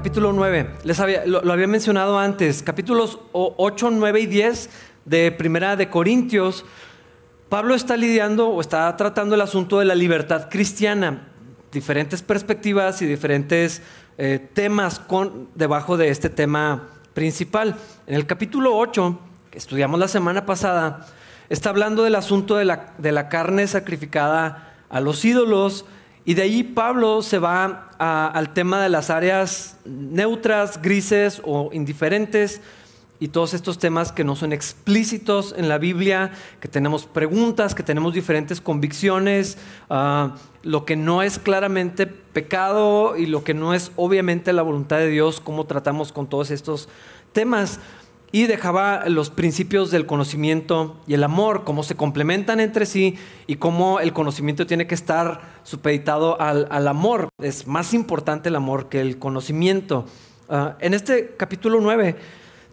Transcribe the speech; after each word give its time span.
capítulo 0.00 0.32
9. 0.32 0.76
Les 0.84 0.98
había, 0.98 1.26
lo, 1.26 1.52
había 1.52 1.66
mencionado 1.66 2.18
antes. 2.18 2.62
Capítulos 2.62 3.18
8, 3.32 3.90
9 3.90 4.20
y 4.20 4.26
10 4.26 4.70
de 5.04 5.30
Primera 5.30 5.76
de 5.76 5.90
Corintios. 5.90 6.64
Pablo 7.50 7.74
está 7.74 7.98
lidiando 7.98 8.48
o 8.48 8.62
está 8.62 8.96
tratando 8.96 9.34
el 9.34 9.42
asunto 9.42 9.78
de 9.78 9.84
la 9.84 9.94
libertad 9.94 10.48
cristiana. 10.48 11.28
Diferentes 11.70 12.22
perspectivas 12.22 13.02
y 13.02 13.06
diferentes 13.06 13.82
eh, 14.16 14.48
temas 14.54 15.00
con, 15.00 15.50
debajo 15.54 15.98
de 15.98 16.08
este 16.08 16.30
tema 16.30 16.88
principal. 17.12 17.76
En 18.06 18.14
el 18.14 18.24
capítulo 18.24 18.78
8, 18.78 19.20
que 19.50 19.58
estudiamos 19.58 20.00
la 20.00 20.08
semana 20.08 20.46
pasada, 20.46 21.08
está 21.50 21.68
hablando 21.68 22.04
del 22.04 22.14
asunto 22.14 22.56
de 22.56 22.64
la, 22.64 22.94
de 22.96 23.12
la 23.12 23.28
carne 23.28 23.66
sacrificada 23.66 24.76
a 24.88 24.98
los 25.00 25.22
ídolos 25.26 25.84
y 26.24 26.34
de 26.34 26.42
ahí 26.42 26.62
Pablo 26.62 27.22
se 27.22 27.38
va 27.38 27.90
al 27.98 28.52
tema 28.52 28.82
de 28.82 28.88
las 28.88 29.10
áreas 29.10 29.76
neutras, 29.84 30.80
grises 30.82 31.40
o 31.44 31.70
indiferentes 31.72 32.60
y 33.20 33.28
todos 33.28 33.52
estos 33.52 33.78
temas 33.78 34.12
que 34.12 34.24
no 34.24 34.34
son 34.34 34.52
explícitos 34.52 35.54
en 35.56 35.68
la 35.68 35.76
Biblia, 35.76 36.32
que 36.60 36.68
tenemos 36.68 37.04
preguntas, 37.04 37.74
que 37.74 37.82
tenemos 37.82 38.14
diferentes 38.14 38.62
convicciones, 38.62 39.58
uh, 39.90 40.30
lo 40.62 40.86
que 40.86 40.96
no 40.96 41.22
es 41.22 41.38
claramente 41.38 42.06
pecado 42.06 43.16
y 43.18 43.26
lo 43.26 43.44
que 43.44 43.52
no 43.52 43.74
es 43.74 43.92
obviamente 43.96 44.54
la 44.54 44.62
voluntad 44.62 44.96
de 44.96 45.08
Dios, 45.08 45.40
cómo 45.40 45.64
tratamos 45.64 46.12
con 46.12 46.28
todos 46.28 46.50
estos 46.50 46.88
temas 47.32 47.78
y 48.32 48.46
dejaba 48.46 49.08
los 49.08 49.30
principios 49.30 49.90
del 49.90 50.06
conocimiento 50.06 50.96
y 51.06 51.14
el 51.14 51.24
amor, 51.24 51.64
cómo 51.64 51.82
se 51.82 51.96
complementan 51.96 52.60
entre 52.60 52.86
sí 52.86 53.18
y 53.46 53.56
cómo 53.56 53.98
el 53.98 54.12
conocimiento 54.12 54.66
tiene 54.66 54.86
que 54.86 54.94
estar 54.94 55.40
supeditado 55.64 56.40
al, 56.40 56.88
amor. 56.88 57.28
Es 57.42 57.66
más 57.66 57.92
importante 57.92 58.48
el 58.48 58.56
amor 58.56 58.88
que 58.88 59.00
el 59.00 59.18
conocimiento. 59.18 60.06
Ah, 60.48 60.76
en 60.80 60.94
este 60.94 61.34
capítulo 61.36 61.80
9, 61.80 62.16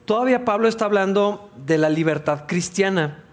todavía 0.06 0.46
Pablo 0.46 0.68
está 0.68 0.86
hablando 0.86 1.50
de 1.66 1.80
la 1.80 1.90
libertad 1.90 2.46
cristiana, 2.48 3.24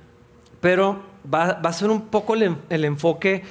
pero 0.60 1.02
va, 1.32 1.60
a 1.62 1.72
ser 1.72 1.90
un 1.90 2.02
poco 2.02 2.34
el 2.34 2.84
enfoque 2.84 3.42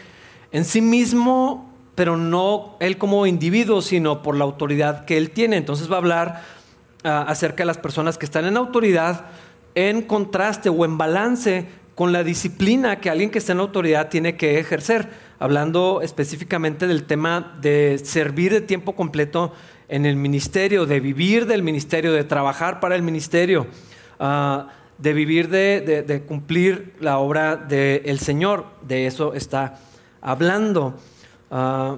en 0.52 0.66
sí 0.66 0.82
mismo, 0.82 1.74
pero 1.96 2.18
no 2.18 2.76
él 2.80 2.98
como 2.98 3.26
individuo, 3.28 3.82
sino 3.82 4.24
por 4.24 4.36
la 4.36 4.46
autoridad 4.46 5.06
que 5.06 5.18
él 5.18 5.32
tiene. 5.32 5.58
Entonces 5.58 5.92
va 5.92 5.96
a 5.96 6.00
hablar 6.00 6.44
acerca 7.04 7.64
de 7.64 7.66
las 7.68 7.78
personas 7.78 8.18
que 8.18 8.26
están 8.26 8.46
en 8.46 8.58
autoridad 8.58 9.26
en 9.76 10.04
contraste 10.04 10.70
o 10.70 10.86
en 10.86 10.98
balance 10.98 11.68
con 11.96 12.12
la 12.12 12.24
disciplina 12.24 13.00
que 13.00 13.10
alguien 13.10 13.30
que 13.30 13.40
está 13.40 13.52
en 13.52 13.60
autoridad 13.60 14.10
tiene 14.10 14.36
que 14.36 14.60
ejercer, 14.60 15.10
hablando 15.40 16.02
específicamente 16.02 16.88
del 16.88 17.04
tema 17.04 17.56
de 17.62 18.00
servir 18.04 18.52
de 18.52 18.62
tiempo 18.62 18.96
completo 18.96 19.54
en 19.90 20.06
el 20.06 20.16
ministerio, 20.16 20.86
de 20.86 21.00
vivir 21.00 21.46
del 21.46 21.62
ministerio, 21.62 22.14
de 22.14 22.24
trabajar 22.24 22.80
para 22.80 22.96
el 22.96 23.04
ministerio, 23.04 23.68
ah, 24.20 24.70
de 24.98 25.14
vivir 25.14 25.50
de, 25.50 26.24
cumplir 26.28 26.96
la 27.00 27.20
obra 27.20 27.58
del 27.58 28.20
Señor. 28.20 28.66
De 28.82 29.06
eso 29.06 29.34
está 29.34 29.80
hablando. 30.22 30.96
Ah, 31.52 31.98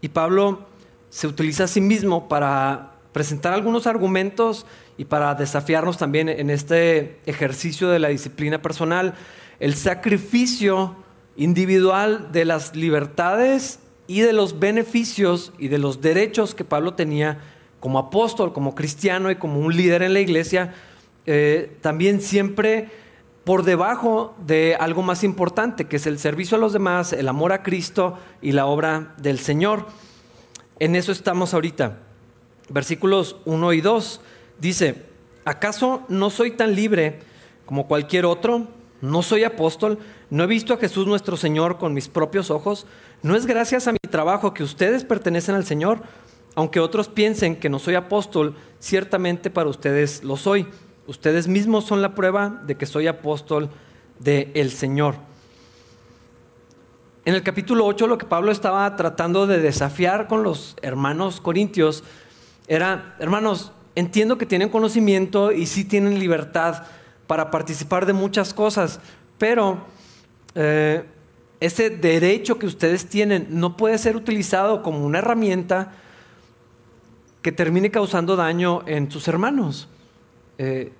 y 0.00 0.08
Pablo 0.08 0.66
se 1.08 1.28
utiliza 1.28 1.64
a 1.64 1.68
sí 1.68 1.80
mismo 1.80 2.28
para 2.28 2.95
presentar 3.16 3.54
algunos 3.54 3.86
argumentos 3.86 4.66
y 4.98 5.06
para 5.06 5.34
desafiarnos 5.34 5.96
también 5.96 6.28
en 6.28 6.50
este 6.50 7.18
ejercicio 7.24 7.88
de 7.88 7.98
la 7.98 8.08
disciplina 8.08 8.60
personal, 8.60 9.14
el 9.58 9.74
sacrificio 9.74 10.94
individual 11.34 12.30
de 12.30 12.44
las 12.44 12.76
libertades 12.76 13.78
y 14.06 14.20
de 14.20 14.34
los 14.34 14.58
beneficios 14.58 15.54
y 15.58 15.68
de 15.68 15.78
los 15.78 16.02
derechos 16.02 16.54
que 16.54 16.64
Pablo 16.64 16.92
tenía 16.92 17.38
como 17.80 17.98
apóstol, 17.98 18.52
como 18.52 18.74
cristiano 18.74 19.30
y 19.30 19.36
como 19.36 19.60
un 19.60 19.74
líder 19.74 20.02
en 20.02 20.12
la 20.12 20.20
iglesia, 20.20 20.74
eh, 21.24 21.74
también 21.80 22.20
siempre 22.20 22.90
por 23.44 23.62
debajo 23.62 24.36
de 24.46 24.76
algo 24.78 25.00
más 25.00 25.24
importante, 25.24 25.86
que 25.86 25.96
es 25.96 26.06
el 26.06 26.18
servicio 26.18 26.58
a 26.58 26.60
los 26.60 26.74
demás, 26.74 27.14
el 27.14 27.28
amor 27.28 27.54
a 27.54 27.62
Cristo 27.62 28.18
y 28.42 28.52
la 28.52 28.66
obra 28.66 29.14
del 29.16 29.38
Señor. 29.38 29.86
En 30.78 30.94
eso 30.94 31.12
estamos 31.12 31.54
ahorita 31.54 32.00
versículos 32.68 33.36
1 33.44 33.72
y 33.72 33.80
2, 33.80 34.20
dice, 34.58 35.06
¿acaso 35.44 36.02
no 36.08 36.30
soy 36.30 36.52
tan 36.52 36.74
libre 36.74 37.20
como 37.64 37.86
cualquier 37.86 38.26
otro? 38.26 38.68
¿No 39.00 39.22
soy 39.22 39.44
apóstol? 39.44 39.98
¿No 40.30 40.44
he 40.44 40.46
visto 40.46 40.74
a 40.74 40.78
Jesús 40.78 41.06
nuestro 41.06 41.36
Señor 41.36 41.78
con 41.78 41.94
mis 41.94 42.08
propios 42.08 42.50
ojos? 42.50 42.86
¿No 43.22 43.36
es 43.36 43.46
gracias 43.46 43.86
a 43.86 43.92
mi 43.92 43.98
trabajo 44.10 44.54
que 44.54 44.62
ustedes 44.62 45.04
pertenecen 45.04 45.54
al 45.54 45.64
Señor? 45.64 46.02
Aunque 46.54 46.80
otros 46.80 47.08
piensen 47.08 47.56
que 47.56 47.68
no 47.68 47.78
soy 47.78 47.94
apóstol, 47.94 48.56
ciertamente 48.78 49.50
para 49.50 49.68
ustedes 49.68 50.24
lo 50.24 50.36
soy. 50.36 50.66
Ustedes 51.06 51.46
mismos 51.46 51.84
son 51.84 52.02
la 52.02 52.14
prueba 52.14 52.62
de 52.64 52.76
que 52.76 52.86
soy 52.86 53.06
apóstol 53.06 53.70
del 54.18 54.50
el 54.54 54.70
Señor. 54.70 55.16
En 57.26 57.34
el 57.34 57.42
capítulo 57.42 57.84
8 57.86 58.06
lo 58.06 58.18
que 58.18 58.26
Pablo 58.26 58.52
estaba 58.52 58.94
tratando 58.96 59.46
de 59.46 59.58
desafiar 59.58 60.28
con 60.28 60.42
los 60.42 60.76
hermanos 60.80 61.40
corintios 61.40 62.04
era, 62.68 63.16
hermanos, 63.18 63.72
entiendo 63.94 64.38
que 64.38 64.46
tienen 64.46 64.68
conocimiento 64.68 65.52
y 65.52 65.66
sí 65.66 65.84
tienen 65.84 66.18
libertad 66.18 66.84
para 67.26 67.50
participar 67.50 68.06
de 68.06 68.12
muchas 68.12 68.54
cosas, 68.54 69.00
pero 69.38 69.84
eh, 70.54 71.04
ese 71.60 71.90
derecho 71.90 72.58
que 72.58 72.66
ustedes 72.66 73.08
tienen 73.08 73.48
no 73.50 73.76
puede 73.76 73.98
ser 73.98 74.16
utilizado 74.16 74.82
como 74.82 75.04
una 75.04 75.18
herramienta 75.18 75.92
que 77.42 77.52
termine 77.52 77.90
causando 77.90 78.36
daño 78.36 78.82
en 78.86 79.10
sus 79.10 79.28
hermanos. 79.28 79.88
Eh, 80.58 80.92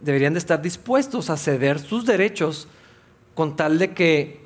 deberían 0.00 0.32
de 0.32 0.38
estar 0.38 0.62
dispuestos 0.62 1.30
a 1.30 1.36
ceder 1.36 1.78
sus 1.78 2.06
derechos 2.06 2.68
con 3.34 3.56
tal 3.56 3.78
de 3.78 3.92
que 3.92 4.40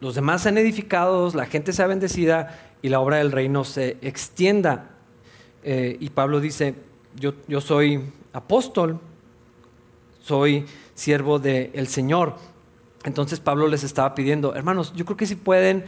los 0.00 0.14
demás 0.14 0.42
sean 0.42 0.58
edificados, 0.58 1.34
la 1.34 1.46
gente 1.46 1.72
sea 1.72 1.86
bendecida 1.86 2.58
y 2.82 2.88
la 2.88 3.00
obra 3.00 3.16
del 3.16 3.32
reino 3.32 3.64
se 3.64 3.96
extienda. 4.02 4.95
Eh, 5.68 5.96
y 5.98 6.10
Pablo 6.10 6.38
dice, 6.38 6.76
yo, 7.16 7.34
yo, 7.48 7.60
soy 7.60 8.00
apóstol, 8.32 9.00
soy 10.20 10.64
siervo 10.94 11.40
del 11.40 11.88
Señor. 11.88 12.36
Entonces 13.02 13.40
Pablo 13.40 13.66
les 13.66 13.82
estaba 13.82 14.14
pidiendo, 14.14 14.54
hermanos, 14.54 14.92
yo 14.94 15.04
creo 15.04 15.16
que 15.16 15.26
si 15.26 15.34
pueden 15.34 15.86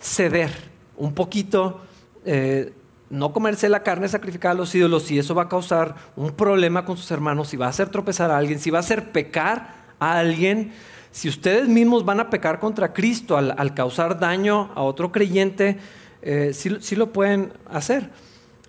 ceder 0.00 0.50
un 0.96 1.12
poquito, 1.12 1.82
eh, 2.24 2.72
no 3.10 3.34
comerse 3.34 3.68
la 3.68 3.82
carne 3.82 4.08
sacrificada 4.08 4.52
a 4.52 4.56
los 4.56 4.74
ídolos, 4.74 5.02
si 5.02 5.18
eso 5.18 5.34
va 5.34 5.42
a 5.42 5.48
causar 5.50 5.94
un 6.16 6.32
problema 6.32 6.86
con 6.86 6.96
sus 6.96 7.10
hermanos, 7.10 7.48
si 7.48 7.58
va 7.58 7.66
a 7.66 7.68
hacer 7.68 7.90
tropezar 7.90 8.30
a 8.30 8.38
alguien, 8.38 8.60
si 8.60 8.70
va 8.70 8.78
a 8.78 8.80
hacer 8.80 9.12
pecar 9.12 9.74
a 9.98 10.18
alguien, 10.20 10.72
si 11.10 11.28
ustedes 11.28 11.68
mismos 11.68 12.06
van 12.06 12.20
a 12.20 12.30
pecar 12.30 12.58
contra 12.58 12.94
Cristo 12.94 13.36
al, 13.36 13.74
causar 13.74 14.18
daño 14.18 14.72
a 14.74 14.80
otro 14.80 15.12
creyente, 15.12 15.76
eh, 16.22 16.54
sí 16.54 16.96
lo 16.96 17.12
pueden 17.12 17.52
hacer. 17.68 18.08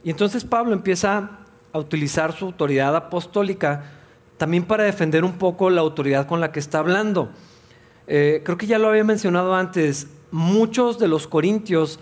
Y 0.04 0.10
entonces 0.10 0.44
Pablo 0.44 0.74
empieza 0.74 1.30
a 1.72 1.80
utilizar 1.80 2.34
su 2.34 2.46
autoridad 2.46 2.96
apostólica 2.96 3.84
también 4.38 4.66
para 4.66 4.84
defender 4.84 5.24
un 5.24 5.34
poco 5.34 5.70
la 5.70 5.82
autoridad 5.82 6.28
con 6.28 6.42
la 6.42 6.52
que 6.52 6.60
está 6.60 6.80
hablando. 6.80 7.30
Eh, 8.08 8.42
creo 8.44 8.58
que 8.58 8.68
ya 8.68 8.80
lo 8.80 8.90
había 8.90 9.04
mencionado 9.04 9.56
antes, 9.56 10.08
muchos 10.32 11.00
de 11.00 11.08
los 11.08 11.28
corintios 11.28 12.00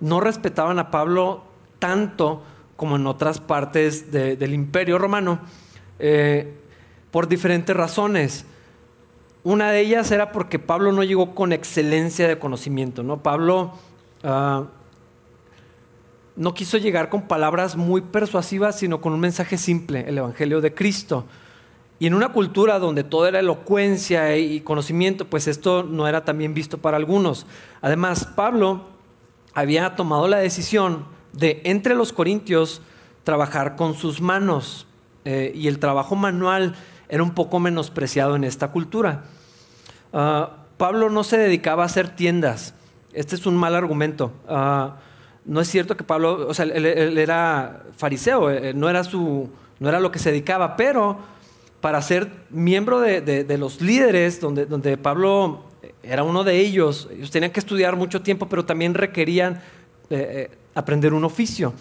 no 0.00 0.20
respetaban 0.20 0.78
a 0.78 0.90
Pablo 0.90 1.44
tanto 1.78 2.42
como 2.76 2.96
en 2.96 3.06
otras 3.06 3.40
partes 3.40 4.10
del 4.10 4.52
imperio 4.52 4.98
romano, 4.98 5.40
eh, 5.98 6.52
por 7.10 7.28
diferentes 7.28 7.76
razones. 7.76 8.46
Una 9.44 9.70
de 9.70 9.80
ellas 9.80 10.10
era 10.10 10.32
porque 10.32 10.58
Pablo 10.58 10.90
no 10.90 11.04
llegó 11.04 11.34
con 11.34 11.52
excelencia 11.52 12.26
de 12.26 12.38
conocimiento. 12.38 13.02
¿no? 13.02 13.22
Pablo 13.22 13.72
ah, 14.24 14.64
no 16.36 16.54
quiso 16.54 16.78
llegar 16.78 17.10
con 17.10 17.22
palabras 17.22 17.76
muy 17.76 18.00
persuasivas, 18.00 18.78
sino 18.78 19.00
con 19.00 19.12
un 19.12 19.20
mensaje 19.20 19.56
simple, 19.56 20.04
el 20.08 20.18
Evangelio 20.18 20.60
de 20.60 20.74
Cristo. 20.74 21.26
Y 21.98 22.06
en 22.06 22.14
una 22.14 22.30
cultura 22.32 22.78
donde 22.78 23.04
todo 23.04 23.26
era 23.26 23.38
elocuencia 23.38 24.36
y 24.36 24.60
conocimiento, 24.60 25.26
pues 25.26 25.46
esto 25.46 25.84
no 25.84 26.08
era 26.08 26.24
también 26.24 26.52
visto 26.52 26.78
para 26.78 26.96
algunos. 26.96 27.46
Además, 27.80 28.26
Pablo 28.34 28.82
había 29.54 29.94
tomado 29.94 30.26
la 30.26 30.38
decisión 30.38 31.04
de 31.32 31.60
entre 31.64 31.94
los 31.94 32.12
corintios 32.12 32.82
trabajar 33.22 33.76
con 33.76 33.94
sus 33.94 34.20
manos 34.20 34.86
eh, 35.24 35.52
y 35.54 35.68
el 35.68 35.78
trabajo 35.78 36.16
manual 36.16 36.74
era 37.08 37.22
un 37.22 37.34
poco 37.34 37.60
menospreciado 37.60 38.36
en 38.36 38.44
esta 38.44 38.68
cultura. 38.72 39.24
Ah, 40.12 40.50
Pablo 40.76 41.10
no 41.10 41.22
se 41.24 41.38
dedicaba 41.38 41.84
a 41.84 41.86
hacer 41.86 42.08
tiendas. 42.14 42.74
Este 43.12 43.36
es 43.36 43.46
un 43.46 43.56
mal 43.56 43.74
argumento. 43.76 44.32
Ah, 44.48 44.96
no 45.44 45.60
es 45.60 45.68
cierto 45.68 45.96
que 45.96 46.04
Pablo, 46.04 46.46
o 46.48 46.54
sea, 46.54 46.64
él, 46.64 47.18
era 47.18 47.84
fariseo, 47.96 48.50
eh, 48.50 48.72
no 48.74 48.88
era, 48.88 49.04
su, 49.04 49.50
no 49.78 49.88
era 49.88 50.00
lo 50.00 50.10
que 50.10 50.18
se 50.18 50.30
dedicaba, 50.30 50.76
pero 50.76 51.18
para 51.80 52.00
ser 52.00 52.30
miembro 52.50 53.00
de, 53.00 53.56
los 53.58 53.80
líderes, 53.82 54.40
donde, 54.40 54.64
donde, 54.64 54.96
Pablo 54.96 55.64
era 56.02 56.22
uno 56.22 56.44
de 56.44 56.58
ellos, 56.60 57.08
ellos 57.12 57.30
tenían 57.30 57.52
que 57.52 57.60
estudiar 57.60 57.96
mucho 57.96 58.22
tiempo, 58.22 58.48
pero 58.48 58.64
también 58.64 58.94
requerían 58.94 59.60
eh, 60.10 60.50
eh, 60.50 60.50
aprender 60.74 61.12
un 61.12 61.24
oficio. 61.24 61.74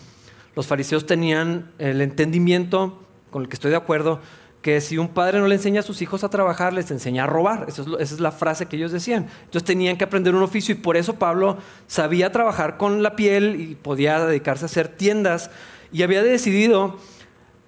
Los 0.56 0.68
fariseos 0.68 1.06
tenían 1.06 1.72
el 1.80 2.02
entendimiento, 2.02 3.00
con 3.32 3.44
el 3.44 3.48
que 3.48 3.56
estoy 3.56 3.72
de 3.72 3.78
acuerdo, 3.78 4.20
que 4.64 4.80
si 4.80 4.98
un 4.98 5.10
padre 5.10 5.40
no 5.40 5.48
le 5.48 5.56
enseña 5.56 5.82
a 5.82 5.84
sus 5.84 6.02
hijos 6.02 6.24
a 6.24 6.30
trabajar, 6.30 6.72
les 6.72 6.90
enseña 6.90 7.26
a 7.26 7.28
robar. 7.28 7.68
esa 7.68 7.84
es 8.00 8.20
la 8.22 8.32
frase 8.32 8.66
que 8.66 8.78
ellos 8.78 8.94
decían. 8.94 9.28
Entonces 9.44 9.66
tenían 9.66 9.98
que 9.98 10.06
aprender 10.06 10.34
un 10.34 10.42
oficio 10.42 10.74
y 10.74 10.78
por 10.78 10.96
eso 10.96 11.16
Pablo 11.16 11.58
sabía 11.86 12.32
trabajar 12.32 12.78
con 12.78 13.04
la 13.04 13.18
piel 13.18 13.60
y 13.60 13.76
podía 13.76 14.26
dedicarse 14.26 14.64
a 14.64 14.68
hacer 14.68 14.88
tiendas 14.88 15.52
y 15.92 16.02
había 16.02 16.24
decidido 16.24 16.98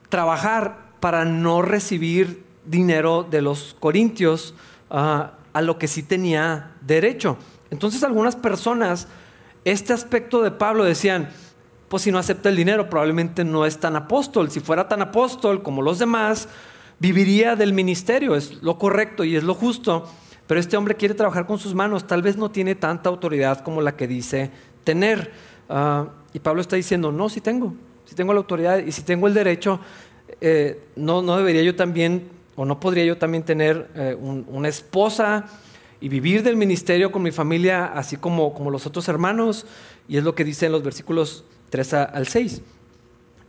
trabajar 0.07 0.93
para 1.01 1.25
no 1.25 1.61
recibir 1.61 2.45
dinero 2.63 3.27
de 3.29 3.41
los 3.41 3.75
corintios 3.77 4.55
ah, 4.89 5.33
a 5.51 5.61
lo 5.61 5.77
que 5.77 5.89
sí 5.89 6.01
tenía 6.01 6.71
derecho. 6.79 7.37
Entonces 7.71 8.05
algunas 8.05 8.37
personas, 8.37 9.09
este 9.65 9.91
aspecto 9.91 10.41
de 10.41 10.51
Pablo 10.51 10.85
decían, 10.85 11.27
pues 11.89 12.03
si 12.03 12.11
no 12.11 12.19
acepta 12.19 12.47
el 12.47 12.55
dinero 12.55 12.89
probablemente 12.89 13.43
no 13.43 13.65
es 13.65 13.81
tan 13.81 13.97
apóstol. 13.97 14.49
Si 14.49 14.61
fuera 14.61 14.87
tan 14.87 15.01
apóstol 15.01 15.61
como 15.61 15.81
los 15.81 15.99
demás, 15.99 16.47
viviría 16.99 17.55
del 17.55 17.73
ministerio, 17.73 18.35
es 18.35 18.61
lo 18.61 18.77
correcto 18.77 19.23
y 19.23 19.35
es 19.35 19.43
lo 19.43 19.53
justo, 19.53 20.09
pero 20.47 20.59
este 20.59 20.77
hombre 20.77 20.95
quiere 20.95 21.13
trabajar 21.13 21.45
con 21.45 21.57
sus 21.57 21.73
manos, 21.73 22.07
tal 22.07 22.21
vez 22.21 22.37
no 22.37 22.51
tiene 22.51 22.75
tanta 22.75 23.09
autoridad 23.09 23.61
como 23.61 23.81
la 23.81 23.95
que 23.95 24.07
dice 24.07 24.51
tener. 24.83 25.31
Ah, 25.69 26.07
y 26.33 26.39
Pablo 26.39 26.61
está 26.61 26.75
diciendo, 26.75 27.11
no, 27.11 27.29
si 27.29 27.41
tengo, 27.41 27.73
si 28.05 28.15
tengo 28.15 28.33
la 28.33 28.39
autoridad 28.39 28.79
y 28.79 28.91
si 28.91 29.01
tengo 29.01 29.27
el 29.27 29.33
derecho, 29.33 29.79
eh, 30.41 30.81
no, 30.95 31.21
no 31.21 31.37
debería 31.37 31.63
yo 31.63 31.75
también, 31.75 32.29
o 32.55 32.65
no 32.65 32.79
podría 32.79 33.05
yo 33.05 33.17
también 33.17 33.43
tener 33.43 33.89
eh, 33.95 34.15
una 34.19 34.67
esposa 34.67 35.45
y 35.99 36.09
vivir 36.09 36.43
del 36.43 36.55
ministerio 36.55 37.11
con 37.11 37.23
mi 37.23 37.31
familia, 37.31 37.85
así 37.85 38.17
como, 38.17 38.53
como 38.53 38.69
los 38.69 38.85
otros 38.85 39.07
hermanos, 39.07 39.65
y 40.07 40.17
es 40.17 40.23
lo 40.23 40.35
que 40.35 40.43
dice 40.43 40.67
en 40.67 40.71
los 40.71 40.83
versículos 40.83 41.45
3 41.69 41.93
al 41.93 42.27
6. 42.27 42.61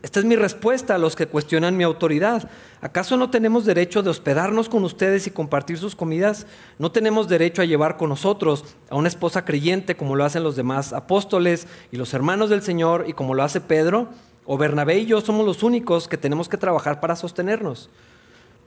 Esta 0.02 0.20
es 0.20 0.26
mi 0.26 0.36
respuesta 0.36 0.94
a 0.94 0.98
los 0.98 1.16
que 1.16 1.26
cuestionan 1.26 1.76
mi 1.76 1.84
autoridad. 1.84 2.48
¿Acaso 2.80 3.16
no 3.16 3.30
tenemos 3.30 3.64
derecho 3.64 4.02
de 4.02 4.10
hospedarnos 4.10 4.68
con 4.68 4.84
ustedes 4.84 5.26
y 5.26 5.30
compartir 5.30 5.78
sus 5.78 5.96
comidas? 5.96 6.46
¿No 6.78 6.92
tenemos 6.92 7.28
derecho 7.28 7.62
a 7.62 7.64
llevar 7.64 7.96
con 7.96 8.10
nosotros 8.10 8.64
a 8.90 8.96
una 8.96 9.08
esposa 9.08 9.44
creyente 9.44 9.96
como 9.96 10.14
lo 10.14 10.24
hacen 10.24 10.44
los 10.44 10.54
demás 10.54 10.92
apóstoles 10.92 11.66
y 11.90 11.96
los 11.96 12.14
hermanos 12.14 12.50
del 12.50 12.62
Señor 12.62 13.04
y 13.08 13.14
como 13.14 13.34
lo 13.34 13.42
hace 13.42 13.60
Pedro? 13.60 14.08
¿O 14.44 14.58
Bernabé 14.58 14.98
y 14.98 15.06
yo 15.06 15.20
somos 15.20 15.44
los 15.44 15.62
únicos 15.62 16.06
que 16.06 16.18
tenemos 16.18 16.48
que 16.48 16.56
trabajar 16.56 17.00
para 17.00 17.16
sostenernos? 17.16 17.90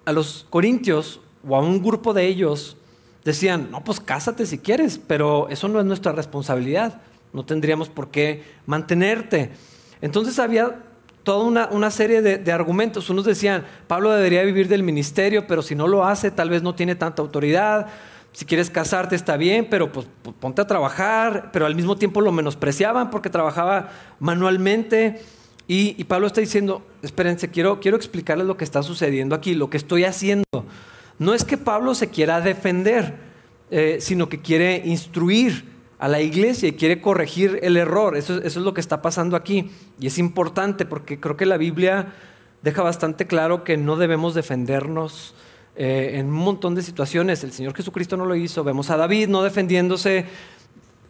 A 0.06 0.12
los 0.12 0.46
corintios 0.50 1.22
o 1.48 1.56
a 1.56 1.62
un 1.62 1.82
grupo 1.82 2.14
de 2.14 2.26
ellos 2.26 2.76
decían, 3.24 3.70
no, 3.72 3.84
pues 3.84 4.00
cásate 4.00 4.46
si 4.46 4.58
quieres, 4.58 5.00
pero 5.08 5.48
eso 5.50 5.68
no 5.68 5.80
es 5.80 5.86
nuestra 5.86 6.12
responsabilidad. 6.12 7.02
No 7.32 7.46
tendríamos 7.46 7.88
por 7.88 8.10
qué 8.10 8.44
mantenerte. 8.66 9.52
Entonces 10.02 10.40
había 10.40 10.84
toda 11.30 11.68
una, 11.70 11.92
serie 11.92 12.24
de, 12.24 12.52
argumentos. 12.52 13.08
Unos 13.12 13.24
decían, 13.24 13.64
Pablo 13.86 14.12
debería 14.12 14.42
vivir 14.42 14.68
del 14.68 14.82
ministerio, 14.82 15.46
pero 15.46 15.62
si 15.62 15.76
no 15.76 15.86
lo 15.86 16.04
hace, 16.04 16.32
tal 16.32 16.50
vez 16.50 16.64
no 16.64 16.74
tiene 16.74 16.96
tanta 16.96 17.22
autoridad. 17.22 17.86
Si 18.32 18.46
quieres 18.46 18.72
casarte 18.72 19.16
está 19.16 19.38
bien, 19.38 19.68
pero 19.70 19.92
pues, 19.92 20.08
ponte 20.40 20.64
a 20.64 20.66
trabajar, 20.66 21.52
pero 21.54 21.68
al 21.68 21.76
mismo 21.76 21.98
tiempo 21.98 22.20
lo 22.22 22.32
menospreciaban 22.32 23.12
porque 23.12 23.30
trabajaba 23.30 23.92
manualmente. 24.18 25.22
Y, 25.68 26.04
Pablo 26.06 26.26
está 26.26 26.42
diciendo, 26.42 26.82
espérense, 27.04 27.52
quiero, 27.52 27.80
quiero 27.80 27.96
explicarles 27.96 28.48
lo 28.48 28.58
que 28.58 28.64
está 28.64 28.82
sucediendo 28.82 29.36
aquí, 29.36 29.54
lo 29.54 29.70
que 29.70 29.78
estoy 29.78 30.06
haciendo. 30.06 30.66
No 31.20 31.36
es 31.36 31.46
que 31.46 31.58
Pablo 31.58 31.94
se 31.94 32.10
quiera 32.10 32.42
defender, 32.42 33.18
eh, 33.70 34.00
sino 34.02 34.30
que 34.30 34.42
quiere 34.42 34.82
instruir 34.84 35.69
a 36.00 36.08
la 36.08 36.22
iglesia 36.22 36.70
y 36.70 36.72
quiere 36.72 37.02
corregir 37.02 37.60
el 37.62 37.78
error. 37.78 38.16
Eso, 38.16 38.42
es 38.42 38.56
lo 38.56 38.74
que 38.74 38.82
está 38.82 39.02
pasando 39.02 39.36
aquí. 39.36 39.70
Y 40.00 40.08
es 40.08 40.18
importante 40.18 40.86
porque 40.86 41.20
creo 41.20 41.36
que 41.36 41.46
la 41.46 41.58
Biblia 41.58 42.14
deja 42.64 42.82
bastante 42.82 43.28
claro 43.28 43.66
que 43.66 43.78
no 43.78 43.98
debemos 43.98 44.34
defendernos 44.34 45.36
eh, 45.76 46.12
en 46.16 46.28
un 46.28 46.34
montón 46.34 46.74
de 46.74 46.82
situaciones. 46.82 47.44
El 47.44 47.52
Señor 47.52 47.76
Jesucristo 47.76 48.16
no 48.16 48.26
lo 48.26 48.36
hizo. 48.36 48.64
Vemos 48.64 48.90
a 48.90 48.98
David 48.98 49.28
no 49.28 49.44
defendiéndose, 49.44 50.26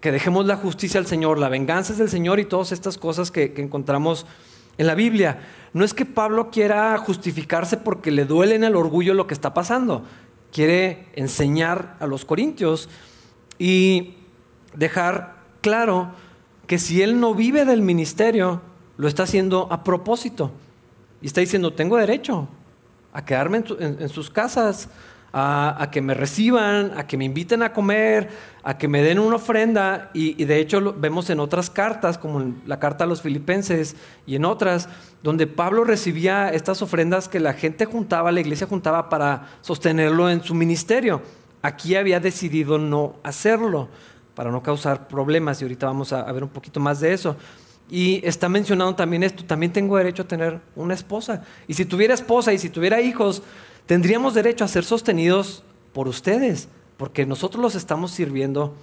que 0.01 0.11
dejemos 0.11 0.47
la 0.47 0.55
justicia 0.55 0.99
al 0.99 1.07
Señor, 1.07 1.39
la 1.39 1.49
venganza 1.49 1.91
es 1.91 1.99
del 1.99 2.09
Señor 2.09 2.39
y 2.39 2.45
todas 2.45 2.71
estas 2.71 2.97
cosas 2.97 3.31
que, 3.31 3.51
que 3.51 3.61
encontramos 3.61 4.25
en 4.77 4.87
la 4.87 4.95
Biblia. 4.95 5.41
No 5.73 5.83
es 5.83 5.93
que 5.93 6.05
Pablo 6.05 6.49
quiera 6.49 6.97
justificarse 6.97 7.77
porque 7.77 8.09
le 8.09 8.25
duele 8.25 8.55
en 8.55 8.63
el 8.63 8.75
orgullo 8.75 9.13
lo 9.13 9.27
que 9.27 9.33
está 9.33 9.53
pasando. 9.53 10.03
Quiere 10.51 11.07
enseñar 11.15 11.97
a 11.99 12.07
los 12.07 12.25
corintios 12.25 12.89
y 13.59 14.15
dejar 14.75 15.39
claro 15.61 16.11
que 16.67 16.77
si 16.77 17.01
él 17.01 17.19
no 17.19 17.33
vive 17.33 17.65
del 17.65 17.81
ministerio, 17.81 18.61
lo 18.97 19.07
está 19.07 19.23
haciendo 19.23 19.67
a 19.71 19.83
propósito. 19.83 20.51
Y 21.21 21.27
está 21.27 21.41
diciendo, 21.41 21.73
tengo 21.73 21.97
derecho 21.97 22.47
a 23.11 23.25
quedarme 23.25 23.63
en, 23.79 24.09
sus 24.09 24.29
casas, 24.29 24.89
a, 25.33 25.89
que 25.91 26.01
me 26.01 26.13
reciban, 26.13 26.91
a 26.97 27.07
que 27.07 27.17
me 27.17 27.25
inviten 27.25 27.63
a 27.63 27.73
comer, 27.73 28.29
a 28.63 28.77
que 28.77 28.87
me 28.87 29.01
den 29.01 29.19
una 29.19 29.37
ofrenda. 29.37 30.11
Y, 30.13 30.43
de 30.45 30.59
hecho 30.59 30.93
vemos 30.93 31.29
en 31.29 31.39
otras 31.39 31.69
cartas, 31.69 32.17
como 32.17 32.39
en 32.41 32.61
la 32.65 32.79
carta 32.79 33.05
a 33.05 33.07
los 33.07 33.21
filipenses 33.21 33.95
y 34.27 34.35
en 34.35 34.45
otras, 34.45 34.89
donde 35.23 35.47
Pablo 35.47 35.83
recibía 35.83 36.49
estas 36.49 36.81
ofrendas 36.81 37.27
que 37.27 37.39
la 37.39 37.53
gente 37.53 37.85
juntaba, 37.85 38.31
la 38.31 38.41
iglesia 38.41 38.67
juntaba 38.67 39.09
para 39.09 39.47
sostenerlo 39.61 40.29
en 40.29 40.43
su 40.43 40.53
ministerio. 40.53 41.21
Aquí 41.61 41.95
había 41.95 42.19
decidido 42.19 42.77
no 42.77 43.15
hacerlo 43.23 43.89
para 44.39 44.51
no 44.51 44.63
causar 44.63 45.09
problemas 45.09 45.59
y 45.59 45.65
ahorita 45.65 45.85
vamos 45.87 46.13
a, 46.13 46.23
ver 46.31 46.43
un 46.43 46.49
poquito 46.49 46.79
más 46.79 47.01
de 47.01 47.11
eso. 47.11 47.35
Y 47.89 48.25
está 48.25 48.47
mencionado 48.47 48.95
también 48.95 49.21
esto, 49.21 49.43
también 49.43 49.73
tengo 49.73 49.97
derecho 49.97 50.23
a 50.23 50.27
tener 50.29 50.61
una 50.77 50.93
esposa. 50.93 51.43
Y 51.67 51.73
si 51.73 51.83
tuviera 51.83 52.13
esposa 52.13 52.53
y 52.53 52.57
si 52.57 52.69
tuviera 52.69 53.01
hijos, 53.01 53.43
tendríamos 53.85 54.33
derecho 54.33 54.63
a 54.63 54.69
ser 54.69 54.85
sostenidos 54.85 55.65
por 55.91 56.07
ustedes, 56.07 56.69
porque 56.95 57.25
nosotros 57.25 57.61
los 57.61 57.75
estamos 57.75 58.11
sirviendo 58.11 58.73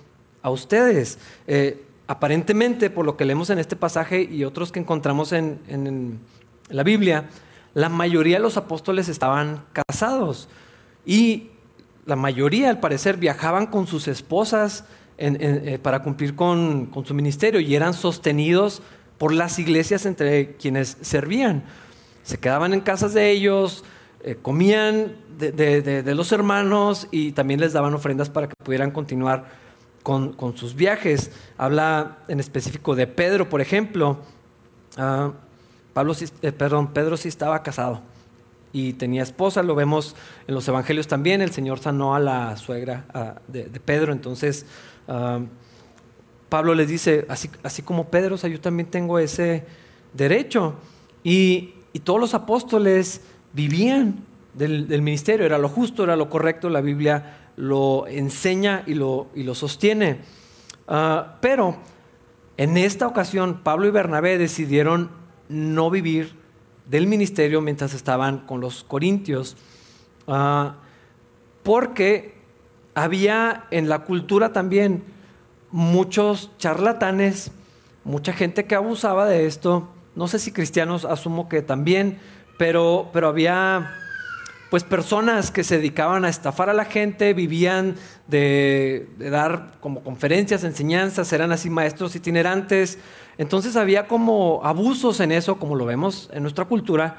a 0.42 0.50
ustedes. 0.50 1.18
Eh, 1.46 1.82
aparentemente, 2.06 2.90
por 2.90 3.06
lo 3.06 3.16
que 3.16 3.24
leemos 3.24 3.48
en 3.48 3.58
este 3.58 3.76
pasaje 3.76 4.28
y 4.30 4.44
otros 4.44 4.70
que 4.72 4.80
encontramos 4.80 5.32
en, 5.32 5.58
en 5.68 6.20
la 6.68 6.82
Biblia, 6.82 7.30
la 7.72 7.88
mayoría 7.88 8.36
de 8.36 8.42
los 8.42 8.58
apóstoles 8.58 9.08
estaban 9.08 9.64
casados 9.72 10.50
y 11.06 11.48
la 12.04 12.14
mayoría, 12.14 12.68
al 12.68 12.78
parecer, 12.78 13.16
viajaban 13.16 13.68
con 13.68 13.86
sus 13.86 14.06
esposas 14.06 14.84
eh, 15.18 15.78
para 15.82 16.02
cumplir 16.02 16.34
con, 16.34 16.90
su 17.04 17.14
ministerio 17.14 17.60
y 17.60 17.74
eran 17.74 17.94
sostenidos 17.94 18.82
por 19.16 19.32
las 19.32 19.58
iglesias 19.58 20.04
entre 20.04 20.56
quienes 20.56 20.98
servían. 21.00 21.64
Se 22.22 22.38
quedaban 22.38 22.74
en 22.74 22.80
casas 22.80 23.14
de 23.14 23.30
ellos, 23.30 23.84
eh, 24.22 24.36
comían 24.40 25.16
de, 25.38 26.14
los 26.14 26.32
hermanos 26.32 27.08
y 27.10 27.32
también 27.32 27.60
les 27.60 27.72
daban 27.72 27.94
ofrendas 27.94 28.28
para 28.28 28.48
que 28.48 28.54
pudieran 28.62 28.90
continuar 28.90 29.46
con, 30.02 30.36
sus 30.56 30.74
viajes. 30.74 31.30
Habla 31.56 32.18
en 32.28 32.38
específico 32.38 32.94
de 32.94 33.06
Pedro, 33.06 33.48
por 33.48 33.60
ejemplo. 33.60 34.18
Ah, 34.96 35.32
Pablo, 35.94 36.14
eh, 36.42 36.52
perdón, 36.52 36.92
Pedro 36.92 37.16
sí 37.16 37.28
estaba 37.28 37.62
casado 37.62 38.02
y 38.76 38.92
tenía 38.92 39.22
esposa, 39.22 39.62
lo 39.62 39.74
vemos 39.74 40.14
en 40.46 40.54
los 40.54 40.68
evangelios 40.68 41.06
también, 41.06 41.40
el 41.40 41.50
Señor 41.50 41.78
sanó 41.78 42.14
a 42.14 42.20
la 42.20 42.58
suegra 42.58 43.06
de, 43.48 43.64
Pedro, 43.82 44.12
entonces 44.12 44.66
Pablo 46.48 46.74
les 46.74 46.88
dice, 46.88 47.26
así, 47.28 47.50
así 47.62 47.82
como 47.82 48.08
Pedro, 48.08 48.36
yo 48.36 48.60
también 48.60 48.88
tengo 48.88 49.18
ese 49.18 49.64
derecho. 50.12 50.74
Y, 51.22 51.72
todos 52.04 52.20
los 52.20 52.34
apóstoles 52.34 53.22
vivían 53.54 54.26
del, 54.52 55.00
ministerio, 55.00 55.46
era 55.46 55.56
lo 55.56 55.70
justo, 55.70 56.04
era 56.04 56.14
lo 56.14 56.28
correcto, 56.28 56.68
la 56.68 56.82
Biblia 56.82 57.48
lo 57.56 58.06
enseña 58.06 58.82
y 58.86 58.92
lo, 58.92 59.28
y 59.34 59.44
lo 59.44 59.54
sostiene. 59.54 60.18
Ah, 60.86 61.38
pero 61.40 61.78
en 62.58 62.76
esta 62.76 63.06
ocasión, 63.06 63.60
Pablo 63.62 63.86
y 63.86 63.90
Bernabé 63.92 64.36
decidieron 64.36 65.10
no 65.48 65.88
vivir 65.88 66.34
del 66.84 67.06
ministerio 67.06 67.62
mientras 67.62 67.94
estaban 67.94 68.40
con 68.40 68.60
los 68.60 68.84
corintios, 68.84 69.56
ah, 70.28 70.76
porque 71.62 72.35
había 72.96 73.66
en 73.70 73.90
la 73.90 74.00
cultura 74.00 74.54
también 74.54 75.04
muchos 75.70 76.50
charlatanes, 76.56 77.50
mucha 78.04 78.32
gente 78.32 78.64
que 78.64 78.74
abusaba 78.74 79.26
de 79.26 79.46
esto. 79.46 79.90
No 80.14 80.28
sé 80.28 80.38
si 80.38 80.50
cristianos 80.50 81.04
asumo 81.04 81.46
que 81.50 81.60
también, 81.60 82.18
pero, 82.56 83.10
pero 83.12 83.28
había 83.28 83.92
pues 84.70 84.82
personas 84.82 85.50
que 85.50 85.62
se 85.62 85.76
dedicaban 85.76 86.24
a 86.24 86.30
estafar 86.30 86.70
a 86.70 86.72
la 86.72 86.86
gente, 86.86 87.34
vivían 87.34 87.96
de, 88.28 89.06
dar 89.18 89.72
como 89.80 90.02
conferencias, 90.02 90.64
enseñanzas, 90.64 91.30
eran 91.34 91.52
así 91.52 91.68
maestros 91.68 92.16
itinerantes. 92.16 92.98
Entonces 93.36 93.76
había 93.76 94.08
como 94.08 94.62
abusos 94.64 95.20
en 95.20 95.32
eso, 95.32 95.58
como 95.58 95.76
lo 95.76 95.84
vemos 95.84 96.30
en 96.32 96.42
nuestra 96.42 96.64
cultura. 96.64 97.18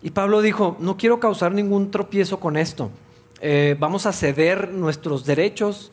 Y 0.00 0.10
Pablo 0.10 0.42
dijo, 0.42 0.76
no 0.78 0.96
quiero 0.96 1.18
causar 1.18 1.50
ningún 1.50 1.90
tropiezo 1.90 2.38
con 2.38 2.56
esto. 2.56 2.92
Eh, 3.40 3.76
vamos 3.78 4.06
a 4.06 4.12
ceder 4.12 4.72
nuestros 4.72 5.24
derechos, 5.24 5.92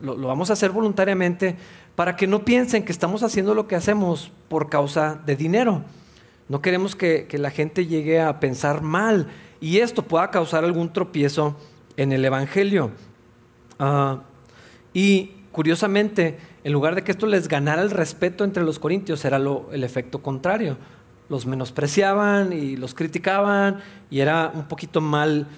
lo, 0.00 0.16
vamos 0.16 0.50
a 0.50 0.52
hacer 0.52 0.70
voluntariamente, 0.70 1.56
para 1.96 2.16
que 2.16 2.26
no 2.26 2.44
piensen 2.44 2.84
que 2.84 2.92
estamos 2.92 3.22
haciendo 3.22 3.54
lo 3.54 3.66
que 3.66 3.74
hacemos 3.74 4.30
por 4.48 4.68
causa 4.68 5.20
de 5.26 5.36
dinero. 5.36 5.82
No 6.48 6.62
queremos 6.62 6.94
que, 6.94 7.26
la 7.32 7.50
gente 7.50 7.86
llegue 7.86 8.20
a 8.20 8.38
pensar 8.38 8.82
mal 8.82 9.28
y 9.60 9.78
esto 9.78 10.02
pueda 10.02 10.30
causar 10.30 10.64
algún 10.64 10.92
tropiezo 10.92 11.56
en 11.96 12.12
el 12.12 12.24
Evangelio. 12.24 12.92
Ah, 13.78 14.22
y 14.92 15.32
curiosamente, 15.50 16.38
en 16.62 16.72
lugar 16.72 16.94
de 16.94 17.02
que 17.02 17.10
esto 17.10 17.26
les 17.26 17.48
ganara 17.48 17.82
el 17.82 17.90
respeto 17.90 18.44
entre 18.44 18.62
los 18.62 18.78
corintios, 18.78 19.24
era 19.24 19.38
lo, 19.38 19.68
el 19.72 19.82
efecto 19.82 20.22
contrario. 20.22 20.76
Los 21.28 21.46
menospreciaban 21.46 22.52
y 22.52 22.76
los 22.76 22.94
criticaban 22.94 23.80
y 24.08 24.20
era 24.20 24.52
un 24.54 24.68
poquito 24.68 25.00
mal 25.00 25.48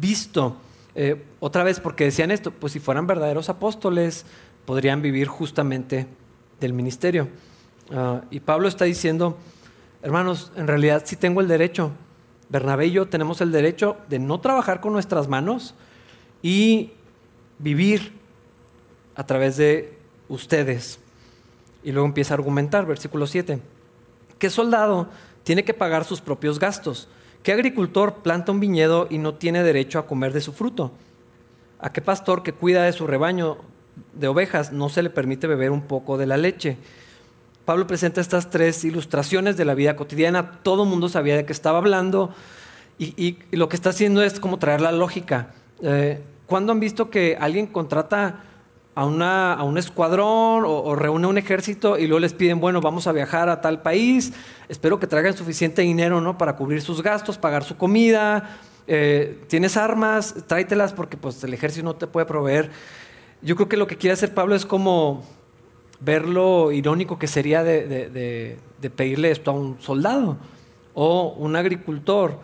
visto. 0.00 0.56
Eh, 1.00 1.14
otra 1.38 1.62
vez, 1.62 1.78
porque 1.78 2.02
decían 2.02 2.32
esto, 2.32 2.50
pues 2.50 2.72
si 2.72 2.80
fueran 2.80 3.06
verdaderos 3.06 3.48
apóstoles, 3.48 4.26
podrían 4.66 5.00
vivir 5.00 5.28
justamente 5.28 6.08
del 6.58 6.72
ministerio. 6.72 7.28
Ah, 7.92 8.22
y 8.32 8.40
Pablo 8.40 8.66
está 8.66 8.84
diciendo, 8.84 9.38
hermanos, 10.02 10.50
en 10.56 10.66
realidad 10.66 11.04
sí 11.06 11.14
tengo 11.14 11.40
el 11.40 11.46
derecho, 11.46 11.92
Bernabé 12.48 12.86
y 12.86 12.90
yo 12.90 13.06
tenemos 13.06 13.40
el 13.40 13.52
derecho 13.52 13.96
de 14.08 14.18
no 14.18 14.40
trabajar 14.40 14.80
con 14.80 14.92
nuestras 14.92 15.28
manos 15.28 15.76
y 16.42 16.90
vivir 17.60 18.12
a 19.14 19.24
través 19.24 19.56
de 19.56 19.96
ustedes. 20.28 20.98
Y 21.84 21.92
luego 21.92 22.08
empieza 22.08 22.34
a 22.34 22.38
argumentar, 22.38 22.86
versículo 22.86 23.28
7. 23.28 23.60
¿Qué 24.40 24.50
soldado 24.50 25.06
tiene 25.44 25.64
que 25.64 25.74
pagar 25.74 26.04
sus 26.04 26.20
propios 26.20 26.58
gastos? 26.58 27.08
¿Qué 27.48 27.54
agricultor 27.54 28.16
planta 28.16 28.52
un 28.52 28.60
viñedo 28.60 29.06
y 29.08 29.16
no 29.16 29.32
tiene 29.32 29.62
derecho 29.62 29.98
a 29.98 30.06
comer 30.06 30.34
de 30.34 30.42
su 30.42 30.52
fruto? 30.52 30.92
¿A 31.80 31.90
qué 31.94 32.02
pastor 32.02 32.42
que 32.42 32.52
cuida 32.52 32.82
de 32.82 32.92
su 32.92 33.06
rebaño 33.06 33.56
de 34.12 34.28
ovejas 34.28 34.70
no 34.70 34.90
se 34.90 35.02
le 35.02 35.08
permite 35.08 35.46
beber 35.46 35.70
un 35.70 35.80
poco 35.80 36.18
de 36.18 36.26
la 36.26 36.36
leche? 36.36 36.76
Pablo 37.64 37.86
presenta 37.86 38.20
estas 38.20 38.50
tres 38.50 38.84
ilustraciones 38.84 39.56
de 39.56 39.64
la 39.64 39.72
vida 39.72 39.96
cotidiana. 39.96 40.60
Todo 40.62 40.82
el 40.82 40.90
mundo 40.90 41.08
sabía 41.08 41.36
de 41.38 41.46
qué 41.46 41.54
estaba 41.54 41.78
hablando 41.78 42.34
y, 42.98 43.38
lo 43.52 43.70
que 43.70 43.76
está 43.76 43.88
haciendo 43.88 44.22
es 44.22 44.40
como 44.40 44.58
traer 44.58 44.82
la 44.82 44.92
lógica. 44.92 45.54
Eh, 45.80 46.20
¿Cuándo 46.44 46.72
han 46.72 46.80
visto 46.80 47.08
que 47.08 47.38
alguien 47.40 47.66
contrata 47.66 48.44
a, 48.98 49.04
una, 49.04 49.52
a 49.52 49.62
un 49.62 49.78
escuadrón 49.78 50.64
o, 50.66 50.96
reúne 50.96 51.28
un 51.28 51.38
ejército 51.38 51.96
y 51.96 52.08
luego 52.08 52.18
les 52.18 52.32
piden, 52.32 52.58
bueno, 52.58 52.80
vamos 52.80 53.06
a 53.06 53.12
viajar 53.12 53.48
a 53.48 53.60
tal 53.60 53.80
país, 53.80 54.32
espero 54.68 54.98
que 54.98 55.06
traigan 55.06 55.36
suficiente 55.36 55.82
dinero 55.82 56.20
¿no? 56.20 56.36
para 56.36 56.56
cubrir 56.56 56.82
sus 56.82 57.00
gastos, 57.00 57.38
pagar 57.38 57.62
su 57.62 57.76
comida, 57.76 58.58
eh, 58.88 59.44
tienes 59.46 59.76
armas, 59.76 60.34
tráetelas 60.48 60.92
porque 60.94 61.16
pues, 61.16 61.44
el 61.44 61.54
ejército 61.54 61.84
no 61.84 61.94
te 61.94 62.08
puede 62.08 62.26
proveer. 62.26 62.72
Yo 63.40 63.54
creo 63.54 63.68
que 63.68 63.76
lo 63.76 63.86
que 63.86 63.96
quiere 63.96 64.14
hacer 64.14 64.34
Pablo 64.34 64.56
es 64.56 64.66
como 64.66 65.22
ver 66.00 66.26
lo 66.26 66.72
irónico 66.72 67.20
que 67.20 67.28
sería 67.28 67.62
de, 67.62 68.58
pedirle 68.96 69.30
esto 69.30 69.52
a 69.52 69.54
un 69.54 69.80
soldado 69.80 70.38
o 70.94 71.34
un 71.38 71.54
agricultor 71.54 72.40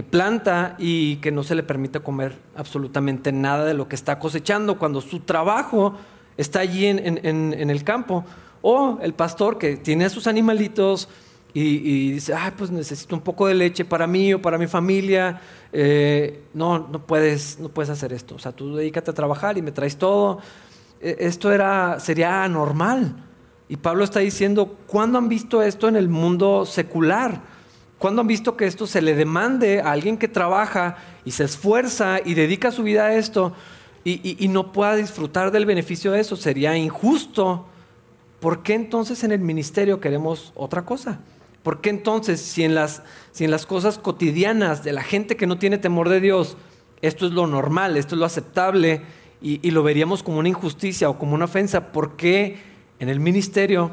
que 0.00 0.04
planta 0.04 0.76
y 0.78 1.16
que 1.16 1.30
no 1.30 1.42
se 1.42 1.54
le 1.54 1.62
permite 1.62 2.00
comer 2.00 2.34
absolutamente 2.56 3.32
nada 3.32 3.66
de 3.66 3.74
lo 3.74 3.86
que 3.86 3.96
está 3.96 4.18
cosechando 4.18 4.78
cuando 4.78 5.02
su 5.02 5.20
trabajo 5.20 5.94
está 6.38 6.60
allí 6.60 6.86
en, 6.86 7.70
el 7.70 7.84
campo. 7.84 8.24
O 8.62 8.98
el 9.02 9.12
pastor 9.12 9.58
que 9.58 9.76
tiene 9.76 10.06
a 10.06 10.08
sus 10.08 10.26
animalitos 10.26 11.06
y, 11.52 12.12
dice, 12.12 12.32
ay, 12.32 12.52
pues 12.56 12.70
necesito 12.70 13.14
un 13.14 13.20
poco 13.20 13.46
de 13.46 13.52
leche 13.52 13.84
para 13.84 14.06
mí 14.06 14.32
o 14.32 14.40
para 14.40 14.56
mi 14.56 14.66
familia. 14.66 15.42
Eh, 15.70 16.44
no, 16.54 16.78
no 16.78 17.04
puedes, 17.04 17.58
no 17.58 17.68
puedes 17.68 17.90
hacer 17.90 18.14
esto. 18.14 18.36
O 18.36 18.38
sea, 18.38 18.52
tú 18.52 18.76
dedícate 18.76 19.10
a 19.10 19.14
trabajar 19.14 19.58
y 19.58 19.62
me 19.62 19.70
traes 19.70 19.98
todo. 19.98 20.38
E, 21.02 21.14
esto 21.20 21.52
era, 21.52 22.00
sería 22.00 22.42
anormal. 22.42 23.16
Y 23.68 23.76
Pablo 23.76 24.02
está 24.02 24.20
diciendo, 24.20 24.78
¿cuándo 24.86 25.18
han 25.18 25.28
visto 25.28 25.60
esto 25.60 25.88
en 25.88 25.96
el 25.96 26.08
mundo 26.08 26.64
secular? 26.64 27.42
¿Cuándo 28.00 28.22
han 28.22 28.28
visto 28.28 28.56
que 28.56 28.64
esto 28.64 28.86
se 28.86 29.02
le 29.02 29.14
demande 29.14 29.82
a 29.82 29.92
alguien 29.92 30.16
que 30.16 30.26
trabaja 30.26 30.96
y 31.26 31.32
se 31.32 31.44
esfuerza 31.44 32.18
y 32.24 32.32
dedica 32.32 32.70
su 32.70 32.82
vida 32.82 33.04
a 33.04 33.14
esto 33.14 33.52
y, 34.04 34.48
no 34.48 34.72
pueda 34.72 34.96
disfrutar 34.96 35.50
del 35.50 35.66
beneficio 35.66 36.12
de 36.12 36.20
eso? 36.20 36.34
Sería 36.34 36.74
injusto. 36.78 37.66
¿Por 38.40 38.62
qué 38.62 38.72
entonces 38.72 39.22
en 39.22 39.32
el 39.32 39.40
ministerio 39.40 40.00
queremos 40.00 40.54
otra 40.56 40.86
cosa? 40.86 41.20
¿Por 41.62 41.82
qué 41.82 41.90
entonces 41.90 42.40
si 42.40 42.64
en 42.64 42.74
las, 42.74 43.02
si 43.32 43.44
en 43.44 43.50
las 43.50 43.66
cosas 43.66 43.98
cotidianas 43.98 44.82
de 44.82 44.94
la 44.94 45.02
gente 45.02 45.36
que 45.36 45.46
no 45.46 45.58
tiene 45.58 45.76
temor 45.76 46.08
de 46.08 46.20
Dios, 46.20 46.56
esto 47.02 47.26
es 47.26 47.32
lo 47.32 47.46
normal, 47.46 47.98
esto 47.98 48.14
es 48.14 48.18
lo 48.18 48.24
aceptable, 48.24 49.02
y, 49.42 49.70
lo 49.72 49.82
veríamos 49.82 50.22
como 50.22 50.38
una 50.38 50.48
injusticia 50.48 51.10
o 51.10 51.18
como 51.18 51.34
una 51.34 51.44
ofensa. 51.44 51.92
¿Por 51.92 52.16
qué 52.16 52.56
en 52.98 53.10
el 53.10 53.20
ministerio, 53.20 53.90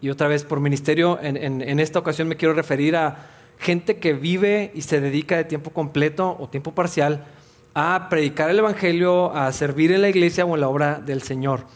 y 0.00 0.10
otra 0.10 0.28
vez 0.28 0.44
por 0.44 0.60
ministerio, 0.60 1.18
en, 1.20 1.80
esta 1.80 1.98
ocasión 1.98 2.28
me 2.28 2.36
quiero 2.36 2.54
referir 2.54 2.96
a 2.96 3.26
gente 3.58 3.98
que 3.98 4.14
vive 4.14 4.72
y 4.74 4.82
se 4.82 5.00
dedica 5.00 5.36
de 5.36 5.44
tiempo 5.44 5.70
completo 5.70 6.36
o 6.38 6.48
tiempo 6.48 6.74
parcial 6.74 7.26
a 7.74 8.08
predicar 8.08 8.50
el 8.50 8.58
Evangelio, 8.58 9.34
a 9.34 9.52
servir 9.52 9.92
en 9.92 10.02
la 10.02 10.08
iglesia 10.08 10.44
o 10.46 10.54
en 10.54 10.60
la 10.62 10.68
obra 10.68 11.00
del 11.00 11.22
Señor? 11.22 11.66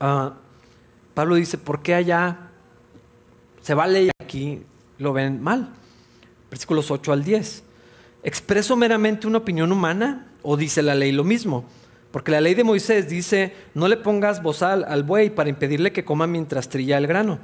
Ah, 0.00 0.34
Pablo 1.14 1.36
dice, 1.36 1.56
¿por 1.56 1.82
qué 1.82 1.94
allá 1.94 2.50
se 3.62 3.74
vale 3.74 4.02
y 4.02 4.10
aquí 4.20 4.62
lo 4.98 5.12
ven 5.12 5.40
mal? 5.40 5.70
Versículos 6.50 6.90
8 6.90 7.12
al 7.12 7.24
10. 7.24 7.62
¿Expreso 8.24 8.76
meramente 8.76 9.26
una 9.26 9.38
opinión 9.38 9.70
humana 9.70 10.26
o 10.42 10.56
dice 10.56 10.82
la 10.82 10.94
ley 10.94 11.12
lo 11.12 11.22
mismo? 11.22 11.64
Porque 12.10 12.30
la 12.30 12.40
ley 12.40 12.54
de 12.54 12.64
Moisés 12.64 13.08
dice, 13.08 13.54
no 13.74 13.88
le 13.88 13.96
pongas 13.96 14.42
bozal 14.42 14.84
al 14.88 15.02
buey 15.02 15.30
para 15.30 15.50
impedirle 15.50 15.92
que 15.92 16.04
coma 16.04 16.26
mientras 16.26 16.68
trilla 16.68 16.98
el 16.98 17.06
grano. 17.06 17.38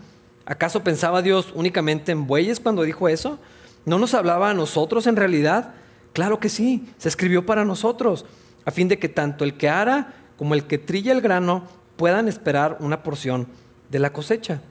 ¿Acaso 0.44 0.82
pensaba 0.82 1.22
Dios 1.22 1.52
únicamente 1.54 2.12
en 2.12 2.26
bueyes 2.26 2.58
cuando 2.58 2.82
dijo 2.82 3.08
eso? 3.08 3.38
¿No 3.84 3.98
nos 3.98 4.14
hablaba 4.14 4.50
a 4.50 4.54
nosotros 4.54 5.06
en 5.06 5.16
realidad? 5.16 5.74
Claro 6.12 6.40
que 6.40 6.48
sí, 6.48 6.88
se 6.98 7.08
escribió 7.08 7.46
para 7.46 7.64
nosotros, 7.64 8.24
a 8.64 8.70
fin 8.70 8.88
de 8.88 8.98
que 8.98 9.08
tanto 9.08 9.44
el 9.44 9.56
que 9.56 9.68
ara 9.68 10.14
como 10.36 10.54
el 10.54 10.64
que 10.64 10.78
trilla 10.78 11.12
el 11.12 11.20
grano 11.20 11.64
puedan 11.96 12.28
esperar 12.28 12.76
una 12.80 13.02
porción 13.02 13.48
de 13.90 13.98
la 13.98 14.12
cosecha. 14.12 14.62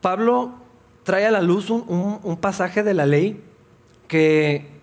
Pablo 0.00 0.54
trae 1.02 1.26
a 1.26 1.30
la 1.30 1.42
luz 1.42 1.70
un, 1.70 2.20
un 2.22 2.36
pasaje 2.36 2.82
de 2.82 2.94
la 2.94 3.06
ley 3.06 3.42
que 4.08 4.73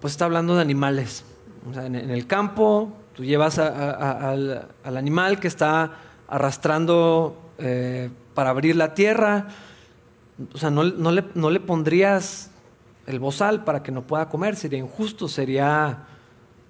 pues 0.00 0.12
está 0.12 0.24
hablando 0.24 0.54
de 0.54 0.62
animales. 0.62 1.24
en, 1.74 1.94
el 1.94 2.26
campo, 2.26 2.92
tú 3.14 3.24
llevas 3.24 3.58
al, 3.58 4.68
animal 4.84 5.40
que 5.40 5.48
está 5.48 5.92
arrastrando 6.28 7.36
eh, 7.58 8.10
para 8.34 8.50
abrir 8.50 8.76
la 8.76 8.94
tierra. 8.94 9.48
O 10.54 10.58
sea, 10.58 10.70
no, 10.70 10.82
le, 10.84 11.60
pondrías 11.60 12.50
el 13.06 13.18
bozal 13.18 13.64
para 13.64 13.82
que 13.82 13.90
no 13.90 14.02
pueda 14.02 14.28
comer, 14.28 14.54
sería 14.54 14.78
injusto, 14.78 15.26
sería 15.26 16.06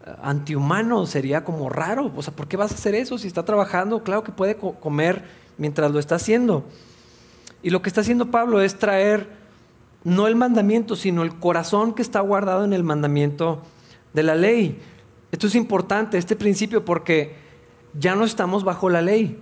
eh, 0.06 0.10
antihumano, 0.22 1.04
sería 1.04 1.44
como 1.44 1.68
raro. 1.68 2.10
O 2.16 2.22
sea, 2.22 2.34
¿por 2.34 2.48
qué 2.48 2.56
vas 2.56 2.72
a 2.72 2.76
hacer 2.76 2.94
eso 2.94 3.18
si 3.18 3.26
está 3.26 3.44
trabajando? 3.44 4.02
Claro 4.02 4.24
que 4.24 4.32
puede 4.32 4.56
comer 4.56 5.24
mientras 5.58 5.90
lo 5.90 5.98
está 5.98 6.14
haciendo. 6.14 6.64
Y 7.62 7.70
lo 7.70 7.82
que 7.82 7.90
está 7.90 8.00
haciendo 8.00 8.30
Pablo 8.30 8.62
es 8.62 8.78
traer 8.78 9.37
no 10.04 10.26
el 10.26 10.36
mandamiento, 10.36 10.96
sino 10.96 11.22
el 11.22 11.34
corazón 11.34 11.94
que 11.94 12.02
está 12.02 12.20
guardado 12.20 12.64
en 12.64 12.72
el 12.72 12.84
mandamiento 12.84 13.62
de 14.12 14.22
la 14.22 14.34
ley. 14.34 14.80
Esto 15.32 15.46
es 15.46 15.54
importante, 15.54 16.18
este 16.18 16.36
principio, 16.36 16.84
porque 16.84 17.34
ya 17.98 18.14
no 18.14 18.24
estamos 18.24 18.64
bajo 18.64 18.88
la 18.88 19.02
ley. 19.02 19.38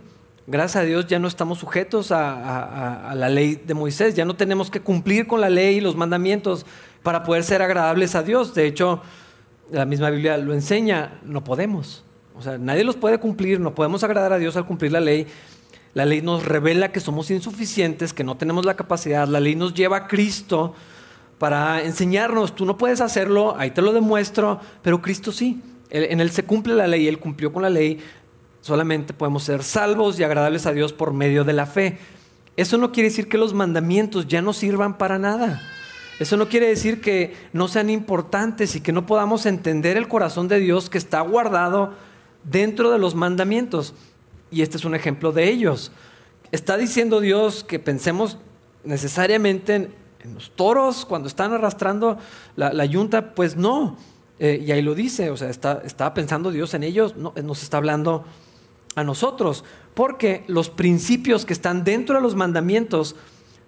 Gracias 0.48 0.82
a 0.82 0.86
Dios 0.86 1.08
ya 1.08 1.18
no 1.18 1.26
estamos 1.26 1.58
sujetos 1.58 2.12
a, 2.12 3.12
la 3.16 3.28
ley 3.28 3.56
de 3.56 3.75
Moisés, 3.75 4.14
ya 4.14 4.25
no 4.25 4.36
tenemos 4.36 4.70
que 4.70 4.80
cumplir 4.80 5.26
con 5.26 5.40
la 5.40 5.50
ley 5.50 5.76
y 5.76 5.80
los 5.80 5.96
mandamientos 5.96 6.64
para 7.02 7.25
poder 7.25 7.42
ser 7.42 7.62
agradables 7.62 8.14
a 8.14 8.22
Dios. 8.22 8.54
De 8.54 8.66
hecho, 8.66 9.02
la 9.72 9.84
misma 9.84 10.10
Biblia 10.10 10.36
lo 10.36 10.54
enseña, 10.54 11.18
no 11.25 11.42
podemos. 11.42 12.04
O 12.38 12.42
sea, 12.42 12.58
nadie 12.58 12.84
los 12.84 12.96
puede 12.96 13.18
cumplir, 13.18 13.58
no 13.58 13.75
podemos 13.75 14.04
agradar 14.04 14.32
a 14.32 14.38
Dios 14.38 14.56
al 14.56 14.66
cumplir 14.66 14.92
la 14.92 15.00
ley. 15.00 15.26
La 15.97 16.05
ley 16.05 16.21
nos 16.21 16.45
revela 16.45 16.93
que 16.93 17.00
somos 17.00 17.31
insuficientes, 17.31 18.12
que 18.12 18.23
no 18.23 18.37
tenemos 18.37 18.67
la 18.67 18.76
capacidad. 18.76 19.26
La 19.26 19.41
ley 19.41 19.55
nos 19.55 19.73
lleva 19.73 19.97
a 19.97 20.09
Cristo 20.09 20.75
para 21.38 21.83
enseñarnos, 21.85 22.55
tú 22.55 22.67
no 22.67 22.76
puedes 22.76 23.00
hacerlo, 23.00 23.57
ahí 23.57 23.71
te 23.71 23.81
lo 23.81 23.95
demuestro, 23.95 24.61
pero 24.83 25.00
Cristo 25.00 25.33
sí. 25.33 25.59
En 25.88 26.21
Él 26.21 26.31
se 26.33 26.45
cumple 26.45 26.75
la 26.75 26.87
ley, 26.87 27.09
Él 27.09 27.19
cumplió 27.19 27.50
con 27.50 27.62
la 27.62 27.71
ley. 27.71 27.99
Solamente 28.61 29.15
podemos 29.15 29.45
ser 29.45 29.62
salvos 29.62 30.21
y 30.21 30.23
agradables 30.23 30.67
a 30.67 30.75
Dios 30.75 30.93
por 30.93 31.15
medio 31.15 31.45
de 31.45 31.55
la 31.55 31.65
fe. 31.65 31.97
Eso 32.59 32.76
no 32.76 32.93
quiere 32.93 33.09
decir 33.09 33.31
que 33.31 33.38
los 33.38 33.55
mandamientos 33.55 34.29
ya 34.29 34.43
no 34.43 34.53
sirvan 34.53 34.99
para 34.99 35.19
nada. 35.19 35.62
Eso 36.21 36.37
no 36.37 36.50
quiere 36.50 36.69
decir 36.69 37.00
que 37.00 37.35
no 37.55 37.69
sean 37.69 37.88
importantes 37.88 38.76
y 38.76 38.83
que 38.83 38.93
no 38.93 39.07
podamos 39.07 39.47
entender 39.47 39.97
el 39.97 40.09
corazón 40.09 40.47
de 40.47 40.61
Dios 40.61 40.91
que 40.91 40.99
está 40.99 41.23
guardado 41.23 41.95
dentro 42.45 42.91
de 42.91 42.99
los 42.99 43.15
mandamientos 43.15 43.95
y 44.50 44.62
este 44.62 44.76
es 44.76 44.85
un 44.85 44.95
ejemplo 44.95 45.33
de 45.33 45.49
ellos. 45.49 45.93
¿Está 46.53 46.76
diciendo 46.76 47.21
Dios 47.21 47.65
que 47.65 47.79
pensemos 47.79 48.38
necesariamente 48.85 49.75
en, 49.75 50.07
los 50.35 50.50
toros 50.50 51.05
cuando 51.05 51.29
están 51.29 51.53
arrastrando 51.53 52.19
la, 52.57 52.85
yunta? 52.85 53.35
Pues 53.35 53.57
no. 53.57 53.97
Eh, 54.38 54.65
y 54.67 54.73
ahí 54.73 54.83
lo 54.83 54.95
dice, 54.95 55.31
o 55.31 55.37
sea, 55.37 55.50
está, 55.50 56.15
pensando 56.15 56.50
Dios 56.50 56.75
en 56.75 56.83
ellos, 56.83 57.17
no, 57.17 57.33
nos 57.43 57.62
está 57.62 57.79
hablando 57.79 58.25
a 58.95 59.05
nosotros, 59.05 59.65
porque 59.95 60.45
los 60.47 60.69
principios 60.69 61.45
que 61.47 61.53
están 61.53 61.85
dentro 61.85 62.17
de 62.17 62.23
los 62.23 62.35
mandamientos 62.35 63.17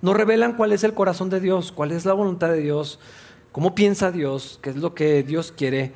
nos 0.00 0.16
revelan 0.16 0.56
cuál 0.56 0.72
es 0.72 0.84
el 0.84 0.94
corazón 0.94 1.30
de 1.30 1.40
Dios, 1.40 1.72
cuál 1.72 1.92
es 1.92 2.04
la 2.04 2.12
voluntad 2.12 2.48
de 2.50 2.60
Dios, 2.60 2.98
cómo 3.52 3.74
piensa 3.74 4.10
Dios, 4.10 4.58
qué 4.62 4.70
es 4.70 4.76
lo 4.76 4.94
que 4.94 5.22
Dios 5.22 5.52
quiere. 5.52 5.92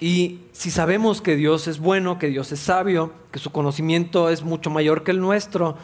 Y 0.00 0.40
si 0.52 0.70
sabemos 0.70 1.20
que 1.20 1.36
Dios 1.36 1.68
es 1.68 1.78
bueno, 1.78 2.18
que 2.18 2.28
Dios 2.28 2.50
es 2.52 2.60
sabio, 2.60 3.12
que 3.30 3.38
su 3.38 3.52
conocimiento 3.52 4.30
es 4.30 4.42
mucho 4.42 4.70
mayor 4.70 5.04
que 5.04 5.10
el 5.10 5.20
nuestro, 5.20 5.76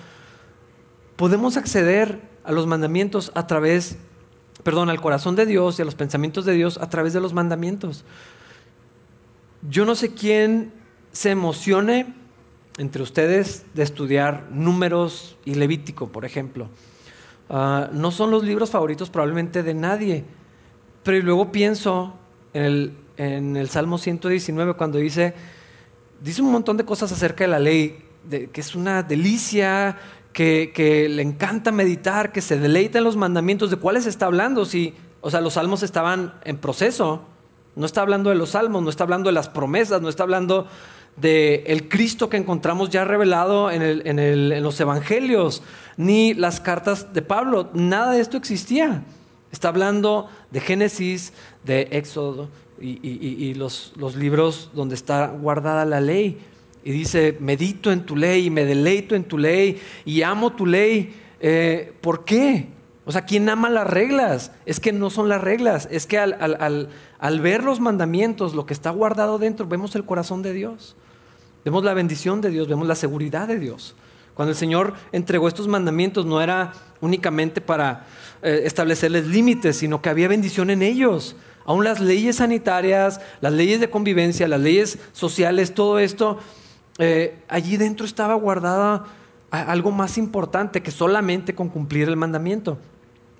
podemos 1.17 1.59
acceder 1.59 2.23
a 2.43 2.53
los 2.53 2.67
mandamientos 2.67 3.31
a 3.35 3.47
través, 3.47 3.99
perdón, 4.63 4.89
al 4.89 5.03
corazón 5.03 5.37
de 5.37 5.45
Dios 5.45 5.79
y 5.79 5.83
a 5.83 5.85
los 5.85 5.95
pensamientos 5.95 6.47
de 6.47 6.55
Dios 6.55 6.79
a 6.79 6.89
través 6.89 7.13
de 7.13 7.21
los 7.21 7.35
mandamientos. 7.35 8.05
Yo 9.69 9.85
no 9.85 9.95
sé 9.95 10.15
quién 10.15 10.73
se 11.13 11.31
emocione 11.31 12.15
entre 12.79 13.03
ustedes 13.03 13.67
de 13.75 13.83
estudiar 13.83 14.49
números 14.51 15.37
y 15.45 15.55
Levítico, 15.57 16.09
por 16.09 16.25
ejemplo. 16.25 16.69
Ah, 17.51 17.91
no 17.93 18.11
son 18.11 18.31
los 18.31 18.45
libros 18.45 18.71
favoritos 18.71 19.11
probablemente 19.11 19.63
de 19.63 19.75
nadie, 19.75 20.25
pero 21.03 21.23
luego 21.23 21.53
pienso 21.53 22.15
en 22.55 22.65
el, 22.65 22.97
en 23.17 23.57
el 23.57 23.69
Salmo 23.69 23.99
119 23.99 24.75
cuando 24.75 24.99
dice, 24.99 25.35
dice 26.21 26.43
un 26.43 26.53
montón 26.53 26.77
de 26.77 26.85
cosas 26.85 27.13
acerca 27.13 27.45
de 27.45 27.49
la 27.49 27.59
ley, 27.59 27.99
de, 28.25 28.51
que 28.51 28.61
es 28.61 28.75
una 28.75 29.03
delicia, 29.03 29.97
que, 30.33 31.09
le 31.09 31.23
encanta 31.23 31.73
meditar, 31.73 32.31
que 32.31 32.43
se 32.43 32.59
deleita 32.59 32.99
en 32.99 33.05
los 33.05 33.17
mandamientos, 33.17 33.71
¿de 33.71 33.77
cuáles 33.77 34.07
está 34.07 34.27
hablando? 34.27 34.67
Si, 34.67 34.95
o 35.23 35.31
sea, 35.31 35.41
los 35.41 35.55
salmos 35.55 35.83
estaban 35.83 36.35
en 36.45 36.59
proceso, 36.59 37.23
no 37.75 37.87
está 37.87 38.03
hablando 38.03 38.29
de 38.29 38.37
los 38.37 38.51
salmos, 38.51 38.83
no 38.83 38.91
está 38.91 39.05
hablando 39.05 39.29
de 39.31 39.35
las 39.35 39.49
promesas, 39.49 40.03
no 40.03 40.11
está 40.11 40.25
hablando 40.25 40.67
del 41.17 41.63
el 41.67 41.89
Cristo 41.89 42.29
que 42.29 42.37
encontramos 42.37 42.91
ya 42.91 43.05
revelado 43.05 43.71
en, 43.71 43.81
el, 43.81 44.03
en, 44.07 44.19
el, 44.19 44.53
en, 44.53 44.63
los 44.63 44.79
evangelios, 44.79 45.63
ni 45.97 46.35
las 46.35 46.61
cartas 46.61 47.15
de 47.15 47.23
Pablo. 47.23 47.71
Nada 47.73 48.13
de 48.13 48.21
esto 48.21 48.37
existía. 48.37 49.05
Está 49.51 49.69
hablando 49.69 50.29
de 50.51 50.61
Génesis, 50.61 51.33
de 51.65 51.89
Éxodo 51.93 52.51
y, 52.81 53.55
los, 53.55 53.93
los, 53.97 54.17
libros 54.17 54.71
donde 54.75 54.95
está 54.95 55.29
guardada 55.29 55.85
la 55.85 56.01
ley. 56.01 56.39
Y 56.85 56.93
dice, 56.93 57.37
medito 57.41 57.91
en 57.91 58.07
tu 58.07 58.17
ley 58.17 58.47
y 58.47 58.51
me 58.51 58.65
deleito 58.65 59.15
en 59.15 59.25
tu 59.25 59.39
ley 59.39 59.81
y 60.05 60.23
amo 60.23 60.53
tu 60.53 60.67
ley. 60.67 61.15
Eh, 61.41 61.93
¿Por 62.01 62.25
qué? 62.25 62.69
O 63.05 63.13
sea, 63.13 63.25
¿quién 63.25 63.49
ama 63.49 63.71
las 63.71 63.87
reglas? 63.87 64.53
Es 64.67 64.81
que 64.81 64.93
no 64.93 65.11
son 65.11 65.29
las 65.29 65.41
reglas, 65.41 65.89
es 65.91 66.07
que 66.07 66.19
al, 66.19 66.37
al, 66.41 66.57
al, 66.61 66.89
al 67.19 67.41
ver 67.41 67.63
los 67.63 67.81
mandamientos, 67.81 68.55
lo 68.55 68.67
que 68.67 68.75
está 68.75 68.91
guardado 68.91 69.39
dentro, 69.39 69.67
vemos 69.67 69.95
el 69.95 70.05
corazón 70.05 70.43
de 70.43 70.53
Dios. 70.53 70.97
Vemos 71.65 71.83
la 71.83 71.95
bendición 71.95 72.41
de 72.41 72.51
Dios, 72.51 72.69
vemos 72.69 72.87
la 72.87 72.95
seguridad 72.95 73.49
de 73.49 73.59
Dios. 73.59 73.97
Cuando 74.35 74.51
el 74.51 74.57
Señor 74.57 74.93
entregó 75.13 75.49
estos 75.49 75.67
mandamientos 75.67 76.27
no 76.27 76.43
era 76.43 76.73
únicamente 77.01 77.61
para 77.61 78.07
eh, 78.43 78.63
establecerles 78.65 79.27
límites, 79.27 79.79
sino 79.79 80.03
que 80.03 80.11
había 80.11 80.29
bendición 80.29 80.71
en 80.71 80.83
ellos. 80.83 81.37
Aún 81.67 81.85
las 81.85 82.01
leyes 82.01 82.37
sanitarias, 82.37 83.21
las 83.41 83.53
leyes 83.53 83.81
de 83.81 83.91
convivencia, 83.91 84.49
las 84.49 84.61
leyes 84.61 84.99
sociales, 85.13 85.75
todo 85.75 85.99
esto, 85.99 86.39
eh, 86.99 87.43
allí 87.49 87.77
dentro 87.77 88.07
estaba 88.07 88.35
guardada 88.35 89.05
algo 89.51 89.91
más 89.91 90.17
importante 90.17 90.83
que 90.83 90.91
solamente 90.91 91.55
con 91.55 91.69
cumplir 91.69 92.09
el 92.09 92.17
mandamiento. 92.17 92.79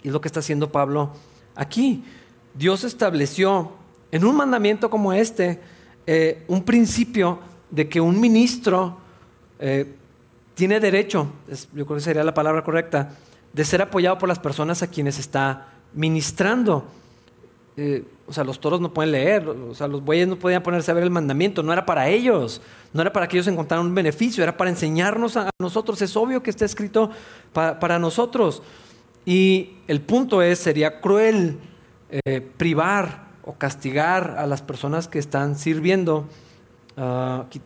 Y 0.03 0.09
es 0.09 0.13
lo 0.13 0.21
que 0.21 0.29
está 0.29 0.41
haciendo 0.41 0.71
Pablo 0.71 1.13
aquí. 1.55 2.05
Dios 2.55 2.85
estableció 2.85 3.73
en 4.11 4.25
un 4.25 4.37
mandamiento 4.37 4.91
como 4.91 5.13
este 5.13 5.61
eh, 6.07 6.45
un 6.49 6.65
principio 6.65 7.39
de 7.71 7.89
que 7.89 8.01
un 8.01 8.21
ministro 8.21 8.99
eh, 9.59 9.95
tiene 10.55 10.81
derecho, 10.81 11.31
yo 11.75 11.85
creo 11.85 11.97
que 11.99 12.01
sería 12.01 12.25
la 12.25 12.33
palabra 12.33 12.65
correcta, 12.65 13.11
de 13.53 13.65
ser 13.65 13.83
apoyado 13.83 14.19
por 14.19 14.29
las 14.29 14.39
personas 14.39 14.83
a 14.83 14.87
quienes 14.87 15.19
está 15.19 15.69
ministrando. 15.93 16.87
Eh, 17.77 18.05
o 18.27 18.33
sea, 18.33 18.43
los 18.43 18.59
toros 18.59 18.81
no 18.81 18.93
pueden 18.93 19.13
leer, 19.13 19.47
o 19.47 19.75
sea, 19.75 19.87
los 19.87 20.03
bueyes 20.03 20.27
no 20.27 20.39
podían 20.39 20.63
ponerse 20.63 20.91
a 20.91 20.95
ver 20.95 21.05
el 21.05 21.11
mandamiento, 21.11 21.63
no 21.63 21.73
era 21.73 21.85
para 21.85 22.09
ellos, 22.09 22.63
no 22.93 23.03
era 23.03 23.13
para 23.13 23.29
que 23.29 23.37
ellos 23.37 23.47
encontraran 23.47 23.87
un 23.87 23.95
beneficio, 23.95 24.43
era 24.43 24.57
para 24.57 24.71
enseñarnos 24.71 25.37
a, 25.37 25.51
nosotros. 25.59 26.01
Es 26.03 26.17
obvio 26.17 26.43
que 26.43 26.51
está 26.51 26.65
escrito 26.65 27.11
para, 27.53 27.99
nosotros. 27.99 28.63
Y 29.25 29.75
el 29.89 30.01
punto 30.01 30.43
es, 30.43 30.59
sería 30.59 31.01
cruel 31.01 31.59
eh, 32.11 32.41
privar 32.41 33.27
o 33.43 33.55
castigar 33.55 34.37
a 34.39 34.47
las 34.47 34.63
personas 34.63 35.09
que 35.09 35.19
están 35.19 35.57
sirviendo 35.57 36.27
Uh, 36.97 37.45
¿qué, 37.51 37.61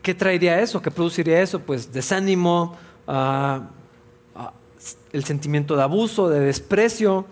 ¿qué, 0.00 0.14
traería 0.14 0.58
eso? 0.60 0.80
¿Qué 0.80 0.90
produciría 0.90 1.42
eso? 1.42 1.60
Pues 1.60 1.92
desánimo, 1.92 2.74
uh, 3.06 3.12
uh, 3.12 4.50
el 5.12 5.24
sentimiento 5.24 5.76
de 5.76 5.82
abuso, 5.82 6.30
de 6.30 6.40
desprecio. 6.40 7.26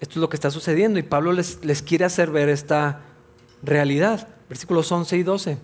Esto 0.00 0.12
es 0.12 0.16
lo 0.16 0.28
que 0.28 0.36
está 0.36 0.50
sucediendo 0.50 0.98
y 0.98 1.02
Pablo 1.02 1.32
les, 1.32 1.58
quiere 1.86 2.04
hacer 2.04 2.30
ver 2.30 2.48
esta 2.48 3.00
realidad. 3.62 4.28
Versículos 4.48 4.90
11 4.90 5.16
y 5.16 5.22
12. 5.22 5.58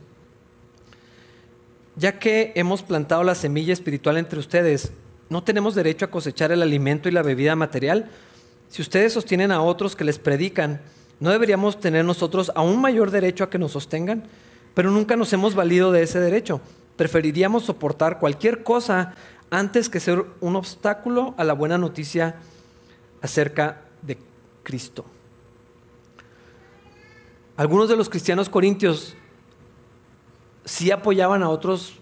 Ya 1.96 2.18
que 2.18 2.52
hemos 2.54 2.82
plantado 2.82 3.22
la 3.22 3.34
semilla 3.34 3.72
espiritual 3.72 4.16
entre 4.16 4.38
ustedes, 4.38 4.92
¿no 5.28 5.44
tenemos 5.44 5.74
derecho 5.74 6.06
a 6.06 6.10
cosechar 6.10 6.52
el 6.52 6.62
alimento 6.62 7.08
y 7.08 7.12
la 7.12 7.22
bebida 7.22 7.54
material? 7.54 8.10
Si 8.68 8.80
ustedes 8.80 9.12
sostienen 9.12 9.52
a 9.52 9.60
otros 9.60 9.94
que 9.94 10.04
les 10.04 10.18
predican, 10.18 10.80
¿No 11.22 11.30
deberíamos 11.30 11.78
tener 11.78 12.04
nosotros 12.04 12.50
aún 12.56 12.80
mayor 12.80 13.12
derecho 13.12 13.44
a 13.44 13.48
que 13.48 13.56
nos 13.56 13.70
sostengan? 13.70 14.24
Pero 14.74 14.90
nunca 14.90 15.14
nos 15.14 15.32
hemos 15.32 15.54
valido 15.54 15.92
de 15.92 16.02
ese 16.02 16.18
derecho. 16.18 16.60
Preferiríamos 16.96 17.62
soportar 17.62 18.18
cualquier 18.18 18.64
cosa 18.64 19.14
antes 19.48 19.88
que 19.88 20.00
ser 20.00 20.24
un 20.40 20.56
obstáculo 20.56 21.36
a 21.38 21.44
la 21.44 21.52
buena 21.52 21.78
noticia 21.78 22.34
acerca 23.20 23.82
de 24.02 24.18
Cristo. 24.62 25.04
Algunos 27.56 27.88
de 27.88 27.96
los 27.96 28.08
cristianos 28.08 28.48
corintios 28.48 29.14
sí 30.64 30.90
apoyaban 30.90 31.42
a 31.42 31.48
otros 31.48 31.94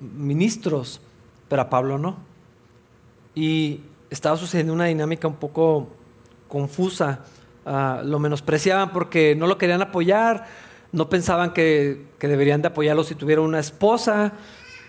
ministros, 0.00 1.00
pero 1.48 1.62
a 1.62 1.70
Pablo 1.70 1.98
no. 1.98 2.16
Y 3.34 3.80
estaba 4.10 4.36
sucediendo 4.36 4.72
una 4.72 4.86
dinámica 4.86 5.28
un 5.28 5.36
poco 5.36 5.88
confusa 6.48 7.24
uh, 7.66 8.04
lo 8.04 8.18
menospreciaban 8.18 8.92
porque 8.92 9.34
no 9.34 9.46
lo 9.46 9.58
querían 9.58 9.82
apoyar, 9.82 10.46
no 10.92 11.08
pensaban 11.08 11.52
que, 11.52 12.06
que, 12.18 12.28
deberían 12.28 12.62
de 12.62 12.68
apoyarlo 12.68 13.04
si 13.04 13.14
tuviera 13.14 13.42
una 13.42 13.58
esposa, 13.58 14.32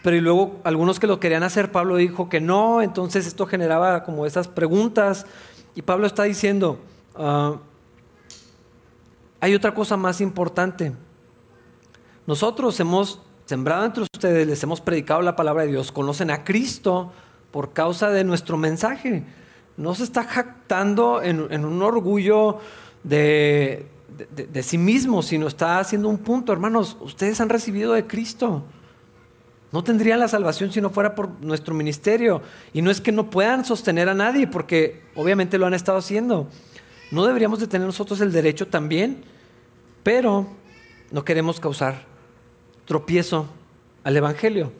pero 0.01 0.15
y 0.15 0.21
luego 0.21 0.61
algunos 0.63 0.99
que 0.99 1.07
lo 1.07 1.19
querían 1.19 1.43
hacer, 1.43 1.71
Pablo 1.71 1.97
dijo 1.97 2.29
que 2.29 2.39
no, 2.39 2.81
entonces 2.81 3.27
esto 3.27 3.45
generaba 3.45 4.03
como 4.03 4.25
esas 4.25 4.47
preguntas 4.47 5.25
y 5.79 5.81
Pablo 5.81 6.07
está 6.07 6.23
diciendo, 6.23 6.77
uh, 7.15 7.55
hay 9.39 9.55
otra 9.55 9.73
cosa 9.73 9.95
más 9.95 10.19
importante. 10.19 10.91
Nosotros 12.27 12.77
hemos 12.81 13.21
sembrado 13.45 13.85
entre 13.85 14.03
ustedes, 14.03 14.45
les 14.45 14.61
hemos 14.61 14.81
predicado 14.81 15.21
la 15.21 15.37
palabra 15.37 15.63
de 15.63 15.69
Dios, 15.69 15.93
conocen 15.93 16.31
a 16.31 16.43
Cristo 16.43 17.13
por 17.51 17.71
causa 17.71 18.09
de 18.09 18.25
nuestro 18.25 18.57
mensaje 18.57 19.23
no 19.79 19.95
se 19.95 20.03
está 20.03 20.25
jactando 20.25 21.23
en, 21.23 21.39
un 21.39 21.81
orgullo 21.81 22.59
de, 23.01 23.87
de, 24.35 24.61
sí 24.61 24.77
mismo, 24.77 25.23
sino 25.23 25.47
está 25.47 25.79
haciendo 25.79 26.09
un 26.09 26.17
punto, 26.17 26.51
hermanos, 26.51 26.97
ustedes 26.99 27.39
han 27.39 27.47
recibido 27.47 27.93
de 27.93 28.05
Cristo. 28.05 28.63
No 29.71 29.83
tendrían 29.83 30.19
la 30.19 30.27
salvación 30.27 30.71
si 30.71 30.81
no 30.81 30.89
fuera 30.89 31.13
por 31.13 31.29
nuestro 31.43 31.75
ministerio. 31.75 32.41
Y 32.73 32.81
no 32.81 32.89
es 32.89 33.01
que 33.01 33.11
no 33.11 33.29
puedan 33.29 33.65
sostener 33.65 34.09
a 34.09 34.13
nadie, 34.13 34.47
porque 34.47 35.03
obviamente 35.15 35.57
lo 35.57 35.67
han 35.67 35.73
estado 35.73 35.99
haciendo. 35.99 36.47
No 37.11 37.25
deberíamos 37.25 37.59
de 37.59 37.67
tener 37.67 37.85
nosotros 37.85 38.21
el 38.21 38.31
derecho 38.31 38.67
también, 38.67 39.23
pero 40.03 40.47
no 41.11 41.23
queremos 41.23 41.59
causar 41.59 42.03
tropiezo 42.85 43.47
al 44.03 44.17
Evangelio. 44.17 44.71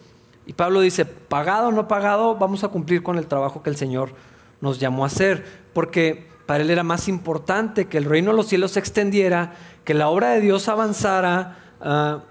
Y 0.47 0.54
Pablo 0.54 0.82
dice, 0.82 1.06
pagado 1.06 1.67
o 1.67 1.71
no 1.71 1.88
pagado, 1.88 2.36
vamos 2.36 2.63
a 2.63 2.69
cumplir 2.69 3.04
con 3.04 3.17
el 3.17 3.28
trabajo 3.28 3.62
que 3.62 3.69
el 3.69 3.78
Señor 3.78 4.13
nos 4.62 4.80
llamó 4.80 5.04
a 5.04 5.08
hacer, 5.08 5.45
porque 5.73 6.28
para 6.47 6.63
él 6.63 6.71
era 6.71 6.84
más 6.84 7.08
importante 7.08 7.86
que 7.86 7.99
el 7.99 8.06
reino 8.06 8.32
de 8.32 8.38
los 8.38 8.47
cielos 8.47 8.71
se 8.71 8.80
extendiera, 8.80 9.54
que 9.84 9.93
la 9.93 10.10
obra 10.10 10.32
de 10.32 10.41
Dios 10.41 10.67
avanzara. 10.67 11.60
Uh, 11.80 12.21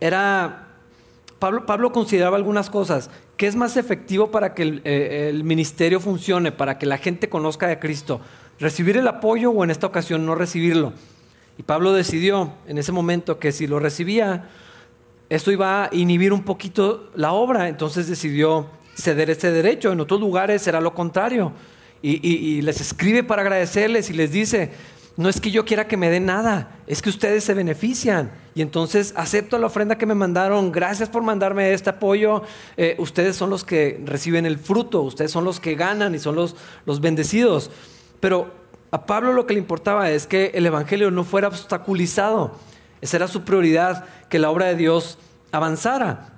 era 0.00 0.69
Pablo, 1.40 1.90
consideraba 1.90 2.36
algunas 2.36 2.68
cosas. 2.68 3.10
¿Qué 3.38 3.46
es 3.46 3.56
más 3.56 3.78
efectivo 3.78 4.30
para 4.30 4.52
que 4.54 4.62
el, 4.62 4.82
eh, 4.84 5.32
ministerio 5.42 5.98
funcione, 5.98 6.52
para 6.52 6.78
que 6.78 6.84
la 6.84 6.98
gente 6.98 7.30
conozca 7.30 7.66
de 7.66 7.78
Cristo? 7.78 8.20
¿Recibir 8.58 8.98
el 8.98 9.08
apoyo 9.08 9.50
o 9.50 9.64
en 9.64 9.70
esta 9.70 9.86
ocasión 9.86 10.26
no 10.26 10.34
recibirlo? 10.34 10.92
Y 11.56 11.62
Pablo 11.62 11.94
decidió 11.94 12.52
en 12.68 12.76
ese 12.76 12.92
momento 12.92 13.38
que 13.38 13.52
si 13.52 13.66
lo 13.66 13.78
recibía, 13.78 14.50
esto 15.30 15.50
iba 15.50 15.84
a 15.84 15.88
inhibir 15.92 16.34
un 16.34 16.42
poquito 16.42 17.10
la 17.14 17.32
obra, 17.32 17.68
entonces 17.68 18.06
decidió 18.06 18.66
ceder 18.94 19.30
ese 19.30 19.50
derecho. 19.50 19.92
En 19.92 20.00
otros 20.00 20.20
lugares 20.20 20.60
será 20.60 20.80
lo 20.80 20.92
contrario. 20.92 21.52
Y 22.02 22.62
les 22.62 22.80
escribe 22.80 23.22
para 23.22 23.42
agradecerles 23.42 24.08
y 24.08 24.14
les 24.14 24.32
dice, 24.32 24.70
no 25.16 25.28
es 25.28 25.40
que 25.40 25.50
yo 25.50 25.64
quiera 25.64 25.86
que 25.86 25.96
me 25.96 26.08
den 26.08 26.26
nada, 26.26 26.78
es 26.86 27.02
que 27.02 27.10
ustedes 27.10 27.44
se 27.44 27.54
benefician. 27.54 28.30
Y 28.54 28.62
entonces 28.62 29.12
acepto 29.16 29.58
la 29.58 29.66
ofrenda 29.66 29.98
que 29.98 30.06
me 30.06 30.14
mandaron, 30.14 30.72
gracias 30.72 31.08
por 31.08 31.22
mandarme 31.22 31.72
este 31.72 31.90
apoyo. 31.90 32.42
Eh, 32.76 32.96
ustedes 32.98 33.36
son 33.36 33.50
los 33.50 33.64
que 33.64 34.00
reciben 34.04 34.46
el 34.46 34.58
fruto, 34.58 35.02
ustedes 35.02 35.30
son 35.30 35.44
los 35.44 35.60
que 35.60 35.74
ganan 35.74 36.14
y 36.14 36.18
son 36.18 36.36
los, 36.36 36.56
los 36.86 37.00
bendecidos. 37.00 37.70
Pero 38.20 38.52
a 38.90 39.06
Pablo 39.06 39.32
lo 39.32 39.46
que 39.46 39.54
le 39.54 39.60
importaba 39.60 40.10
es 40.10 40.26
que 40.26 40.52
el 40.54 40.66
Evangelio 40.66 41.10
no 41.10 41.24
fuera 41.24 41.48
obstaculizado. 41.48 42.56
Esa 43.00 43.16
era 43.16 43.28
su 43.28 43.42
prioridad, 43.42 44.04
que 44.28 44.38
la 44.38 44.50
obra 44.50 44.66
de 44.66 44.76
Dios 44.76 45.18
avanzara. 45.52 46.34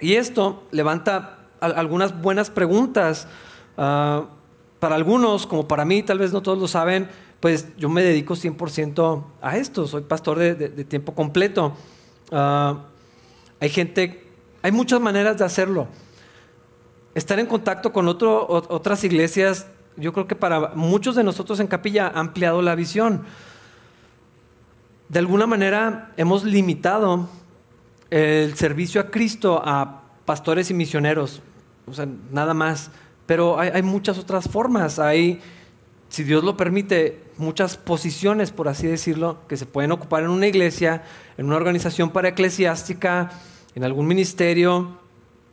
Y 0.00 0.14
esto 0.14 0.64
levanta 0.70 1.38
algunas 1.60 2.20
buenas 2.20 2.50
preguntas. 2.50 3.28
Ah, 3.76 4.24
para 4.80 4.94
algunos, 4.94 5.46
como 5.46 5.68
para 5.68 5.84
mí, 5.84 6.02
tal 6.02 6.18
vez 6.18 6.32
no 6.32 6.40
todos 6.40 6.58
lo 6.58 6.66
saben, 6.66 7.08
pues 7.40 7.66
yo 7.78 7.88
me 7.88 8.02
dedico 8.02 8.34
100% 8.34 9.24
a 9.40 9.56
esto, 9.56 9.86
soy 9.86 10.02
pastor 10.02 10.38
de, 10.38 10.84
tiempo 10.84 11.14
completo. 11.14 11.74
Ah, 12.30 12.84
hay 13.58 13.70
gente, 13.70 14.28
hay 14.62 14.72
muchas 14.72 15.00
maneras 15.00 15.38
de 15.38 15.44
hacerlo. 15.44 15.88
Estar 17.14 17.38
en 17.38 17.46
contacto 17.46 17.92
con 17.92 18.06
otras 18.08 19.04
iglesias, 19.04 19.66
yo 19.96 20.12
creo 20.12 20.26
que 20.26 20.36
para 20.36 20.72
muchos 20.74 21.16
de 21.16 21.24
nosotros 21.24 21.58
en 21.60 21.66
capilla 21.66 22.08
ha 22.08 22.20
ampliado 22.20 22.62
la 22.62 22.74
visión. 22.74 23.24
De 25.08 25.18
alguna 25.18 25.46
manera 25.46 26.12
hemos 26.16 26.44
limitado 26.44 27.28
el 28.10 28.54
servicio 28.54 29.00
a 29.00 29.10
Cristo 29.10 29.60
a 29.64 30.02
pastores 30.24 30.70
y 30.70 30.74
misioneros, 30.74 31.42
o 31.86 31.94
sea, 31.94 32.06
nada 32.30 32.54
más. 32.54 32.90
Pero 33.26 33.60
hay, 33.60 33.82
muchas 33.82 34.18
otras 34.18 34.48
formas, 34.48 34.98
hay, 34.98 35.40
si 36.10 36.24
Dios 36.24 36.42
lo 36.42 36.56
permite, 36.56 37.22
muchas 37.38 37.76
posiciones, 37.76 38.50
por 38.50 38.66
así 38.66 38.86
decirlo, 38.86 39.38
que 39.48 39.56
se 39.56 39.64
pueden 39.64 39.92
ocupar 39.92 40.24
en 40.24 40.30
una 40.30 40.48
iglesia, 40.48 41.04
en 41.38 41.46
una 41.46 41.56
organización 41.56 42.10
para 42.10 42.28
eclesiástica, 42.28 43.30
en 43.76 43.84
algún 43.84 44.08
ministerio, 44.08 44.98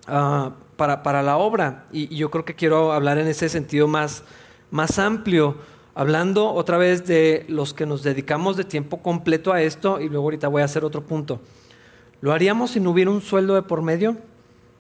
ah, 0.08 0.52
para, 0.76 1.22
la 1.22 1.38
obra. 1.38 1.86
Y, 1.92 2.14
yo 2.16 2.32
creo 2.32 2.44
que 2.44 2.56
quiero 2.56 2.92
hablar 2.92 3.20
en 3.20 3.28
ese 3.28 3.50
sentido 3.50 3.88
más, 3.88 4.24
más 4.72 4.98
amplio, 4.98 5.58
hablando 5.94 6.52
otra 6.52 6.78
vez 6.78 7.06
de 7.06 7.46
los 7.48 7.76
que 7.76 7.86
nos 7.86 8.02
dedicamos 8.02 8.58
de 8.58 8.64
tiempo 8.64 9.04
completo 9.04 9.54
a 9.54 9.62
esto, 9.62 10.02
y 10.02 10.10
luego 10.10 10.26
ahorita 10.26 10.48
voy 10.48 10.64
a 10.64 10.66
hacer 10.66 10.84
otro 10.84 11.04
punto. 11.04 11.40
¿Lo 12.20 12.34
haríamos 12.34 12.72
si 12.72 12.80
no 12.80 12.90
hubiera 12.90 13.12
un 13.12 13.22
sueldo 13.22 13.54
de 13.54 13.62
por 13.62 13.84
medio? 13.84 14.18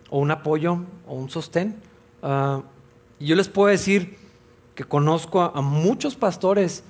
¿O 0.09 0.17
un 0.17 0.31
apoyo? 0.31 0.79
¿O 1.07 1.13
un 1.13 1.29
sostén? 1.29 1.75
Uh, 2.23 2.63
yo 3.19 3.35
les 3.35 3.47
puedo 3.47 3.67
decir 3.67 4.17
que 4.77 4.83
conozco 4.83 5.41
a, 5.41 5.59
muchos 5.59 6.15
pastores 6.15 6.83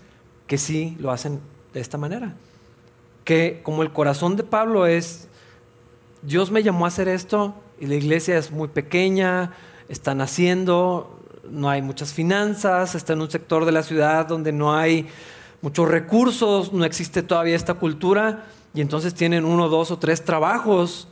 que 0.46 0.58
sí 0.58 0.98
lo 1.00 1.10
hacen 1.10 1.40
de 1.74 1.80
esta 1.80 1.98
manera. 1.98 2.34
Que 3.24 3.62
como 3.64 3.82
el 3.82 3.94
corazón 3.94 4.36
de 4.36 4.44
Pablo 4.44 4.86
es, 4.86 5.30
Dios 6.22 6.52
me 6.52 6.64
llamó 6.64 6.84
a 6.84 6.90
hacer 6.90 7.08
esto 7.08 7.56
y 7.80 7.86
la 7.86 7.96
iglesia 7.96 8.38
es 8.38 8.52
muy 8.52 8.68
pequeña, 8.68 9.54
están 9.88 10.20
haciendo, 10.20 11.18
no 11.50 11.70
hay 11.70 11.82
muchas 11.82 12.12
finanzas, 12.12 12.94
está 12.94 13.14
en 13.14 13.22
un 13.22 13.32
sector 13.32 13.64
de 13.64 13.72
la 13.72 13.84
ciudad 13.84 14.28
donde 14.28 14.52
no 14.52 14.76
hay 14.76 15.08
muchos 15.62 15.88
recursos, 15.88 16.74
no 16.74 16.84
existe 16.84 17.24
todavía 17.24 17.56
esta 17.56 17.76
cultura 17.76 18.48
y 18.74 18.82
entonces 18.82 19.14
tienen 19.14 19.46
uno, 19.46 19.70
dos 19.70 19.92
o 19.92 19.98
tres 19.98 20.26
trabajos 20.26 21.08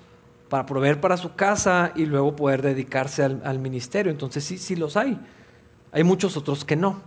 para 0.50 0.66
proveer 0.66 1.00
para 1.00 1.16
su 1.16 1.36
casa 1.36 1.94
y 1.96 2.06
luego 2.06 2.36
poder 2.36 2.62
dedicarse 2.62 3.24
al, 3.24 3.60
ministerio. 3.60 4.12
Entonces 4.12 4.44
sí, 4.44 4.58
sí 4.58 4.76
los 4.76 4.98
hay. 4.98 5.18
Hay 5.96 6.04
muchos 6.04 6.36
otros 6.36 6.66
que 6.66 6.76
no. 6.76 6.98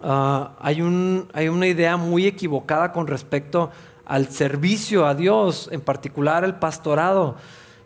Ah, 0.00 0.52
hay, 0.60 0.80
un, 0.80 1.28
hay 1.32 1.48
una 1.48 1.66
idea 1.66 1.96
muy 1.96 2.24
equivocada 2.28 2.92
con 2.92 3.08
respecto 3.08 3.72
al 4.06 4.28
servicio 4.28 5.06
a 5.06 5.16
Dios, 5.16 5.68
en 5.72 5.80
particular 5.80 6.44
el 6.44 6.54
pastorado. 6.54 7.34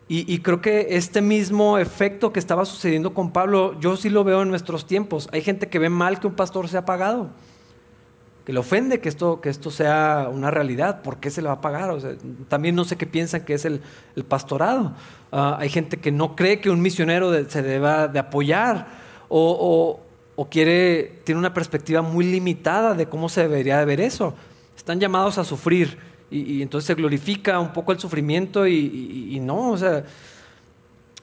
Y, 0.09 0.39
creo 0.39 0.61
que 0.61 0.95
este 0.95 1.21
mismo 1.21 1.77
efecto 1.79 2.31
que 2.31 2.39
estaba 2.39 2.63
sucediendo 2.63 3.13
con 3.13 3.31
Pablo, 3.31 3.77
yo 3.81 3.97
sí 3.97 4.09
lo 4.09 4.23
veo 4.23 4.43
en 4.43 4.49
nuestros 4.49 4.85
tiempos. 4.85 5.27
Hay 5.33 5.41
gente 5.41 5.67
que 5.67 5.79
ve 5.79 5.89
mal 5.89 6.21
que 6.21 6.27
un 6.27 6.35
pastor 6.35 6.69
sea 6.69 6.85
pagado 6.85 7.31
que 8.45 8.53
le 8.53 8.59
ofende 8.59 9.01
que 9.01 9.09
esto, 9.09 9.41
que 9.41 9.49
esto 9.49 9.69
sea 9.69 10.29
una 10.31 10.49
realidad, 10.49 11.01
¿por 11.01 11.17
qué 11.17 11.29
se 11.29 11.41
le 11.41 11.49
va 11.49 11.55
a 11.55 11.61
pagar? 11.61 11.93
también 12.47 12.75
no 12.75 12.85
sé 12.85 12.95
qué 12.95 13.05
piensan 13.05 13.41
que 13.41 13.53
es 13.53 13.65
el, 13.65 13.81
pastorado. 14.29 14.93
Ah, 15.33 15.57
hay 15.59 15.67
gente 15.67 15.97
que 15.97 16.13
no 16.13 16.37
cree 16.37 16.61
que 16.61 16.69
un 16.69 16.81
misionero 16.81 17.33
se 17.49 17.61
deba 17.61 18.07
de 18.07 18.19
apoyar 18.19 18.87
o, 19.27 19.99
quiere, 20.45 21.19
tiene 21.23 21.39
una 21.39 21.53
perspectiva 21.53 22.01
muy 22.01 22.23
limitada 22.23 22.93
de 22.93 23.07
cómo 23.07 23.27
se 23.27 23.41
debería 23.41 23.79
de 23.79 23.85
ver 23.85 23.99
eso. 23.99 24.35
Están 24.77 24.99
llamados 24.99 25.37
a 25.39 25.43
sufrir 25.43 25.97
y, 26.29 26.61
entonces 26.61 26.85
se 26.85 26.95
glorifica 26.95 27.59
un 27.59 27.73
poco 27.73 27.91
el 27.91 27.99
sufrimiento 27.99 28.67
y, 28.67 29.39
no, 29.41 29.71
o 29.71 29.77
sea, 29.77 30.03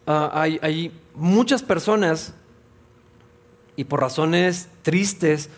ah, 0.07 0.31
hay, 0.35 0.93
muchas 1.15 1.63
personas 1.63 2.35
y 3.77 3.85
por 3.85 4.01
razones 4.01 4.69
tristes, 4.83 5.49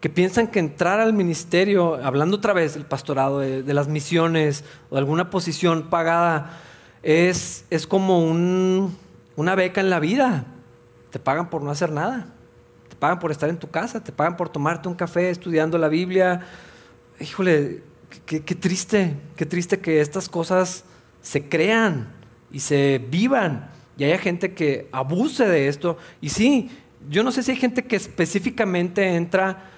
que 0.00 0.08
piensan 0.08 0.46
que 0.46 0.60
entrar 0.60 0.98
al 0.98 1.12
ministerio, 1.12 1.96
hablando 1.96 2.36
otra 2.36 2.52
vez 2.52 2.74
del 2.74 2.86
pastorado, 2.86 3.40
de, 3.40 3.74
las 3.74 3.88
misiones 3.88 4.64
o 4.88 4.94
de 4.94 5.00
alguna 5.00 5.30
posición 5.30 5.90
pagada, 5.90 6.58
es, 7.02 7.66
es 7.70 7.86
como 7.86 8.24
una 9.36 9.54
beca 9.56 9.80
en 9.80 9.90
la 9.90 10.00
vida. 10.00 10.46
Te 11.10 11.18
pagan 11.18 11.50
por 11.50 11.62
no 11.62 11.70
hacer 11.70 11.90
nada. 11.92 12.28
Pagan 13.00 13.18
por 13.18 13.32
estar 13.32 13.48
en 13.48 13.58
tu 13.58 13.68
casa, 13.68 14.04
te 14.04 14.12
pagan 14.12 14.36
por 14.36 14.48
tomarte 14.48 14.88
un 14.88 14.94
café 14.94 15.30
estudiando 15.30 15.76
la 15.78 15.88
Biblia. 15.88 16.42
Híjole, 17.18 17.82
qué, 18.26 18.44
qué 18.44 18.54
triste, 18.54 19.16
qué 19.34 19.46
triste 19.46 19.80
que 19.80 20.00
estas 20.00 20.28
cosas 20.28 20.84
se 21.22 21.48
crean 21.48 22.12
y 22.52 22.60
se 22.60 23.04
vivan 23.10 23.70
y 23.96 24.04
haya 24.04 24.18
gente 24.18 24.54
que 24.54 24.88
abuse 24.92 25.46
de 25.46 25.68
esto. 25.68 25.98
Y 26.20 26.28
sí, 26.28 26.70
yo 27.08 27.22
no 27.22 27.32
sé 27.32 27.42
si 27.42 27.52
hay 27.52 27.56
gente 27.56 27.84
que 27.84 27.96
específicamente 27.96 29.16
entra 29.16 29.70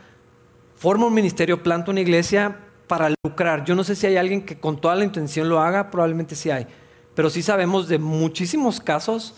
forma 0.76 1.06
un 1.06 1.14
ministerio, 1.14 1.62
planta 1.62 1.90
una 1.90 2.00
iglesia 2.00 2.58
para 2.88 3.08
lucrar. 3.24 3.64
Yo 3.64 3.74
no 3.74 3.84
sé 3.84 3.94
si 3.94 4.06
hay 4.06 4.16
alguien 4.16 4.42
que 4.44 4.58
con 4.58 4.80
toda 4.80 4.96
la 4.96 5.04
intención 5.04 5.48
lo 5.48 5.60
haga, 5.60 5.90
probablemente 5.90 6.34
sí 6.34 6.50
hay, 6.50 6.66
pero 7.14 7.30
sí 7.30 7.42
sabemos 7.42 7.88
de 7.88 7.98
muchísimos 7.98 8.80
casos 8.80 9.34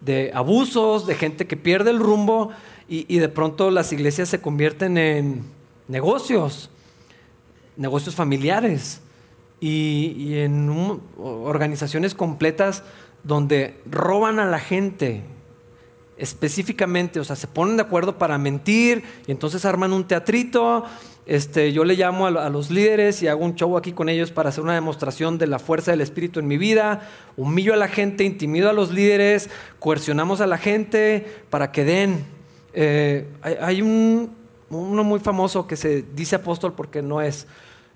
de 0.00 0.30
abusos, 0.34 1.06
de 1.06 1.14
gente 1.14 1.46
que 1.46 1.56
pierde 1.56 1.90
el 1.90 1.98
rumbo 1.98 2.50
y, 2.88 3.18
de 3.18 3.28
pronto 3.28 3.70
las 3.70 3.92
iglesias 3.92 4.30
se 4.30 4.40
convierten 4.40 4.96
en 4.96 5.42
negocios, 5.88 6.70
negocios 7.76 8.14
familiares 8.14 9.02
y, 9.60 10.38
en 10.38 11.00
organizaciones 11.18 12.14
completas 12.14 12.82
donde 13.24 13.78
roban 13.84 14.38
a 14.38 14.46
la 14.46 14.58
gente, 14.58 15.22
específicamente, 16.16 17.20
o 17.20 17.24
sea, 17.24 17.36
se 17.36 17.46
ponen 17.46 17.76
de 17.76 17.82
acuerdo 17.82 18.16
para 18.16 18.38
mentir 18.38 19.04
y 19.26 19.32
entonces 19.32 19.66
arman 19.66 19.92
un 19.92 20.04
teatrito. 20.04 20.84
Este, 21.26 21.74
yo 21.74 21.84
le 21.84 21.94
llamo 21.94 22.26
a, 22.26 22.48
los 22.48 22.70
líderes 22.70 23.22
y 23.22 23.28
hago 23.28 23.44
un 23.44 23.54
show 23.54 23.76
aquí 23.76 23.92
con 23.92 24.08
ellos 24.08 24.30
para 24.30 24.48
hacer 24.48 24.64
una 24.64 24.74
demostración 24.74 25.36
de 25.36 25.46
la 25.46 25.58
fuerza 25.58 25.90
del 25.90 26.00
Espíritu 26.00 26.40
en 26.40 26.48
mi 26.48 26.56
vida. 26.56 27.06
Humillo 27.36 27.74
a 27.74 27.76
la 27.76 27.88
gente, 27.88 28.24
intimido 28.24 28.70
a 28.70 28.72
los 28.72 28.90
líderes, 28.92 29.50
coercionamos 29.78 30.40
a 30.40 30.46
la 30.46 30.56
gente 30.56 31.26
para 31.50 31.70
que 31.70 31.84
den. 31.84 32.37
Eh, 32.72 33.26
hay, 33.42 33.82
un, 33.82 34.34
uno 34.70 35.04
muy 35.04 35.20
famoso 35.20 35.66
que 35.66 35.76
se 35.76 36.02
dice 36.14 36.36
apóstol 36.36 36.74
porque 36.74 37.02
no 37.02 37.20
es, 37.20 37.46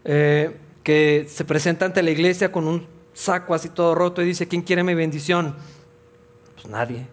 eh, 0.04 0.56
que 0.82 1.26
se 1.28 1.44
presenta 1.44 1.84
ante 1.84 2.02
la 2.02 2.10
iglesia 2.10 2.50
con 2.50 2.66
un 2.66 2.86
saco 3.12 3.54
así 3.54 3.68
todo 3.68 3.94
roto 3.94 4.22
y 4.22 4.26
dice, 4.26 4.48
¿quién 4.48 4.62
quiere 4.62 4.82
mi 4.82 4.94
bendición? 4.94 5.54
Pues 6.54 6.66
nadie. 6.66 7.06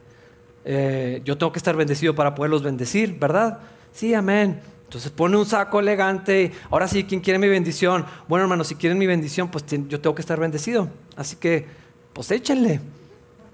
Eh, 0.65 1.21
yo 1.23 1.37
tengo 1.37 1.51
que 1.51 1.59
estar 1.59 1.75
bendecido 1.75 2.15
para 2.15 2.35
poderlos 2.35 2.63
bendecir, 2.63 3.17
¿verdad? 3.19 3.59
Sí, 3.91 4.13
amén. 4.13 4.59
Entonces 4.83 5.11
pone 5.11 5.37
un 5.37 5.45
saco 5.45 5.79
elegante. 5.79 6.51
Ahora 6.69 6.87
sí, 6.87 7.03
¿quién 7.03 7.21
quiere 7.21 7.37
mi 7.37 7.47
bendición? 7.47 8.05
Bueno, 8.27 8.45
hermano, 8.45 8.63
si 8.63 8.75
quieren 8.75 8.97
mi 8.97 9.05
bendición, 9.05 9.49
pues 9.49 9.63
yo 9.87 10.01
tengo 10.01 10.15
que 10.15 10.21
estar 10.21 10.39
bendecido. 10.39 10.89
Así 11.15 11.35
que, 11.35 11.67
pues 12.13 12.31
échenle. 12.31 12.81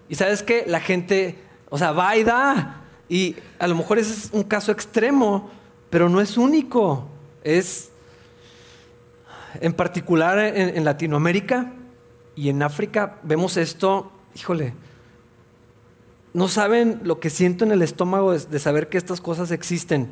Y 0.07 0.15
sabes 0.15 0.43
que 0.43 0.63
la 0.65 0.79
gente, 0.79 1.35
o 1.69 1.77
sea, 1.77 1.91
va 1.91 2.15
y 2.15 2.23
da. 2.23 2.84
Y 3.07 3.35
a 3.59 3.67
lo 3.67 3.75
mejor 3.75 3.99
ese 3.99 4.13
es 4.13 4.29
un 4.31 4.43
caso 4.43 4.71
extremo, 4.71 5.49
pero 5.89 6.09
no 6.09 6.21
es 6.21 6.37
único. 6.37 7.07
Es, 7.43 7.91
en 9.61 9.73
particular 9.73 10.39
en 10.39 10.83
Latinoamérica 10.83 11.73
y 12.35 12.49
en 12.49 12.63
África, 12.63 13.19
vemos 13.23 13.57
esto, 13.57 14.11
híjole, 14.35 14.73
no 16.35 16.49
saben 16.49 16.99
lo 17.03 17.21
que 17.21 17.29
siento 17.29 17.63
en 17.63 17.71
el 17.71 17.81
estómago 17.81 18.37
de, 18.37 18.59
saber 18.59 18.89
que 18.89 18.97
estas 18.97 19.21
cosas 19.21 19.51
existen. 19.51 20.09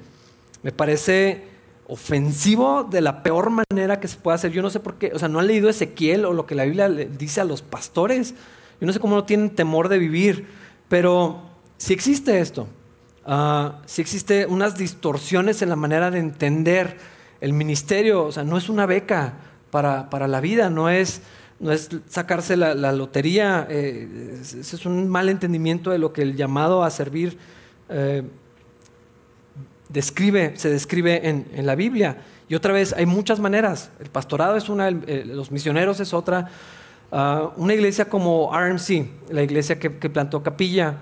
Me 0.63 0.71
parece 0.71 1.43
ofensivo 1.85 2.85
de 2.85 3.01
la 3.01 3.23
peor 3.23 3.49
manera 3.49 3.99
que 3.99 4.07
se 4.07 4.15
puede 4.15 4.35
hacer. 4.35 4.53
Yo 4.53 4.61
no 4.61 4.69
sé 4.69 4.79
por 4.79 4.95
qué, 4.95 5.11
o 5.13 5.19
sea, 5.19 5.27
no 5.27 5.39
han 5.39 5.47
leído 5.47 5.67
Ezequiel 5.67 6.23
o 6.23 6.31
lo 6.31 6.45
que 6.45 6.55
la 6.55 6.63
Biblia 6.63 6.87
le 6.87 7.07
dice 7.07 7.41
a 7.41 7.43
los 7.43 7.61
pastores. 7.61 8.35
Yo 8.79 8.87
no 8.87 8.93
sé 8.93 9.01
cómo 9.01 9.15
no 9.15 9.25
tienen 9.25 9.49
temor 9.49 9.89
de 9.89 9.97
vivir, 9.97 10.47
pero 10.87 11.41
si 11.75 11.91
existe 11.91 12.39
esto. 12.39 12.67
Uh, 13.25 13.71
si 13.85 14.01
existe 14.01 14.45
unas 14.45 14.77
distorsiones 14.77 15.61
en 15.61 15.69
la 15.69 15.75
manera 15.75 16.11
de 16.11 16.19
entender 16.19 16.97
el 17.39 17.53
ministerio, 17.53 18.25
o 18.25 18.31
sea, 18.31 18.43
no 18.43 18.57
es 18.57 18.69
una 18.69 18.85
beca 18.85 19.33
para, 19.69 20.27
la 20.27 20.39
vida, 20.39 20.69
no 20.69 20.89
es, 20.89 21.21
no 21.59 21.71
es 21.71 21.89
sacarse 22.07 22.55
la, 22.55 22.91
lotería, 22.91 23.65
eh, 23.69 24.37
ese 24.41 24.59
es, 24.59 24.85
un 24.85 25.09
mal 25.09 25.29
entendimiento 25.29 25.89
de 25.89 25.97
lo 25.97 26.13
que 26.13 26.21
el 26.21 26.35
llamado 26.35 26.83
a 26.83 26.91
servir 26.91 27.37
eh, 27.89 28.23
describe, 29.89 30.53
se 30.57 30.69
describe 30.69 31.27
en, 31.27 31.65
la 31.65 31.75
Biblia. 31.75 32.17
Y 32.49 32.55
otra 32.55 32.73
vez, 32.73 32.93
hay 32.93 33.05
muchas 33.05 33.39
maneras. 33.39 33.89
El 33.99 34.09
pastorado 34.09 34.57
es 34.57 34.69
una, 34.69 34.91
los 34.91 35.51
misioneros 35.51 35.99
es 35.99 36.13
otra. 36.13 36.49
Ah, 37.11 37.51
una 37.57 37.75
iglesia 37.75 38.05
como 38.05 38.51
RMC, 38.51 39.29
la 39.29 39.43
iglesia 39.43 39.79
que, 39.79 39.89
plantó 39.89 40.41
Capilla, 40.41 40.97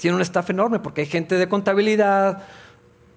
tiene 0.00 0.16
un 0.16 0.22
staff 0.22 0.48
enorme 0.48 0.78
porque 0.78 1.02
hay 1.02 1.06
gente 1.06 1.36
de 1.36 1.46
contabilidad, 1.46 2.42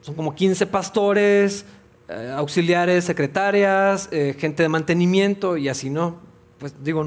son 0.02 0.16
como 0.16 0.36
15 0.36 0.68
pastores, 0.68 1.66
eh, 2.10 2.34
auxiliares, 2.36 3.06
secretarias, 3.06 4.10
eh, 4.12 4.36
gente 4.38 4.64
de 4.64 4.70
mantenimiento 4.70 5.56
y 5.56 5.70
así, 5.70 5.90
¿no? 5.90 6.18
Pues 6.60 6.76
digo, 6.84 7.06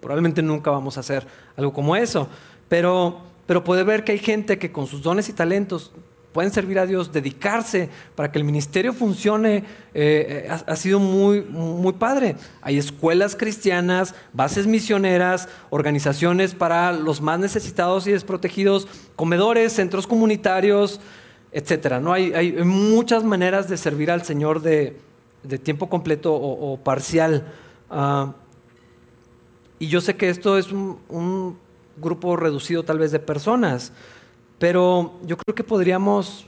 probablemente 0.00 0.42
nunca 0.42 0.70
vamos 0.70 0.98
a 0.98 1.00
hacer 1.00 1.26
algo 1.56 1.72
como 1.72 1.96
eso, 1.96 2.28
pero, 2.68 3.22
pero 3.46 3.64
puede 3.64 3.84
ver 3.84 4.04
que 4.04 4.12
hay 4.12 4.18
gente 4.18 4.58
que 4.58 4.70
con 4.70 4.86
sus 4.86 5.02
dones 5.02 5.30
y 5.30 5.32
talentos 5.32 5.92
pueden 6.34 6.52
servir 6.52 6.80
a 6.80 6.84
Dios, 6.86 7.12
dedicarse 7.12 7.88
para 8.16 8.32
que 8.32 8.38
el 8.38 8.44
ministerio 8.44 8.92
funcione, 8.92 9.62
eh, 9.94 10.48
ha, 10.50 10.74
sido 10.76 10.98
muy, 10.98 11.42
muy 11.42 11.92
padre. 11.92 12.34
Hay 12.60 12.76
escuelas 12.76 13.36
cristianas, 13.36 14.16
bases 14.32 14.66
misioneras, 14.66 15.48
organizaciones 15.70 16.52
para 16.52 16.90
los 16.90 17.20
más 17.20 17.38
necesitados 17.38 18.08
y 18.08 18.12
desprotegidos, 18.12 18.88
comedores, 19.14 19.74
centros 19.74 20.08
comunitarios, 20.08 21.00
etc. 21.52 22.00
¿no? 22.00 22.12
Hay, 22.12 22.32
hay 22.34 22.52
muchas 22.64 23.22
maneras 23.22 23.68
de 23.68 23.76
servir 23.76 24.10
al 24.10 24.24
Señor 24.24 24.60
de, 24.60 24.96
tiempo 25.62 25.88
completo 25.88 26.34
o, 26.34 26.76
parcial. 26.78 27.46
Ah, 27.88 28.34
y 29.78 29.86
yo 29.86 30.00
sé 30.00 30.16
que 30.16 30.30
esto 30.30 30.58
es 30.58 30.72
un 30.72 31.58
grupo 31.96 32.34
reducido 32.34 32.82
tal 32.82 32.98
vez 32.98 33.12
de 33.12 33.20
personas. 33.20 33.92
Pero 34.58 35.14
yo 35.24 35.36
creo 35.36 35.54
que 35.54 35.64
podríamos 35.64 36.46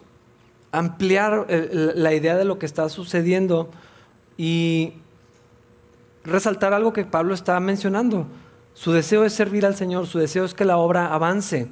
ampliar 0.73 1.47
la 1.49 2.15
idea 2.15 2.37
de 2.37 2.45
lo 2.45 2.59
que 2.59 2.67
está 2.67 2.89
sucediendo 2.89 3.71
y 4.37 4.95
resaltar 6.25 6.75
algo 6.75 6.93
que 6.93 7.05
Pablo 7.05 7.35
estaba 7.35 7.61
mencionando. 7.61 8.27
Su 8.75 8.93
deseo 8.93 9.25
es 9.25 9.33
servir 9.33 9.65
al 9.65 9.75
Señor, 9.75 10.07
su 10.07 10.19
deseo 10.19 10.45
es 10.45 10.53
que 10.53 10.65
la 10.65 10.77
obra 10.77 11.15
avance. 11.15 11.69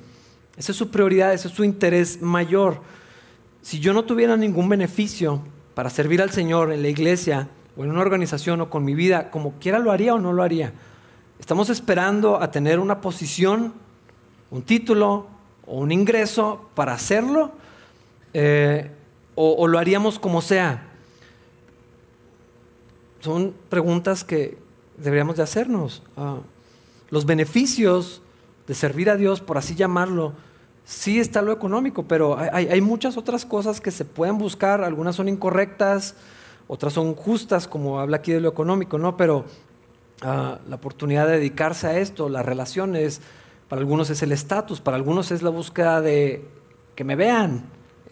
Esa 0.56 0.72
es 0.72 0.78
su 0.78 0.90
prioridad, 0.90 1.34
ese 1.34 1.48
es 1.48 1.54
su 1.54 1.64
interés 1.64 2.22
mayor. 2.22 2.80
Si 3.60 3.80
yo 3.80 3.92
no 3.92 4.04
tuviera 4.04 4.36
ningún 4.36 4.68
beneficio 4.68 5.42
para 5.74 5.90
servir 5.90 6.22
al 6.22 6.30
Señor 6.30 6.72
en 6.72 6.82
la 6.82 6.88
iglesia 6.88 7.48
o 7.76 7.84
en 7.84 7.90
una 7.90 8.00
organización 8.00 8.60
o 8.60 8.70
con 8.70 8.84
mi 8.84 8.94
vida, 8.94 9.30
como 9.30 9.54
quiera 9.58 9.78
lo 9.78 9.90
haría 9.90 10.14
o 10.14 10.18
no 10.18 10.32
lo 10.32 10.42
haría. 10.42 10.72
Estamos 11.38 11.68
esperando 11.68 12.40
a 12.40 12.50
tener 12.50 12.78
una 12.78 13.00
posición, 13.00 13.74
un 14.50 14.62
título, 14.62 15.26
o 15.66 15.78
un 15.78 15.92
ingreso 15.92 16.68
para 16.74 16.92
hacerlo, 16.92 17.52
eh, 18.32 18.90
o, 19.34 19.66
lo 19.66 19.78
haríamos 19.78 20.18
como 20.18 20.42
sea. 20.42 20.90
Son 23.20 23.54
preguntas 23.68 24.22
que 24.22 24.58
deberíamos 24.96 25.36
de 25.36 25.42
hacernos. 25.42 26.02
Ah, 26.16 26.38
los 27.10 27.26
beneficios 27.26 28.22
de 28.66 28.74
servir 28.74 29.10
a 29.10 29.16
Dios, 29.16 29.40
por 29.40 29.58
así 29.58 29.74
llamarlo, 29.74 30.32
sí 30.84 31.18
está 31.18 31.42
lo 31.42 31.52
económico, 31.52 32.04
pero 32.04 32.38
hay, 32.38 32.80
muchas 32.80 33.16
otras 33.16 33.44
cosas 33.44 33.80
que 33.80 33.90
se 33.90 34.04
pueden 34.04 34.38
buscar, 34.38 34.82
algunas 34.82 35.16
son 35.16 35.28
incorrectas, 35.28 36.14
otras 36.66 36.92
son 36.92 37.14
justas, 37.14 37.66
como 37.66 38.00
habla 38.00 38.18
aquí 38.18 38.32
de 38.32 38.40
lo 38.40 38.48
económico, 38.48 38.98
¿no? 38.98 39.16
Pero 39.16 39.44
ah, 40.22 40.58
la 40.68 40.76
oportunidad 40.76 41.26
de 41.26 41.34
dedicarse 41.34 41.86
a 41.86 41.98
esto, 41.98 42.28
las 42.28 42.44
relaciones, 42.44 43.20
para 43.74 43.80
algunos 43.80 44.08
es 44.08 44.22
el 44.22 44.30
estatus, 44.30 44.80
para 44.80 44.96
algunos 44.96 45.32
es 45.32 45.42
la 45.42 45.50
búsqueda 45.50 46.00
de 46.00 46.46
que 46.94 47.02
me 47.02 47.16
vean. 47.16 47.64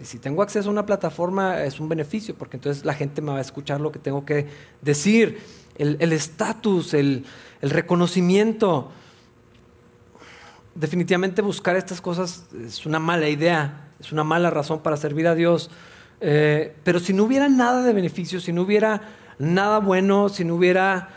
Si 0.02 0.18
tengo 0.18 0.42
acceso 0.42 0.68
a 0.68 0.72
una 0.72 0.84
plataforma 0.84 1.62
es 1.62 1.78
un 1.78 1.88
beneficio, 1.88 2.34
porque 2.34 2.56
entonces 2.56 2.84
la 2.84 2.94
gente 2.94 3.22
me 3.22 3.30
va 3.30 3.38
a 3.38 3.42
escuchar 3.42 3.80
lo 3.80 3.92
que 3.92 4.00
tengo 4.00 4.24
que 4.24 4.48
decir. 4.80 5.38
El 5.76 6.12
estatus, 6.12 6.94
el, 6.94 7.24
reconocimiento. 7.60 8.90
Definitivamente 10.74 11.42
buscar 11.42 11.76
estas 11.76 12.00
cosas 12.00 12.46
es 12.60 12.84
una 12.84 12.98
mala 12.98 13.28
idea, 13.28 13.92
es 14.00 14.10
una 14.10 14.24
mala 14.24 14.50
razón 14.50 14.80
para 14.80 14.96
servir 14.96 15.28
a 15.28 15.36
Dios. 15.36 15.70
Eh, 16.20 16.74
pero 16.82 16.98
si 16.98 17.12
no 17.12 17.22
hubiera 17.22 17.48
nada 17.48 17.84
de 17.84 17.92
beneficio, 17.92 18.40
si 18.40 18.52
no 18.52 18.62
hubiera 18.62 19.00
nada 19.38 19.78
bueno, 19.78 20.28
si 20.28 20.44
no 20.44 20.56
hubiera 20.56 21.10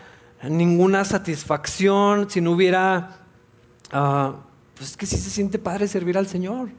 ninguna 0.47 1.03
satisfacción, 1.03 2.29
si 2.29 2.41
no 2.41 2.51
hubiera 2.51 3.24
Ah, 3.91 4.35
pues 4.75 4.91
es 4.91 4.97
que 4.97 5.05
sí 5.05 5.17
se 5.17 5.29
siente 5.29 5.59
padre 5.59 5.87
servir 5.87 6.17
al 6.17 6.27
Señor. 6.27 6.69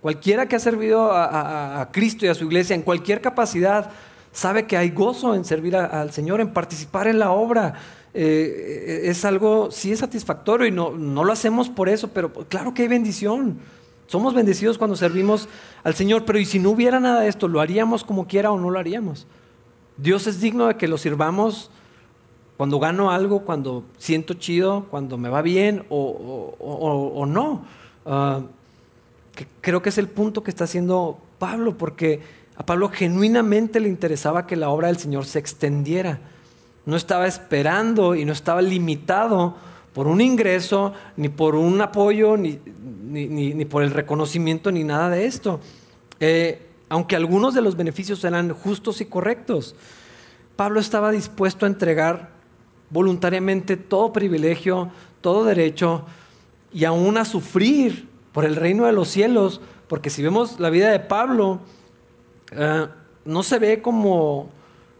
Cualquiera 0.00 0.46
que 0.46 0.56
ha 0.56 0.60
servido 0.60 1.10
a, 1.12 1.88
Cristo 1.92 2.26
y 2.26 2.28
a 2.28 2.34
su 2.34 2.44
iglesia 2.44 2.76
en 2.76 2.82
cualquier 2.82 3.20
capacidad 3.20 3.90
sabe 4.30 4.66
que 4.66 4.76
hay 4.76 4.90
gozo 4.90 5.34
en 5.34 5.44
servir 5.44 5.74
al 5.74 6.12
Señor, 6.12 6.40
en 6.40 6.52
participar 6.52 7.08
en 7.08 7.18
la 7.18 7.30
obra. 7.30 7.74
Eh, 8.12 9.02
es 9.04 9.24
algo, 9.24 9.70
sí 9.70 9.92
es 9.92 9.98
satisfactorio 9.98 10.66
y 10.66 10.70
no, 10.70 10.90
no 10.92 11.24
lo 11.24 11.32
hacemos 11.32 11.68
por 11.68 11.88
eso, 11.88 12.08
pero 12.08 12.32
claro 12.32 12.72
que 12.74 12.82
hay 12.82 12.88
bendición. 12.88 13.58
Somos 14.06 14.34
bendecidos 14.34 14.78
cuando 14.78 14.94
servimos 14.94 15.48
al 15.82 15.94
Señor, 15.94 16.24
pero 16.24 16.38
¿y 16.38 16.44
si 16.44 16.58
no 16.58 16.70
hubiera 16.70 17.00
nada 17.00 17.20
de 17.20 17.28
esto? 17.28 17.48
¿Lo 17.48 17.60
haríamos 17.60 18.04
como 18.04 18.26
quiera 18.26 18.52
o 18.52 18.60
no 18.60 18.70
lo 18.70 18.78
haríamos? 18.78 19.26
Dios 19.96 20.26
es 20.26 20.40
digno 20.40 20.66
de 20.66 20.76
que 20.76 20.88
lo 20.88 20.98
sirvamos 20.98 21.70
cuando 22.56 22.78
gano 22.78 23.10
algo, 23.10 23.40
cuando 23.40 23.84
siento 23.98 24.34
chido, 24.34 24.86
cuando 24.90 25.18
me 25.18 25.28
va 25.28 25.42
bien 25.42 25.84
o, 25.90 27.24
no. 27.28 27.66
Ah, 28.06 28.40
creo 29.60 29.82
que 29.82 29.90
es 29.90 29.98
el 29.98 30.08
punto 30.08 30.42
que 30.42 30.50
está 30.50 30.64
haciendo 30.64 31.18
Pablo, 31.38 31.76
porque 31.76 32.20
a 32.56 32.64
Pablo 32.64 32.88
genuinamente 32.88 33.78
le 33.80 33.88
interesaba 33.88 34.46
que 34.46 34.56
la 34.56 34.70
obra 34.70 34.88
del 34.88 34.96
Señor 34.96 35.26
se 35.26 35.38
extendiera. 35.38 36.20
No 36.86 36.96
estaba 36.96 37.26
esperando 37.26 38.14
y 38.14 38.24
no 38.24 38.32
estaba 38.32 38.62
limitado 38.62 39.54
por 39.92 40.06
un 40.06 40.20
ingreso, 40.20 40.94
ni 41.16 41.28
por 41.28 41.56
un 41.56 41.80
apoyo, 41.82 42.36
ni, 42.36 42.58
ni, 43.06 43.64
por 43.66 43.82
el 43.82 43.90
reconocimiento, 43.90 44.72
ni 44.72 44.84
nada 44.84 45.10
de 45.10 45.26
esto. 45.26 45.60
Eh, 46.20 46.62
aunque 46.88 47.16
algunos 47.16 47.54
de 47.54 47.60
los 47.60 47.76
beneficios 47.76 48.24
eran 48.24 48.54
justos 48.54 49.00
y 49.00 49.06
correctos, 49.06 49.74
Pablo 50.54 50.80
estaba 50.80 51.10
dispuesto 51.10 51.66
a 51.66 51.68
entregar 51.68 52.35
voluntariamente 52.90 53.76
todo 53.76 54.12
privilegio, 54.12 54.90
todo 55.20 55.44
derecho 55.44 56.04
y 56.72 56.84
aún 56.84 57.16
a 57.18 57.24
sufrir 57.24 58.08
por 58.32 58.44
el 58.44 58.56
reino 58.56 58.84
de 58.86 58.92
los 58.92 59.08
cielos, 59.08 59.60
porque 59.88 60.10
si 60.10 60.22
vemos 60.22 60.60
la 60.60 60.70
vida 60.70 60.90
de 60.90 61.00
Pablo, 61.00 61.60
eh, 62.52 62.86
no 63.24 63.42
se 63.42 63.58
ve 63.58 63.80
como, 63.82 64.50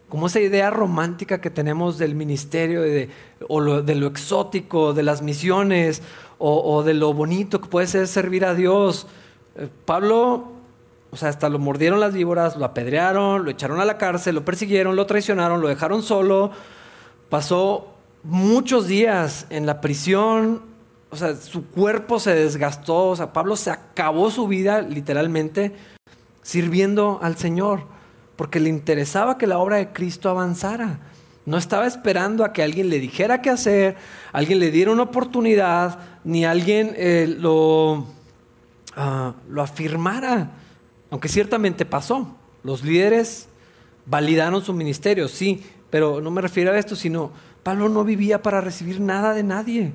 como 0.08 0.26
esa 0.26 0.40
idea 0.40 0.70
romántica 0.70 1.40
que 1.40 1.50
tenemos 1.50 1.98
del 1.98 2.14
ministerio 2.14 2.82
de, 2.82 3.10
o 3.48 3.82
de 3.82 3.94
lo 3.94 4.06
exótico, 4.06 4.94
de 4.94 5.02
las 5.02 5.22
misiones 5.22 6.02
o, 6.38 6.82
de 6.82 6.94
lo 6.94 7.14
bonito 7.14 7.60
que 7.60 7.68
puede 7.68 7.86
ser 7.86 8.06
servir 8.08 8.44
a 8.44 8.54
Dios. 8.54 9.06
Eh, 9.56 9.68
Pablo, 9.84 10.52
o 11.10 11.16
sea, 11.16 11.28
hasta 11.28 11.48
lo 11.48 11.58
mordieron 11.58 12.00
las 12.00 12.12
víboras, 12.12 12.56
lo 12.56 12.64
apedrearon, 12.64 13.44
lo 13.44 13.50
echaron 13.50 13.80
a 13.80 13.84
la 13.84 13.96
cárcel, 13.96 14.34
lo 14.34 14.44
persiguieron, 14.44 14.96
lo 14.96 15.06
traicionaron, 15.06 15.60
lo 15.60 15.68
dejaron 15.68 16.02
solo, 16.02 16.50
pasó 17.28 17.94
muchos 18.22 18.88
días 18.88 19.46
en 19.50 19.66
la 19.66 19.80
prisión, 19.80 20.62
o 21.10 21.16
sea, 21.16 21.36
su 21.36 21.66
cuerpo 21.66 22.18
se 22.18 22.34
desgastó, 22.34 23.08
o 23.08 23.16
sea, 23.16 23.32
Pablo 23.32 23.56
se 23.56 23.70
acabó 23.70 24.30
su 24.30 24.48
vida 24.48 24.82
literalmente 24.82 25.74
sirviendo 26.42 27.18
al 27.22 27.36
Señor, 27.36 27.84
porque 28.36 28.60
le 28.60 28.68
interesaba 28.68 29.38
que 29.38 29.46
la 29.46 29.58
obra 29.58 29.76
de 29.76 29.92
Cristo 29.92 30.28
avanzara. 30.28 31.00
No 31.44 31.58
estaba 31.58 31.86
esperando 31.86 32.44
a 32.44 32.52
que 32.52 32.62
alguien 32.62 32.90
le 32.90 32.98
dijera 32.98 33.40
qué 33.40 33.50
hacer, 33.50 33.96
alguien 34.32 34.58
le 34.58 34.72
diera 34.72 34.90
una 34.90 35.04
oportunidad, 35.04 35.98
ni 36.24 36.44
alguien 36.44 36.92
eh, 36.96 37.32
lo, 37.38 38.06
ah, 38.96 39.32
lo 39.48 39.62
afirmara, 39.62 40.50
aunque 41.10 41.28
ciertamente 41.28 41.84
pasó. 41.84 42.36
Los 42.64 42.82
líderes 42.82 43.48
validaron 44.06 44.64
su 44.64 44.72
ministerio, 44.72 45.28
sí, 45.28 45.64
pero 45.90 46.20
no 46.20 46.30
me 46.30 46.40
refiero 46.40 46.72
a 46.72 46.78
esto, 46.78 46.96
sino 46.96 47.30
Pablo 47.62 47.88
no 47.88 48.04
vivía 48.04 48.42
para 48.42 48.60
recibir 48.60 49.00
nada 49.00 49.34
de 49.34 49.42
nadie. 49.42 49.92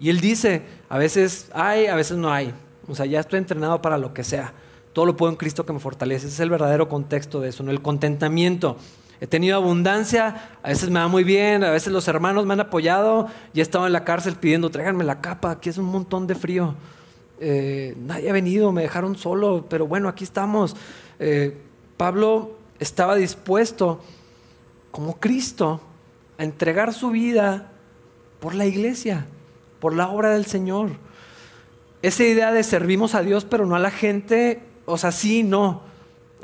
Y 0.00 0.10
él 0.10 0.20
dice, 0.20 0.62
a 0.88 0.98
veces 0.98 1.50
hay, 1.54 1.86
a 1.86 1.96
veces 1.96 2.16
no 2.16 2.32
hay. 2.32 2.52
O 2.88 2.94
sea, 2.94 3.06
ya 3.06 3.20
estoy 3.20 3.38
entrenado 3.38 3.80
para 3.80 3.98
lo 3.98 4.12
que 4.12 4.24
sea. 4.24 4.52
Todo 4.92 5.06
lo 5.06 5.16
puedo 5.16 5.30
en 5.32 5.36
Cristo 5.36 5.64
que 5.64 5.72
me 5.72 5.80
fortalece. 5.80 6.26
Ese 6.26 6.34
es 6.34 6.40
el 6.40 6.50
verdadero 6.50 6.88
contexto 6.88 7.40
de 7.40 7.48
eso. 7.48 7.68
El 7.68 7.82
contentamiento. 7.82 8.76
He 9.20 9.26
tenido 9.26 9.56
abundancia, 9.56 10.50
a 10.62 10.68
veces 10.68 10.90
me 10.90 11.00
va 11.00 11.08
muy 11.08 11.24
bien, 11.24 11.64
a 11.64 11.70
veces 11.70 11.92
los 11.92 12.06
hermanos 12.08 12.44
me 12.46 12.52
han 12.52 12.60
apoyado 12.60 13.28
y 13.54 13.60
he 13.60 13.62
estado 13.62 13.86
en 13.86 13.92
la 13.92 14.04
cárcel 14.04 14.36
pidiendo, 14.36 14.70
tráiganme 14.70 15.04
la 15.04 15.20
capa, 15.20 15.52
aquí 15.52 15.70
es 15.70 15.78
un 15.78 15.86
montón 15.86 16.26
de 16.26 16.34
frío. 16.34 16.74
Eh, 17.40 17.94
nadie 17.96 18.28
ha 18.28 18.32
venido, 18.32 18.72
me 18.72 18.82
dejaron 18.82 19.16
solo, 19.16 19.66
pero 19.68 19.86
bueno, 19.86 20.08
aquí 20.08 20.24
estamos. 20.24 20.76
Eh, 21.18 21.56
Pablo 21.96 22.58
estaba 22.78 23.14
dispuesto, 23.14 24.00
como 24.94 25.18
Cristo, 25.18 25.80
a 26.38 26.44
entregar 26.44 26.94
su 26.94 27.10
vida 27.10 27.72
por 28.38 28.54
la 28.54 28.64
iglesia, 28.64 29.26
por 29.80 29.92
la 29.92 30.08
obra 30.08 30.30
del 30.30 30.46
Señor. 30.46 30.90
Esa 32.00 32.22
idea 32.22 32.52
de 32.52 32.62
servimos 32.62 33.16
a 33.16 33.22
Dios 33.22 33.44
pero 33.44 33.66
no 33.66 33.74
a 33.74 33.80
la 33.80 33.90
gente, 33.90 34.62
o 34.84 34.96
sea, 34.96 35.10
sí, 35.10 35.42
no. 35.42 35.82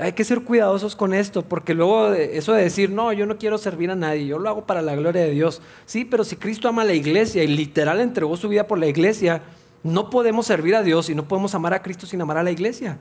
Hay 0.01 0.15
que 0.15 0.25
ser 0.25 0.41
cuidadosos 0.41 0.97
con 0.97 1.15
esto, 1.15 1.43
porque 1.43 1.75
luego 1.75 2.13
eso 2.13 2.53
de 2.53 2.65
decir, 2.65 2.91
no, 2.91 3.13
yo 3.13 3.25
no 3.25 3.39
quiero 3.39 3.57
servir 3.57 3.93
a 3.93 3.95
nadie, 3.95 4.27
yo 4.27 4.41
lo 4.41 4.49
hago 4.49 4.67
para 4.67 4.83
la 4.83 4.97
gloria 4.97 5.23
de 5.23 5.31
Dios. 5.31 5.63
Sí, 5.87 6.05
pero 6.05 6.25
si 6.25 6.35
Cristo 6.35 6.67
ama 6.67 6.83
a 6.83 6.87
la 6.87 6.95
iglesia 6.95 7.45
y 7.45 7.47
literal 7.47 8.01
entregó 8.01 8.37
su 8.37 8.49
vida 8.49 8.67
por 8.67 8.81
la 8.81 8.89
iglesia, 8.89 9.43
no 9.85 10.11
podemos 10.11 10.45
servir 10.47 10.75
a 10.75 10.83
Dios 10.83 11.09
y 11.09 11.15
no 11.15 11.29
podemos 11.29 11.55
amar 11.55 11.73
a 11.73 11.83
Cristo 11.83 12.05
sin 12.05 12.21
amar 12.21 12.39
a 12.39 12.43
la 12.43 12.51
iglesia. 12.51 12.99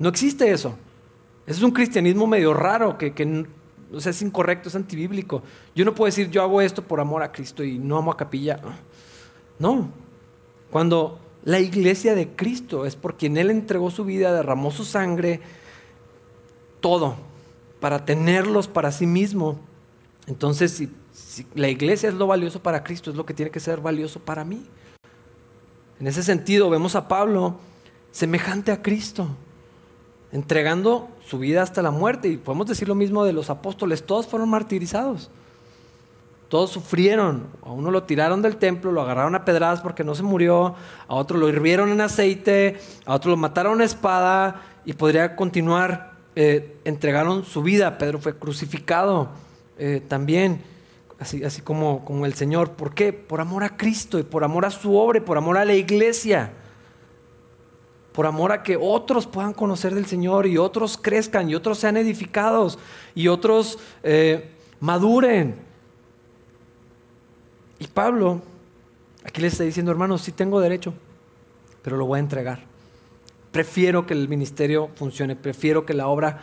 No 0.00 0.08
existe 0.08 0.50
eso. 0.50 0.76
Ese 1.46 1.58
es 1.58 1.62
un 1.62 1.70
cristianismo 1.70 2.26
medio 2.26 2.52
raro 2.54 2.98
que, 2.98 3.14
que 3.14 3.46
es 3.92 4.22
incorrecto, 4.22 4.68
es 4.68 4.76
antibíblico. 4.76 5.42
Yo 5.74 5.84
no 5.84 5.94
puedo 5.94 6.06
decir 6.06 6.30
yo 6.30 6.42
hago 6.42 6.60
esto 6.60 6.82
por 6.82 7.00
amor 7.00 7.22
a 7.22 7.32
Cristo 7.32 7.64
y 7.64 7.78
no 7.78 7.96
amo 7.96 8.12
a 8.12 8.16
capilla. 8.16 8.60
No. 9.58 9.90
Cuando 10.70 11.18
la 11.44 11.58
iglesia 11.58 12.14
de 12.14 12.28
Cristo 12.28 12.86
es 12.86 12.96
por 12.96 13.16
quien 13.16 13.36
Él 13.36 13.50
entregó 13.50 13.90
su 13.90 14.04
vida, 14.04 14.32
derramó 14.32 14.70
su 14.70 14.84
sangre, 14.84 15.40
todo, 16.80 17.16
para 17.80 18.04
tenerlos 18.04 18.68
para 18.68 18.92
sí 18.92 19.06
mismo. 19.06 19.58
Entonces, 20.26 20.70
si, 20.70 20.90
si 21.12 21.46
la 21.54 21.68
iglesia 21.68 22.08
es 22.08 22.14
lo 22.14 22.26
valioso 22.26 22.62
para 22.62 22.84
Cristo, 22.84 23.10
es 23.10 23.16
lo 23.16 23.26
que 23.26 23.34
tiene 23.34 23.50
que 23.50 23.60
ser 23.60 23.80
valioso 23.80 24.20
para 24.20 24.44
mí. 24.44 24.64
En 25.98 26.06
ese 26.06 26.22
sentido, 26.22 26.70
vemos 26.70 26.94
a 26.94 27.08
Pablo 27.08 27.58
semejante 28.12 28.72
a 28.72 28.82
Cristo 28.82 29.28
entregando 30.32 31.08
su 31.24 31.38
vida 31.38 31.62
hasta 31.62 31.82
la 31.82 31.90
muerte. 31.90 32.28
Y 32.28 32.36
podemos 32.36 32.66
decir 32.66 32.88
lo 32.88 32.94
mismo 32.94 33.24
de 33.24 33.32
los 33.32 33.50
apóstoles, 33.50 34.04
todos 34.04 34.26
fueron 34.26 34.48
martirizados. 34.48 35.30
Todos 36.48 36.70
sufrieron. 36.70 37.46
A 37.62 37.70
uno 37.70 37.90
lo 37.90 38.02
tiraron 38.02 38.42
del 38.42 38.56
templo, 38.56 38.90
lo 38.92 39.02
agarraron 39.02 39.34
a 39.34 39.44
pedradas 39.44 39.80
porque 39.80 40.02
no 40.02 40.14
se 40.14 40.22
murió, 40.22 40.74
a 41.06 41.14
otro 41.14 41.38
lo 41.38 41.48
hirvieron 41.48 41.90
en 41.90 42.00
aceite, 42.00 42.80
a 43.06 43.14
otro 43.14 43.30
lo 43.30 43.36
mataron 43.36 43.80
a 43.80 43.84
espada 43.84 44.62
y 44.84 44.92
podría 44.94 45.36
continuar. 45.36 46.10
Eh, 46.36 46.76
entregaron 46.84 47.44
su 47.44 47.62
vida. 47.62 47.98
Pedro 47.98 48.18
fue 48.18 48.36
crucificado 48.36 49.28
eh, 49.78 50.00
también, 50.06 50.62
así, 51.18 51.44
así 51.44 51.60
como, 51.60 52.04
como 52.04 52.24
el 52.24 52.34
Señor. 52.34 52.72
¿Por 52.72 52.94
qué? 52.94 53.12
Por 53.12 53.40
amor 53.40 53.64
a 53.64 53.76
Cristo 53.76 54.18
y 54.18 54.22
por 54.22 54.44
amor 54.44 54.64
a 54.64 54.70
su 54.70 54.96
obra 54.96 55.20
por 55.24 55.38
amor 55.38 55.58
a 55.58 55.64
la 55.64 55.74
iglesia 55.74 56.52
por 58.12 58.26
amor 58.26 58.52
a 58.52 58.62
que 58.62 58.76
otros 58.76 59.26
puedan 59.26 59.52
conocer 59.52 59.94
del 59.94 60.06
Señor 60.06 60.46
y 60.46 60.58
otros 60.58 60.98
crezcan 60.98 61.48
y 61.48 61.54
otros 61.54 61.78
sean 61.78 61.96
edificados 61.96 62.78
y 63.14 63.28
otros 63.28 63.78
eh, 64.02 64.50
maduren. 64.80 65.56
Y 67.78 67.86
Pablo 67.86 68.42
aquí 69.24 69.40
le 69.40 69.48
está 69.48 69.64
diciendo, 69.64 69.92
hermanos, 69.92 70.22
sí 70.22 70.32
tengo 70.32 70.60
derecho, 70.60 70.92
pero 71.82 71.96
lo 71.96 72.06
voy 72.06 72.18
a 72.18 72.20
entregar. 72.20 72.64
Prefiero 73.52 74.06
que 74.06 74.14
el 74.14 74.28
ministerio 74.28 74.90
funcione, 74.94 75.36
prefiero 75.36 75.84
que 75.84 75.94
la 75.94 76.08
obra 76.08 76.40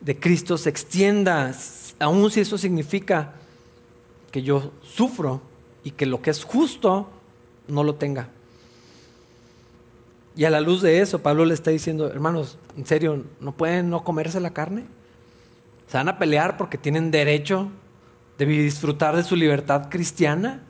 de 0.00 0.18
Cristo 0.18 0.58
se 0.58 0.70
extienda, 0.70 1.52
aun 1.98 2.30
si 2.30 2.40
eso 2.40 2.56
significa 2.56 3.34
que 4.30 4.42
yo 4.42 4.72
sufro 4.82 5.42
y 5.84 5.92
que 5.92 6.06
lo 6.06 6.22
que 6.22 6.30
es 6.30 6.44
justo 6.44 7.08
no 7.68 7.84
lo 7.84 7.94
tenga. 7.96 8.28
Y 10.36 10.44
a 10.44 10.50
la 10.50 10.60
luz 10.60 10.82
de 10.82 11.00
eso, 11.00 11.20
Pablo 11.20 11.44
le 11.44 11.54
está 11.54 11.70
diciendo, 11.70 12.08
hermanos, 12.08 12.58
en 12.76 12.86
serio, 12.86 13.24
¿no 13.40 13.52
pueden 13.52 13.90
no 13.90 14.04
comerse 14.04 14.40
la 14.40 14.50
carne? 14.50 14.84
¿Se 15.88 15.96
van 15.96 16.08
a 16.08 16.18
pelear 16.18 16.56
porque 16.56 16.78
tienen 16.78 17.10
derecho 17.10 17.68
de 18.38 18.46
disfrutar 18.46 19.16
de 19.16 19.24
su 19.24 19.34
libertad 19.34 19.88
cristiana? 19.90 20.62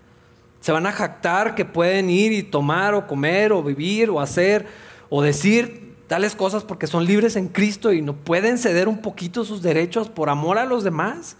¿Se 0.60 0.72
van 0.72 0.86
a 0.86 0.92
jactar 0.92 1.54
que 1.54 1.64
pueden 1.64 2.10
ir 2.10 2.32
y 2.32 2.42
tomar 2.42 2.94
o 2.94 3.06
comer 3.06 3.52
o 3.52 3.62
vivir 3.62 4.10
o 4.10 4.20
hacer 4.20 4.66
o 5.08 5.22
decir 5.22 5.94
tales 6.06 6.34
cosas 6.34 6.64
porque 6.64 6.86
son 6.86 7.04
libres 7.04 7.36
en 7.36 7.48
Cristo 7.48 7.92
y 7.92 8.02
no 8.02 8.16
pueden 8.16 8.58
ceder 8.58 8.88
un 8.88 9.02
poquito 9.02 9.44
sus 9.44 9.62
derechos 9.62 10.08
por 10.08 10.30
amor 10.30 10.58
a 10.58 10.64
los 10.64 10.84
demás? 10.84 11.36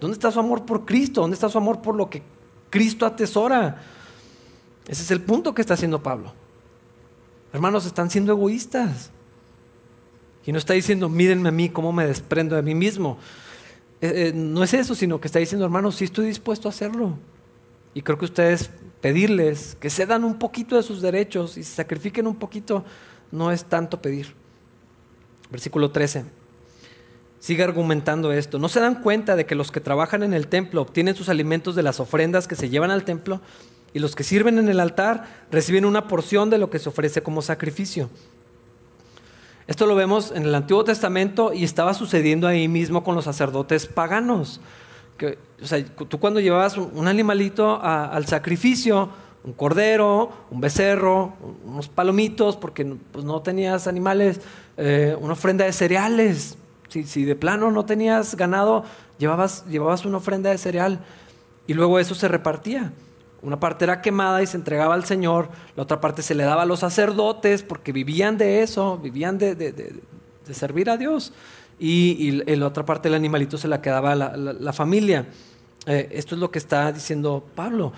¿Dónde 0.00 0.14
está 0.14 0.30
su 0.30 0.38
amor 0.38 0.64
por 0.64 0.84
Cristo? 0.84 1.22
¿Dónde 1.22 1.34
está 1.34 1.48
su 1.48 1.58
amor 1.58 1.80
por 1.80 1.94
lo 1.94 2.08
que 2.08 2.22
Cristo 2.70 3.06
atesora? 3.06 3.82
Ese 4.86 5.02
es 5.02 5.10
el 5.10 5.22
punto 5.22 5.54
que 5.54 5.62
está 5.62 5.74
haciendo 5.74 6.02
Pablo. 6.02 6.32
Hermanos, 7.52 7.86
están 7.86 8.10
siendo 8.10 8.32
egoístas. 8.32 9.10
Y 10.44 10.52
no 10.52 10.58
está 10.58 10.74
diciendo, 10.74 11.08
mírenme 11.08 11.50
a 11.50 11.52
mí, 11.52 11.68
cómo 11.68 11.92
me 11.92 12.06
desprendo 12.06 12.56
de 12.56 12.62
mí 12.62 12.74
mismo. 12.74 13.18
Eh, 14.00 14.28
eh, 14.28 14.32
no 14.34 14.62
es 14.62 14.72
eso, 14.74 14.94
sino 14.94 15.20
que 15.20 15.28
está 15.28 15.38
diciendo, 15.38 15.64
hermanos, 15.64 15.96
sí 15.96 16.04
estoy 16.04 16.26
dispuesto 16.26 16.68
a 16.68 16.70
hacerlo. 16.70 17.18
Y 17.94 18.02
creo 18.02 18.18
que 18.18 18.26
ustedes 18.26 18.70
pedirles 19.00 19.76
que 19.80 19.90
cedan 19.90 20.24
un 20.24 20.38
poquito 20.38 20.76
de 20.76 20.82
sus 20.82 21.00
derechos 21.00 21.56
y 21.56 21.64
se 21.64 21.74
sacrifiquen 21.74 22.26
un 22.26 22.36
poquito 22.36 22.84
no 23.30 23.52
es 23.52 23.64
tanto 23.64 24.00
pedir. 24.00 24.34
Versículo 25.50 25.90
13. 25.90 26.24
Sigue 27.40 27.62
argumentando 27.62 28.32
esto. 28.32 28.58
¿No 28.58 28.68
se 28.68 28.80
dan 28.80 29.02
cuenta 29.02 29.36
de 29.36 29.46
que 29.46 29.54
los 29.54 29.70
que 29.70 29.80
trabajan 29.80 30.22
en 30.22 30.34
el 30.34 30.48
templo 30.48 30.82
obtienen 30.82 31.14
sus 31.14 31.28
alimentos 31.28 31.74
de 31.76 31.82
las 31.82 32.00
ofrendas 32.00 32.48
que 32.48 32.56
se 32.56 32.68
llevan 32.68 32.90
al 32.90 33.04
templo? 33.04 33.40
Y 33.92 33.98
los 33.98 34.14
que 34.14 34.24
sirven 34.24 34.58
en 34.58 34.68
el 34.68 34.80
altar 34.80 35.26
reciben 35.50 35.84
una 35.84 36.08
porción 36.08 36.50
de 36.50 36.58
lo 36.58 36.70
que 36.70 36.78
se 36.78 36.88
ofrece 36.88 37.22
como 37.22 37.42
sacrificio. 37.42 38.10
Esto 39.66 39.86
lo 39.86 39.94
vemos 39.94 40.32
en 40.34 40.44
el 40.44 40.54
Antiguo 40.54 40.82
Testamento 40.84 41.52
y 41.52 41.64
estaba 41.64 41.92
sucediendo 41.92 42.46
ahí 42.46 42.68
mismo 42.68 43.04
con 43.04 43.14
los 43.14 43.24
sacerdotes 43.24 43.86
paganos. 43.86 44.60
Tú 46.08 46.18
cuando 46.18 46.40
llevabas 46.40 46.78
un 46.78 47.06
animalito 47.06 47.80
al 47.82 48.26
sacrificio, 48.26 49.10
un 49.44 49.52
cordero, 49.52 50.30
un 50.50 50.60
becerro, 50.60 51.34
unos 51.64 51.88
palomitos, 51.88 52.56
porque 52.56 52.84
pues, 52.84 53.24
no 53.24 53.42
tenías 53.42 53.86
animales, 53.86 54.40
eh, 54.76 55.16
una 55.20 55.34
ofrenda 55.34 55.64
de 55.64 55.72
cereales. 55.72 56.56
Si, 56.88 57.04
si, 57.04 57.24
de 57.24 57.36
plano 57.36 57.70
no 57.70 57.84
tenías 57.84 58.36
ganado, 58.36 58.84
llevabas, 59.18 59.66
llevabas 59.66 60.06
una 60.06 60.16
ofrenda 60.16 60.50
de 60.50 60.58
cereal 60.58 61.00
y 61.66 61.74
luego 61.74 61.98
eso 61.98 62.14
se 62.14 62.28
repartía. 62.28 62.92
Una 63.40 63.60
parte 63.60 63.84
era 63.84 64.02
quemada 64.02 64.42
y 64.42 64.46
se 64.46 64.56
entregaba 64.56 64.94
al 64.94 65.04
Señor, 65.04 65.48
la 65.76 65.84
otra 65.84 66.00
parte 66.00 66.22
se 66.22 66.34
le 66.34 66.42
daba 66.42 66.62
a 66.62 66.66
los 66.66 66.80
sacerdotes 66.80 67.62
porque 67.62 67.92
vivían 67.92 68.36
de 68.36 68.62
eso, 68.62 68.98
vivían 68.98 69.38
de, 69.38 70.00
servir 70.50 70.90
a 70.90 70.96
Dios. 70.96 71.32
Y, 71.78 72.42
la 72.56 72.66
otra 72.66 72.84
parte 72.84 73.08
del 73.08 73.14
animalito 73.14 73.56
se 73.56 73.68
la 73.68 73.80
quedaba 73.80 74.12
a 74.12 74.16
la, 74.36 74.72
familia. 74.72 75.28
Eh, 75.86 76.08
esto 76.10 76.34
es 76.34 76.40
lo 76.40 76.50
que 76.50 76.58
está 76.58 76.90
diciendo 76.90 77.46
Pablo. 77.54 77.92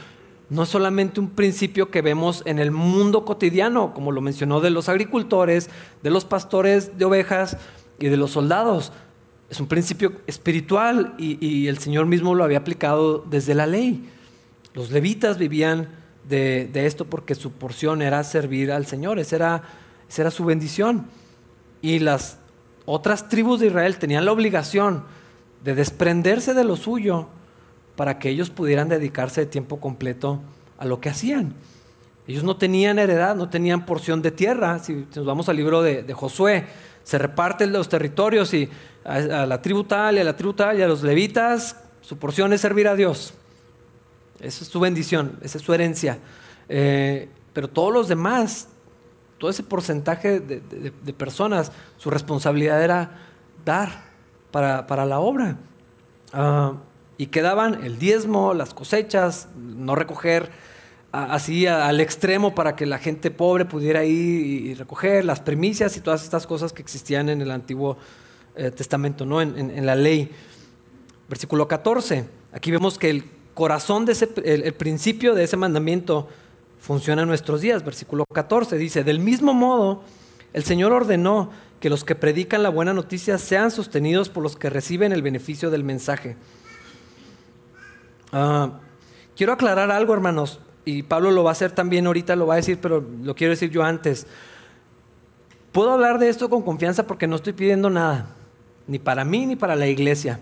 No 0.50 0.64
es 0.64 0.68
solamente 0.68 1.20
un 1.20 1.30
principio 1.30 1.90
que 1.90 2.02
vemos 2.02 2.42
en 2.44 2.58
el 2.58 2.70
mundo 2.70 3.24
cotidiano, 3.24 3.94
como 3.94 4.12
lo 4.12 4.20
mencionó 4.20 4.60
de 4.60 4.68
los 4.68 4.90
agricultores, 4.90 5.70
de 6.02 6.10
los 6.10 6.26
pastores 6.26 6.98
de 6.98 7.04
ovejas 7.06 7.56
y 7.98 8.08
de 8.08 8.16
los 8.18 8.32
soldados. 8.32 8.92
Es 9.48 9.58
un 9.58 9.68
principio 9.68 10.12
espiritual 10.26 11.14
y 11.18 11.66
el 11.68 11.78
Señor 11.78 12.04
mismo 12.06 12.34
lo 12.34 12.44
había 12.44 12.58
aplicado 12.58 13.24
desde 13.30 13.54
la 13.54 13.66
ley. 13.66 14.06
Los 14.74 14.90
levitas 14.90 15.38
vivían 15.38 15.88
de, 16.28 16.70
esto 16.86 17.04
porque 17.06 17.34
su 17.34 17.52
porción 17.52 18.02
era 18.02 18.22
servir 18.24 18.70
al 18.72 18.86
Señor, 18.86 19.18
esa 19.18 19.62
era, 20.08 20.30
su 20.30 20.44
bendición. 20.44 21.06
Y 21.82 21.98
las 21.98 22.38
otras 22.86 23.28
tribus 23.28 23.60
de 23.60 23.66
Israel 23.66 23.98
tenían 23.98 24.24
la 24.24 24.32
obligación 24.32 25.04
de 25.64 25.74
desprenderse 25.74 26.54
de 26.54 26.64
lo 26.64 26.76
suyo 26.76 27.28
para 27.96 28.18
que 28.18 28.30
ellos 28.30 28.50
pudieran 28.50 28.88
dedicarse 28.88 29.42
de 29.42 29.46
tiempo 29.46 29.80
completo 29.80 30.40
a 30.78 30.84
lo 30.84 31.00
que 31.00 31.10
hacían. 31.10 31.54
Ellos 32.26 32.44
no 32.44 32.56
tenían 32.56 32.98
heredad, 32.98 33.34
no 33.34 33.48
tenían 33.48 33.84
porción 33.84 34.22
de 34.22 34.30
tierra. 34.30 34.78
Si 34.78 35.06
nos 35.16 35.26
vamos 35.26 35.48
al 35.48 35.56
libro 35.56 35.82
de, 35.82 36.12
Josué, 36.14 36.66
se 37.02 37.18
reparten 37.18 37.72
los 37.72 37.88
territorios 37.88 38.54
y 38.54 38.68
a, 39.04 39.14
a, 39.14 39.46
la 39.46 39.60
tribu 39.60 39.84
tal 39.84 40.16
y 40.16 40.20
a 40.20 40.24
la 40.24 40.36
tribu 40.36 40.52
tal 40.52 40.78
y 40.78 40.82
a 40.82 40.88
los 40.88 41.02
levitas, 41.02 41.76
su 42.02 42.18
porción 42.18 42.52
es 42.52 42.60
servir 42.60 42.86
a 42.86 42.94
Dios. 42.94 43.34
Esa 44.40 44.64
es 44.64 44.70
su 44.70 44.80
bendición, 44.80 45.38
esa 45.42 45.58
es 45.58 45.64
su 45.64 45.72
herencia. 45.74 46.18
Eh, 46.68 47.28
pero 47.52 47.68
todos 47.68 47.92
los 47.92 48.08
demás, 48.08 48.68
todo 49.38 49.50
ese 49.50 49.62
porcentaje 49.62 50.40
de, 50.40 51.12
personas, 51.12 51.72
su 51.96 52.10
responsabilidad 52.10 52.82
era 52.82 53.18
dar 53.64 54.04
para, 54.50 55.04
la 55.04 55.20
obra. 55.20 55.56
Ah, 56.32 56.74
y 57.18 57.26
quedaban 57.26 57.84
el 57.84 57.98
diezmo, 57.98 58.54
las 58.54 58.72
cosechas, 58.72 59.48
no 59.56 59.94
recoger 59.94 60.50
así 61.12 61.66
al 61.66 62.00
extremo 62.00 62.54
para 62.54 62.76
que 62.76 62.86
la 62.86 62.98
gente 62.98 63.30
pobre 63.30 63.64
pudiera 63.64 64.04
ir 64.04 64.46
y, 64.46 64.74
recoger 64.74 65.24
las 65.24 65.40
primicias 65.40 65.96
y 65.96 66.00
todas 66.00 66.22
estas 66.22 66.46
cosas 66.46 66.72
que 66.72 66.82
existían 66.82 67.28
en 67.28 67.42
el 67.42 67.50
Antiguo 67.50 67.98
eh, 68.54 68.70
Testamento, 68.70 69.26
¿no? 69.26 69.42
En, 69.42 69.58
en, 69.58 69.86
la 69.86 69.96
ley. 69.96 70.30
Versículo 71.28 71.66
14. 71.66 72.24
Aquí 72.52 72.70
vemos 72.70 72.98
que 72.98 73.10
el 73.10 73.24
corazón 73.60 74.06
de 74.06 74.12
ese, 74.12 74.26
el, 74.42 74.72
principio 74.72 75.34
de 75.34 75.44
ese 75.44 75.58
mandamiento 75.58 76.28
funciona 76.80 77.20
en 77.20 77.28
nuestros 77.28 77.60
días. 77.60 77.84
Versículo 77.84 78.24
14 78.32 78.78
dice, 78.78 79.04
del 79.04 79.18
mismo 79.18 79.52
modo, 79.52 80.02
El 80.54 80.64
Señor 80.64 80.94
ordenó 80.94 81.50
que 81.78 81.90
los 81.90 82.02
que 82.02 82.14
predican 82.14 82.62
la 82.62 82.70
buena 82.70 82.94
noticia 82.94 83.36
sean 83.36 83.70
sostenidos 83.70 84.30
por 84.30 84.42
los 84.42 84.56
que 84.56 84.70
reciben 84.70 85.12
el 85.12 85.20
beneficio 85.20 85.70
del 85.70 85.84
mensaje. 85.84 86.38
Ah, 88.32 88.80
quiero 89.36 89.52
aclarar 89.52 89.90
algo, 89.90 90.14
hermanos, 90.14 90.60
y 90.86 91.02
Pablo 91.02 91.30
lo 91.30 91.44
va 91.44 91.50
a 91.50 91.52
hacer 91.52 91.72
también 91.72 92.06
ahorita, 92.06 92.36
lo 92.36 92.46
va 92.46 92.54
a 92.54 92.56
decir, 92.56 92.78
pero 92.80 93.06
lo 93.22 93.34
quiero 93.34 93.50
decir 93.50 93.68
yo 93.68 93.82
antes. 93.82 94.26
Puedo 95.70 95.92
hablar 95.92 96.18
de 96.18 96.30
esto 96.30 96.48
con 96.48 96.62
confianza 96.62 97.06
porque 97.06 97.26
no 97.26 97.36
estoy 97.36 97.52
pidiendo 97.52 97.90
nada, 97.90 98.24
ni 98.86 98.98
para 98.98 99.22
mí 99.22 99.44
ni 99.44 99.54
para 99.54 99.76
la 99.76 99.86
iglesia. 99.86 100.40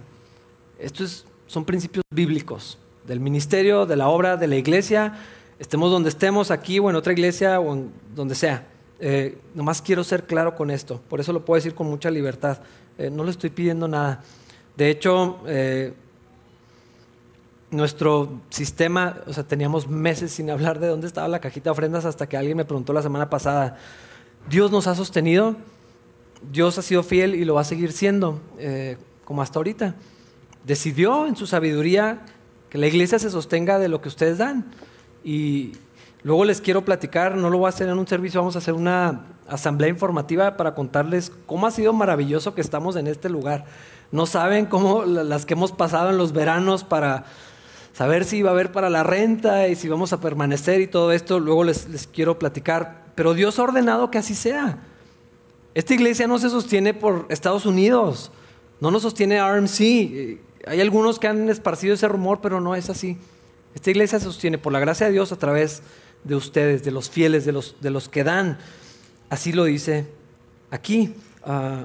Estos 0.79 1.27
son 1.49 1.65
principios 1.65 2.05
bíblicos 2.15 2.79
del 3.09 3.19
ministerio, 3.19 3.87
de 3.87 3.97
la 3.97 4.09
obra, 4.09 4.37
de 4.37 4.47
la 4.47 4.57
iglesia, 4.57 5.15
estemos 5.59 5.91
donde 5.91 6.11
estemos, 6.11 6.53
aquí 6.53 6.79
o 6.79 6.89
en 6.91 6.97
otra 6.97 7.13
iglesia 7.13 7.61
o 7.61 7.87
donde 8.15 8.35
sea. 8.35 8.67
Eh, 9.01 9.39
nomás 9.55 9.83
quiero 9.83 10.05
ser 10.05 10.25
claro 10.25 10.55
con 10.55 10.71
esto, 10.71 11.01
por 11.09 11.19
eso 11.19 11.33
lo 11.33 11.45
puedo 11.45 11.57
decir 11.57 11.75
con 11.75 11.89
mucha 11.89 12.11
libertad. 12.11 12.59
Eh, 12.99 13.11
no 13.11 13.25
le 13.25 13.31
estoy 13.31 13.51
pidiendo 13.51 13.89
nada. 13.89 14.23
De 14.77 14.91
hecho, 14.91 15.39
eh, 15.47 15.93
nuestro 17.71 18.41
sistema, 18.51 19.17
o 19.27 19.33
sea, 19.33 19.45
teníamos 19.45 19.89
meses 19.89 20.33
sin 20.33 20.51
hablar 20.51 20.79
de 20.79 20.89
dónde 20.89 21.07
estaba 21.07 21.29
la 21.29 21.41
cajita 21.41 21.65
de 21.65 21.71
ofrendas 21.71 22.05
hasta 22.05 22.29
que 22.29 22.37
alguien 22.37 22.57
me 22.57 22.65
preguntó 22.65 22.93
la 22.93 23.03
semana 23.03 23.29
pasada. 23.31 23.77
Dios 24.49 24.71
nos 24.71 24.87
ha 24.87 24.95
sostenido, 24.95 25.57
Dios 26.51 26.79
ha 26.79 26.83
sido 26.83 27.03
fiel 27.03 27.35
y 27.35 27.45
lo 27.45 27.55
va 27.55 27.63
a 27.63 27.65
seguir 27.65 27.93
siendo, 27.93 28.41
eh, 28.59 28.97
como 29.25 29.43
hasta 29.43 29.59
ahorita. 29.59 29.95
Decidió 30.65 31.27
en 31.27 31.37
su 31.37 31.47
sabiduría 31.47 32.21
que 32.71 32.79
la 32.79 32.87
iglesia 32.87 33.19
se 33.19 33.31
sostenga 33.31 33.79
de 33.79 33.89
lo 33.89 34.01
que 34.01 34.09
ustedes 34.09 34.39
dan. 34.39 34.67
Y 35.25 35.73
luego 36.23 36.45
les 36.45 36.61
quiero 36.61 36.85
platicar, 36.85 37.37
no 37.37 37.51
lo 37.51 37.59
voy 37.59 37.67
a 37.67 37.71
hacer 37.71 37.89
en 37.89 37.99
un 37.99 38.07
servicio, 38.07 38.41
vamos 38.41 38.57
a 38.57 38.59
hacer 38.59 38.75
una 38.75 39.27
asamblea 39.49 39.89
informativa 39.89 40.57
para 40.57 40.75
contarles 40.75 41.33
cómo 41.47 41.67
ha 41.67 41.71
sido 41.71 41.93
maravilloso 41.93 42.55
que 42.55 42.61
estamos 42.61 42.97
en 42.97 43.07
este 43.07 43.29
lugar. 43.29 43.65
No 44.13 44.27
saben 44.27 44.67
cómo 44.67 45.05
las 45.05 45.47
que 45.47 45.55
hemos 45.55 45.73
pasado 45.73 46.11
en 46.11 46.19
los 46.19 46.33
veranos 46.33 46.85
para 46.85 47.25
saber 47.93 48.25
si 48.25 48.43
va 48.43 48.51
a 48.51 48.53
haber 48.53 48.73
para 48.73 48.91
la 48.91 49.03
renta 49.03 49.69
y 49.69 49.75
si 49.75 49.89
vamos 49.89 50.13
a 50.13 50.21
permanecer 50.21 50.81
y 50.81 50.87
todo 50.87 51.13
esto, 51.13 51.41
luego 51.41 51.65
les, 51.65 51.89
les 51.89 52.07
quiero 52.07 52.39
platicar. 52.39 53.05
Pero 53.15 53.35
Dios 53.35 53.59
ha 53.59 53.65
ordenado 53.65 54.11
que 54.11 54.19
así 54.19 54.35
sea. 54.35 54.79
Esta 55.75 55.95
iglesia 55.95 56.27
no 56.27 56.39
se 56.39 56.51
sostiene 56.51 56.95
por 56.95 57.27
Estados 57.29 57.67
Unidos, 57.67 58.31
no 58.81 58.91
nos 58.91 59.03
sostiene 59.03 59.41
RMC. 59.41 60.48
Hay 60.67 60.81
algunos 60.81 61.19
que 61.19 61.29
han 61.29 61.49
esparcido 61.49 61.95
ese 61.95 62.09
rumor, 62.09 62.41
pero 62.41 62.61
no 62.61 62.75
es 62.75 62.91
así. 62.91 63.17
Esta 63.75 63.91
iglesia 63.91 64.19
se 64.19 64.25
sostiene 64.25 64.59
por 64.59 64.73
la 64.73 64.81
gracia 64.81 65.07
de 65.07 65.13
Dios 65.13 65.33
a 65.33 65.37
través 65.37 65.83
de 66.25 66.35
ustedes, 66.35 66.85
de 66.85 66.91
los 66.91 67.09
fieles, 67.09 67.45
de 67.45 67.53
los, 67.53 67.77
de 67.81 67.91
los 67.91 68.09
que 68.09 68.25
dan. 68.25 68.59
Así 69.31 69.53
lo 69.53 69.65
dice 69.65 70.07
aquí. 70.71 71.15
Uh, 71.47 71.85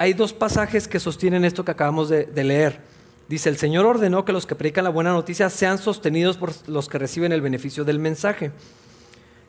hay 0.00 0.14
dos 0.14 0.32
pasajes 0.32 0.88
que 0.88 0.98
sostienen 0.98 1.44
esto 1.44 1.62
que 1.62 1.72
acabamos 1.72 2.08
de, 2.08 2.26
leer. 2.42 2.80
Dice, 3.28 3.50
el 3.50 3.58
Señor 3.58 3.84
ordenó 3.84 4.24
que 4.24 4.32
los 4.32 4.46
que 4.46 4.54
predican 4.54 4.84
la 4.84 4.90
buena 4.90 5.12
noticia 5.12 5.50
sean 5.50 5.76
sostenidos 5.76 6.38
por 6.38 6.52
los 6.68 6.88
que 6.88 6.98
reciben 6.98 7.32
el 7.32 7.42
beneficio 7.42 7.84
del 7.84 7.98
mensaje. 7.98 8.50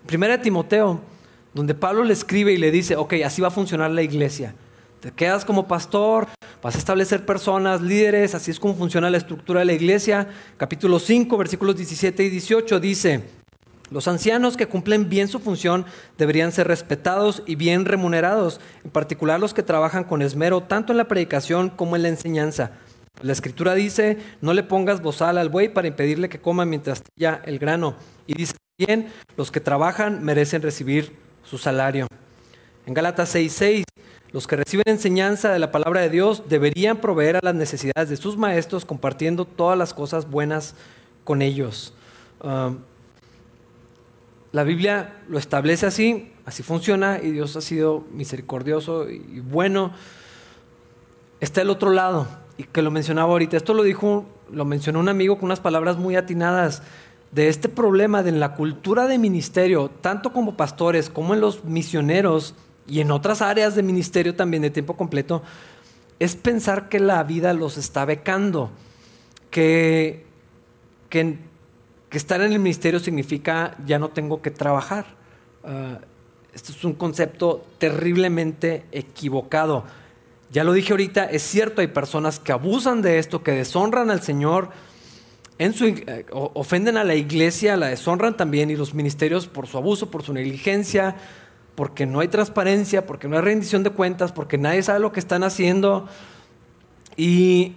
Primera 0.05 0.35
de 0.35 0.43
Timoteo, 0.43 0.99
donde 1.53 1.73
Pablo 1.73 2.03
le 2.03 2.11
escribe 2.11 2.51
y 2.51 2.57
le 2.57 2.69
dice, 2.69 2.97
ok, 2.97 3.13
así 3.25 3.41
va 3.41 3.47
a 3.47 3.51
funcionar 3.51 3.91
la 3.91 4.01
iglesia. 4.01 4.53
Te 5.01 5.11
quedas 5.11 5.45
como 5.45 5.67
pastor, 5.67 6.27
vas 6.61 6.75
a 6.75 6.77
establecer 6.77 7.25
personas, 7.25 7.81
líderes, 7.81 8.35
así 8.35 8.51
es 8.51 8.59
como 8.59 8.75
funciona 8.75 9.09
la 9.09 9.17
estructura 9.17 9.61
de 9.61 9.65
la 9.65 9.73
iglesia. 9.73 10.27
Capítulo 10.57 10.99
5, 10.99 11.37
versículos 11.39 11.75
17 11.75 12.23
y 12.23 12.29
18 12.29 12.79
dice, 12.79 13.23
los 13.89 14.07
ancianos 14.07 14.57
que 14.57 14.67
cumplen 14.67 15.09
bien 15.09 15.27
su 15.27 15.39
función 15.39 15.87
deberían 16.19 16.51
ser 16.51 16.67
respetados 16.67 17.41
y 17.47 17.55
bien 17.55 17.85
remunerados, 17.85 18.61
en 18.83 18.91
particular 18.91 19.39
los 19.39 19.55
que 19.55 19.63
trabajan 19.63 20.03
con 20.03 20.21
esmero 20.21 20.61
tanto 20.61 20.93
en 20.93 20.97
la 20.97 21.07
predicación 21.07 21.71
como 21.71 21.95
en 21.95 22.03
la 22.03 22.09
enseñanza. 22.09 22.73
La 23.23 23.33
escritura 23.33 23.73
dice, 23.73 24.19
no 24.39 24.53
le 24.53 24.61
pongas 24.61 25.01
bozal 25.01 25.39
al 25.39 25.49
buey 25.49 25.69
para 25.69 25.87
impedirle 25.87 26.29
que 26.29 26.41
coma 26.41 26.63
mientras 26.63 27.01
ya 27.15 27.41
el 27.45 27.57
grano. 27.57 27.95
Y 28.27 28.35
dice 28.35 28.53
bien, 28.77 29.07
los 29.35 29.49
que 29.49 29.61
trabajan 29.61 30.23
merecen 30.23 30.61
recibir 30.61 31.17
su 31.43 31.57
salario. 31.57 32.05
En 32.85 32.93
Gálatas 32.93 33.35
6:6, 33.35 33.83
los 34.33 34.47
que 34.47 34.55
reciben 34.55 34.83
enseñanza 34.87 35.51
de 35.51 35.59
la 35.59 35.71
palabra 35.71 36.01
de 36.01 36.09
Dios 36.09 36.43
deberían 36.47 36.97
proveer 36.97 37.37
a 37.37 37.39
las 37.43 37.55
necesidades 37.55 38.09
de 38.09 38.17
sus 38.17 38.37
maestros 38.37 38.85
compartiendo 38.85 39.45
todas 39.45 39.77
las 39.77 39.93
cosas 39.93 40.29
buenas 40.29 40.75
con 41.23 41.41
ellos. 41.41 41.93
Um, 42.43 42.79
la 44.51 44.63
Biblia 44.63 45.21
lo 45.27 45.37
establece 45.37 45.85
así, 45.85 46.31
así 46.45 46.63
funciona 46.63 47.19
y 47.21 47.31
Dios 47.31 47.55
ha 47.55 47.61
sido 47.61 48.05
misericordioso 48.11 49.09
y 49.09 49.39
bueno. 49.39 49.91
Está 51.41 51.63
el 51.63 51.71
otro 51.71 51.89
lado, 51.89 52.27
y 52.55 52.65
que 52.65 52.83
lo 52.83 52.91
mencionaba 52.91 53.31
ahorita. 53.31 53.57
Esto 53.57 53.73
lo 53.73 53.81
dijo, 53.81 54.25
lo 54.51 54.63
mencionó 54.63 54.99
un 54.99 55.09
amigo 55.09 55.37
con 55.37 55.45
unas 55.45 55.59
palabras 55.59 55.97
muy 55.97 56.15
atinadas 56.15 56.83
de 57.31 57.47
este 57.47 57.67
problema 57.67 58.21
de 58.21 58.31
la 58.31 58.53
cultura 58.53 59.07
de 59.07 59.17
ministerio, 59.17 59.89
tanto 60.01 60.33
como 60.33 60.55
pastores 60.55 61.09
como 61.09 61.33
en 61.33 61.41
los 61.41 61.63
misioneros 61.63 62.53
y 62.87 62.99
en 62.99 63.11
otras 63.11 63.41
áreas 63.41 63.75
de 63.75 63.83
ministerio 63.83 64.35
también 64.35 64.63
de 64.63 64.69
tiempo 64.69 64.95
completo, 64.95 65.41
es 66.19 66.35
pensar 66.35 66.89
que 66.89 66.99
la 66.99 67.23
vida 67.23 67.53
los 67.53 67.77
está 67.77 68.05
becando, 68.05 68.71
que, 69.49 70.25
que 71.09 71.37
estar 72.11 72.41
en 72.41 72.53
el 72.53 72.59
ministerio 72.59 72.99
significa 72.99 73.75
ya 73.85 73.97
no 73.97 74.09
tengo 74.09 74.41
que 74.41 74.51
trabajar. 74.51 75.05
Esto 76.53 76.71
es 76.73 76.83
un 76.83 76.93
concepto 76.93 77.65
terriblemente 77.77 78.85
equivocado. 78.91 79.85
Ya 80.51 80.65
lo 80.65 80.73
dije 80.73 80.91
ahorita, 80.91 81.25
es 81.25 81.43
cierto, 81.43 81.79
hay 81.79 81.87
personas 81.87 82.39
que 82.39 82.51
abusan 82.51 83.01
de 83.01 83.19
esto, 83.19 83.41
que 83.41 83.53
deshonran 83.53 84.11
al 84.11 84.21
Señor, 84.21 84.69
en 85.57 85.73
su, 85.73 85.85
eh, 85.85 86.25
ofenden 86.31 86.97
a 86.97 87.03
la 87.03 87.15
iglesia, 87.15 87.77
la 87.77 87.87
deshonran 87.87 88.35
también 88.35 88.69
y 88.69 88.75
los 88.75 88.93
ministerios 88.93 89.47
por 89.47 89.67
su 89.67 89.77
abuso, 89.77 90.11
por 90.11 90.23
su 90.23 90.33
negligencia, 90.33 91.15
porque 91.75 92.05
no 92.05 92.19
hay 92.19 92.27
transparencia, 92.27 93.05
porque 93.05 93.27
no 93.27 93.37
hay 93.37 93.41
rendición 93.41 93.83
de 93.83 93.89
cuentas, 93.89 94.31
porque 94.31 94.57
nadie 94.57 94.83
sabe 94.83 94.99
lo 94.99 95.11
que 95.11 95.19
están 95.19 95.43
haciendo. 95.43 96.07
Y 97.17 97.75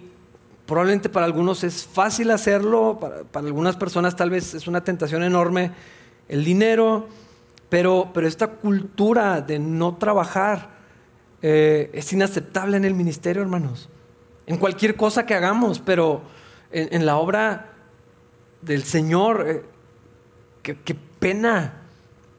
Probablemente 0.67 1.11
para 1.11 1.27
algunos 1.27 1.63
es 1.63 1.85
fácil 1.85 2.31
hacerlo, 2.31 2.99
para, 2.99 3.47
algunas 3.47 3.77
personas 3.77 4.17
tal 4.17 4.31
vez 4.31 4.55
es 4.55 4.67
una 4.67 4.83
tentación 4.83 5.23
enorme 5.23 5.73
el 6.27 6.43
dinero, 6.43 7.07
pero, 7.69 8.11
pero 8.15 8.27
esta 8.27 8.47
cultura 8.47 9.43
de 9.43 9.59
no 9.59 9.97
trabajar 9.97 10.71
eh, 11.43 11.91
es 11.93 12.11
inaceptable 12.15 12.79
en 12.79 12.87
el 12.87 12.95
ministerio, 12.95 13.43
hermanos. 13.43 13.91
En 14.47 14.57
cualquier 14.57 14.97
cosa 14.97 15.27
que 15.27 15.35
hagamos, 15.35 15.81
pero 15.81 16.23
en, 16.71 17.05
la 17.05 17.17
obra 17.17 17.73
del 18.63 18.85
Señor, 18.85 19.45
eh, 19.47 19.63
qué 20.63 20.95
pena. 20.95 21.84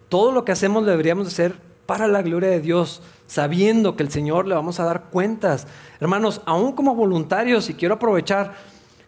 Todo 0.10 0.32
lo 0.32 0.45
que 0.45 0.51
hacemos 0.51 0.86
deberíamos 0.86 1.28
hacer 1.28 1.56
para 1.86 2.08
la 2.08 2.22
gloria 2.22 2.49
de 2.49 2.62
Dios 2.62 3.01
sabiendo 3.28 3.95
que 3.95 4.03
el 4.03 4.12
Señor 4.12 4.47
le 4.47 4.56
vamos 4.56 4.80
a 4.80 4.86
dar 4.86 5.06
cuentas. 5.06 5.68
Hermanos, 5.99 6.41
aún 6.45 6.74
como 6.74 6.95
voluntarios, 6.95 7.70
y 7.70 7.74
quiero 7.74 7.95
aprovechar, 7.95 8.56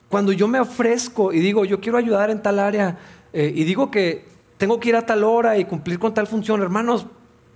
cuando 0.10 0.32
yo 0.32 0.48
me 0.48 0.60
ofrezco 0.60 1.34
y 1.34 1.39
digo, 1.39 1.66
yo 1.66 1.80
quiero 1.80 1.98
ayudar 1.98 2.30
en 2.30 2.41
tal 2.41 2.60
área, 2.60 2.98
eh, 3.34 3.52
y 3.54 3.64
digo 3.64 3.91
que 3.91 4.26
tengo 4.58 4.80
que 4.80 4.89
ir 4.89 4.95
a 4.95 5.06
tal 5.06 5.24
hora 5.24 5.58
y 5.58 5.66
cumplir 5.66 6.00
con 6.00 6.14
tal 6.14 6.28
función, 6.28 6.62
hermanos, 6.62 7.06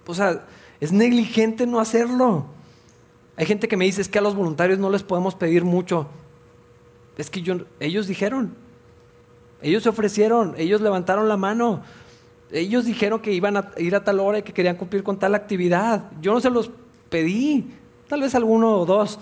o 0.06 0.14
sea, 0.14 0.46
es 0.80 0.92
negligente 0.92 1.66
no 1.66 1.80
hacerlo. 1.80 2.46
Hay 3.38 3.46
gente 3.46 3.68
que 3.68 3.78
me 3.78 3.86
dice, 3.86 4.02
es 4.02 4.10
que 4.10 4.20
a 4.20 4.22
los 4.22 4.36
voluntarios 4.36 4.78
no 4.78 4.90
les 4.90 5.04
podemos 5.04 5.36
pedir 5.36 5.64
mucho. 5.64 6.08
Es 7.18 7.30
que 7.30 7.44
ellos 7.80 8.08
dijeron, 8.08 8.56
ellos 9.62 9.84
se 9.84 9.90
ofrecieron, 9.90 10.54
ellos 10.58 10.82
levantaron 10.82 11.28
la 11.28 11.38
mano. 11.38 11.82
Ellos 12.52 12.86
dijeron 12.86 13.20
que 13.22 13.32
iban 13.32 13.58
a 13.58 13.72
ir 13.78 13.96
a 13.96 14.04
tal 14.04 14.20
hora 14.20 14.40
y 14.40 14.44
que 14.44 14.54
querían 14.54 14.76
cumplir 14.76 15.04
con 15.04 15.18
tal 15.18 15.36
actividad. 15.36 16.04
Yo 16.22 16.34
no 16.34 16.42
se 16.42 16.50
los 16.50 16.72
pedí, 17.10 17.72
tal 18.08 18.22
vez 18.22 18.36
alguno 18.36 18.76
o 18.76 18.86
dos, 18.86 19.20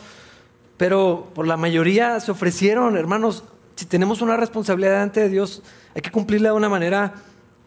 pero 0.78 1.30
por 1.36 1.48
la 1.48 1.58
mayoría 1.58 2.20
se 2.20 2.32
ofrecieron, 2.32 2.98
hermanos. 2.98 3.44
Si 3.76 3.86
tenemos 3.86 4.22
una 4.22 4.36
responsabilidad 4.36 5.12
de 5.12 5.30
Dios, 5.30 5.64
hay 5.96 6.02
que 6.02 6.12
cumplirla 6.12 6.50
de 6.50 6.56
una 6.56 6.70
manera 6.70 7.14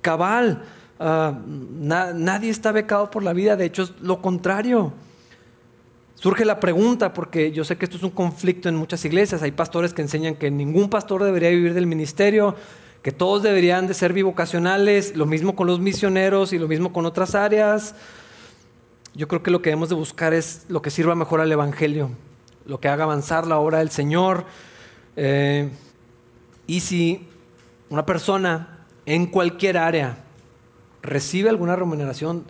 cabal. 0.01 0.63
Ah, 0.99 1.39
nadie 1.47 2.51
está 2.51 2.73
becado 2.73 3.11
por 3.11 3.23
la 3.23 3.33
vida, 3.33 3.57
de 3.57 3.65
hecho 3.65 3.85
es 3.85 3.93
lo 4.01 4.21
contrario. 4.21 4.93
Surge 6.15 6.45
la 6.45 6.61
pregunta, 6.61 7.13
porque 7.13 7.51
yo 7.51 7.65
sé 7.65 7.77
que 7.77 7.87
esto 7.87 7.97
es 7.97 8.03
un 8.03 8.11
conflicto 8.11 8.69
en 8.69 8.77
muchas 8.77 9.05
iglesias. 9.05 9.43
Hay 9.43 9.51
pastores 9.53 9.93
que 9.93 10.03
enseñan 10.03 10.37
que 10.37 10.51
ningún 10.51 10.89
pastor 10.89 11.25
debería 11.25 11.51
vivir 11.51 11.75
del 11.75 11.87
ministerio 11.87 12.55
que 13.03 13.11
todos 13.13 13.43
deberían 13.43 13.87
de 13.89 13.95
ser 13.95 14.13
bivocacionales, 14.13 15.17
lo 15.17 15.27
mismo 15.27 15.57
con 15.57 15.67
los 15.67 15.81
misioneros 15.81 16.53
y 16.53 16.59
lo 16.59 16.69
mismo 16.69 16.93
con 16.93 17.05
otras 17.05 17.35
áreas. 17.35 17.97
Yo 19.15 19.29
creo 19.29 19.43
que 19.43 19.51
lo 19.51 19.61
que 19.61 19.71
debemos 19.71 19.89
de 19.89 19.97
buscar 19.97 20.33
es 20.33 20.65
lo 20.69 20.83
que 20.83 20.91
sirva 20.91 21.15
mejor 21.15 21.41
al 21.41 21.51
Evangelio, 21.51 22.11
lo 22.65 22.79
que 22.81 22.89
haga 22.89 23.05
avanzar 23.05 23.47
la 23.47 23.59
obra 23.59 23.79
del 23.79 23.91
Señor. 23.91 24.45
Eh, 25.17 25.69
y 26.67 26.81
si 26.81 27.29
una 27.91 28.07
persona 28.07 28.87
en 29.05 29.27
cualquier 29.27 29.79
área 29.79 30.19
recibe 31.03 31.51
alguna 31.51 31.75
remuneración, 31.75 32.45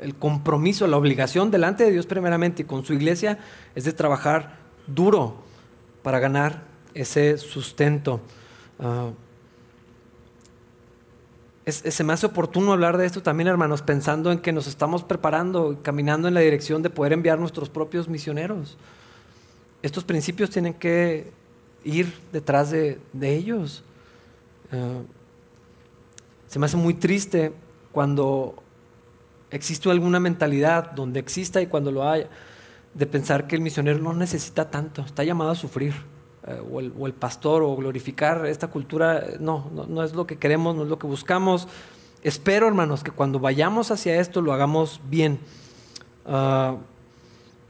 el 0.00 0.14
compromiso, 0.14 0.86
la 0.86 0.98
obligación 0.98 1.50
delante 1.50 1.84
de 1.84 1.90
Dios 1.90 2.04
primeramente 2.04 2.62
y 2.62 2.66
con 2.66 2.84
su 2.84 2.92
iglesia 2.92 3.38
es 3.74 3.84
de 3.84 3.94
trabajar 3.94 4.58
duro 4.86 5.36
para 6.02 6.18
ganar 6.18 6.64
ese 6.92 7.38
sustento. 7.38 8.20
Uh, 8.78 9.12
es, 11.64 11.76
se 11.76 12.04
me 12.04 12.12
hace 12.12 12.26
oportuno 12.26 12.72
hablar 12.72 12.98
de 12.98 13.06
esto 13.06 13.22
también, 13.22 13.48
hermanos, 13.48 13.82
pensando 13.82 14.30
en 14.30 14.38
que 14.38 14.52
nos 14.52 14.66
estamos 14.66 15.02
preparando 15.02 15.72
y 15.72 15.76
caminando 15.76 16.28
en 16.28 16.34
la 16.34 16.40
dirección 16.40 16.82
de 16.82 16.90
poder 16.90 17.12
enviar 17.12 17.38
nuestros 17.38 17.70
propios 17.70 18.08
misioneros. 18.08 18.76
Estos 19.82 20.04
principios 20.04 20.50
tienen 20.50 20.74
que 20.74 21.32
ir 21.84 22.12
detrás 22.32 22.70
de, 22.70 22.98
ellos. 23.20 23.82
Uh, 24.72 25.04
se 26.48 26.58
me 26.58 26.66
hace 26.66 26.76
muy 26.76 26.94
triste 26.94 27.52
cuando 27.92 28.56
existe 29.50 29.90
alguna 29.90 30.20
mentalidad 30.20 30.92
donde 30.92 31.20
exista 31.20 31.62
y 31.62 31.66
cuando 31.66 31.90
lo 31.90 32.08
haya, 32.08 32.28
de 32.92 33.06
pensar 33.06 33.46
que 33.46 33.56
el 33.56 33.62
misionero 33.62 33.98
no 33.98 34.12
necesita 34.12 34.70
tanto, 34.70 35.02
está 35.02 35.24
llamado 35.24 35.50
a 35.50 35.54
sufrir. 35.54 35.94
Eh, 36.46 36.60
o, 36.70 37.06
el, 37.06 37.14
pastor 37.14 37.62
o 37.62 37.74
glorificar 37.74 38.44
esta 38.44 38.68
cultura, 38.68 39.24
no, 39.40 39.70
no, 39.88 40.02
es 40.02 40.12
lo 40.12 40.26
que 40.26 40.36
queremos, 40.36 40.76
no 40.76 40.82
es 40.82 40.88
lo 40.88 40.98
que 40.98 41.06
buscamos. 41.06 41.68
Espero, 42.22 42.68
hermanos, 42.68 43.02
que 43.02 43.10
cuando 43.10 43.40
vayamos 43.40 43.90
hacia 43.90 44.20
esto 44.20 44.42
lo 44.42 44.52
hagamos 44.52 45.00
bien. 45.08 45.38
Ah, 46.26 46.76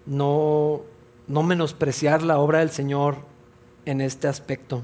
no, 0.07 0.83
no 1.29 1.43
menospreciar 1.43 2.23
la 2.23 2.39
obra 2.39 2.59
del 2.61 2.71
Señor 2.71 3.19
en 3.85 4.01
este 4.01 4.27
aspecto. 4.27 4.83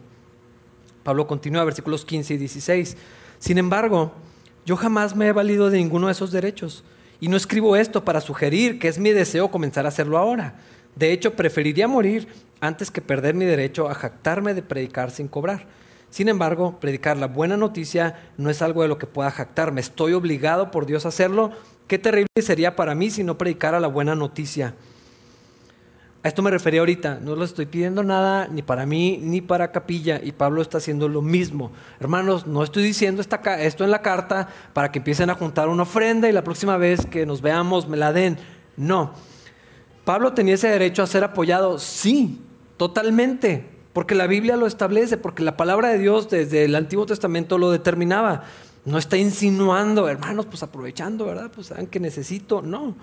Pablo 1.03 1.26
continúa, 1.26 1.64
versículos 1.64 2.05
15 2.05 2.34
y 2.34 2.36
16. 2.36 2.97
Sin 3.41 3.59
embargo, 3.59 4.12
yo 4.66 4.76
jamás 4.76 5.16
me 5.16 5.26
he 5.26 5.32
valido 5.32 5.68
de 5.68 5.78
ninguno 5.78 6.07
de 6.07 6.12
esos 6.12 6.30
derechos. 6.30 6.84
Y 7.18 7.28
no 7.28 7.36
escribo 7.36 7.76
esto 7.76 8.05
para 8.05 8.20
sugerir 8.20 8.78
que 8.78 8.88
es 8.88 8.99
mi 8.99 9.11
deseo 9.11 9.51
comenzar 9.51 9.84
a 9.84 9.88
hacerlo 9.88 10.16
ahora. 10.16 10.61
De 10.97 11.12
hecho, 11.12 11.34
preferiría 11.34 11.88
morir 11.88 12.28
antes 12.61 12.91
que 12.91 13.01
perder 13.01 13.34
mi 13.34 13.45
derecho 13.45 13.88
a 13.88 13.95
jactarme 13.95 14.55
de 14.55 14.62
predicar 14.62 15.11
sin 15.11 15.28
cobrar. 15.28 15.66
Sin 16.11 16.28
embargo, 16.28 16.78
predicar 16.80 17.16
la 17.16 17.28
buena 17.28 17.57
noticia 17.57 18.16
no 18.36 18.51
es 18.51 18.62
algo 18.62 18.82
de 18.82 18.88
lo 18.88 18.99
que 18.99 19.07
pueda 19.07 19.30
jactarme. 19.30 19.80
Estoy 19.80 20.12
obligado 20.12 20.70
por 20.70 20.84
Dios 20.84 21.05
a 21.05 21.09
hacerlo. 21.09 21.53
Qué 21.86 21.99
terrible 21.99 22.28
sería 22.43 22.76
para 22.76 22.95
mí 22.95 23.11
si 23.11 23.24
no 23.24 23.38
predicara 23.38 23.80
la 23.80 23.86
buena 23.86 24.14
noticia. 24.14 24.74
A 26.22 26.28
esto 26.28 26.43
me 26.43 26.51
refería 26.51 26.80
ahorita. 26.80 27.20
No 27.22 27.34
lo 27.36 27.45
estoy 27.45 27.66
pidiendo 27.66 28.03
nada 28.03 28.49
ni 28.49 28.61
para 28.61 28.84
mí 28.84 29.18
ni 29.22 29.41
para 29.41 29.72
Capilla. 29.72 30.20
Y 30.22 30.32
Pablo 30.32 30.61
está 30.61 30.78
haciendo 30.78 31.09
lo 31.09 31.22
mismo. 31.22 31.70
Hermanos, 32.01 32.47
no 32.47 32.62
estoy 32.62 32.82
diciendo 32.82 33.22
esto 33.22 33.84
en 33.84 33.91
la 33.91 34.03
carta 34.03 34.49
para 34.72 34.93
que 34.93 34.99
empiecen 34.99 35.30
a 35.30 35.34
juntar 35.34 35.68
una 35.68 35.84
ofrenda 35.84 36.28
y 36.28 36.32
la 36.32 36.45
próxima 36.45 36.76
vez 36.76 37.07
que 37.07 37.24
nos 37.24 37.41
veamos 37.41 37.88
me 37.88 37.97
la 37.97 38.12
den. 38.12 38.36
No. 38.76 39.12
Pablo 40.05 40.33
tenía 40.33 40.55
ese 40.55 40.69
derecho 40.69 41.03
a 41.03 41.07
ser 41.07 41.25
apoyado, 41.25 41.79
sí, 41.79 42.41
totalmente, 42.77 43.65
porque 43.93 44.15
la 44.15 44.27
Biblia 44.27 44.57
lo 44.57 44.67
establece, 44.67 45.17
porque 45.17 45.43
la 45.43 45.57
palabra 45.57 45.89
de 45.89 45.99
Dios 45.99 46.31
desde 46.31 46.65
el 46.65 46.75
Antiguo 46.75 47.07
Testamento 47.07 47.59
lo 47.59 47.71
determinaba. 47.71 48.45
No 48.85 48.97
está 48.97 49.19
insinuando, 49.19 50.09
hermanos, 50.09 50.47
pues 50.47 50.63
aprovechando, 50.63 51.27
¿verdad? 51.27 51.51
Pues 51.55 51.67
saben 51.67 51.87
que 51.87 52.01
necesito. 52.01 52.63
No, 52.63 52.97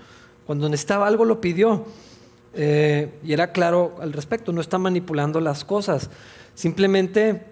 cuando 0.46 0.70
necesitaba 0.70 1.08
algo 1.08 1.24
lo 1.24 1.40
pidió. 1.40 1.86
Eh, 2.54 3.20
y 3.24 3.34
era 3.34 3.52
claro 3.52 3.96
al 4.02 4.14
respecto, 4.14 4.52
no 4.52 4.62
está 4.62 4.80
manipulando 4.80 5.40
las 5.40 5.64
cosas. 5.64 6.10
Simplemente 6.56 7.44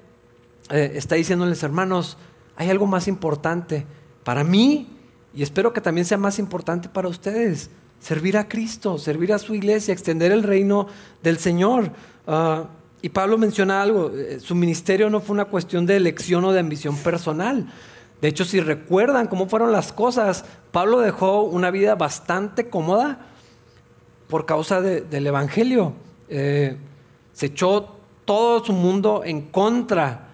eh, 0.72 0.94
está 0.96 1.16
diciéndoles, 1.16 1.62
hermanos, 1.62 2.18
hay 2.56 2.70
algo 2.72 2.88
más 2.88 3.08
importante 3.08 3.86
para 4.24 4.44
mí 4.44 4.90
y 5.36 5.44
espero 5.44 5.74
que 5.74 5.82
también 5.82 6.06
sea 6.06 6.18
más 6.18 6.40
importante 6.40 6.90
para 6.90 7.08
ustedes 7.08 7.70
servir 8.00 8.38
a 8.38 8.48
Cristo, 8.48 8.98
servir 8.98 9.34
a 9.34 9.40
su 9.40 9.56
iglesia, 9.56 9.94
extender 9.94 10.32
el 10.32 10.44
reino 10.44 10.88
del 11.24 11.38
Señor. 11.38 11.92
Ah, 12.28 12.66
y 13.02 13.10
Pablo 13.10 13.38
menciona 13.38 13.82
algo, 13.82 14.12
eh, 14.16 14.40
su 14.40 14.56
ministerio 14.56 15.10
no 15.10 15.22
fue 15.22 15.34
una 15.34 15.46
cuestión 15.46 15.86
de 15.86 15.96
elección 15.96 16.44
o 16.46 16.52
de 16.52 16.60
ambición 16.60 16.98
personal. 16.98 17.68
De 18.22 18.28
hecho, 18.28 18.46
si 18.46 18.60
recuerdan 18.60 19.28
cómo 19.28 19.48
fueron 19.48 19.72
las 19.72 19.94
cosas, 19.94 20.46
Pablo 20.72 21.00
dejó 21.00 21.44
una 21.44 21.70
vida 21.70 21.96
bastante 21.96 22.70
cómoda 22.70 23.20
por 24.28 24.46
causa 24.46 24.82
del 24.82 25.28
Evangelio. 25.28 25.94
Eh, 26.30 26.78
se 27.34 27.48
echó 27.48 27.96
todo 28.26 28.64
su 28.66 28.74
mundo 28.74 29.22
en 29.24 29.42
contra 29.42 30.30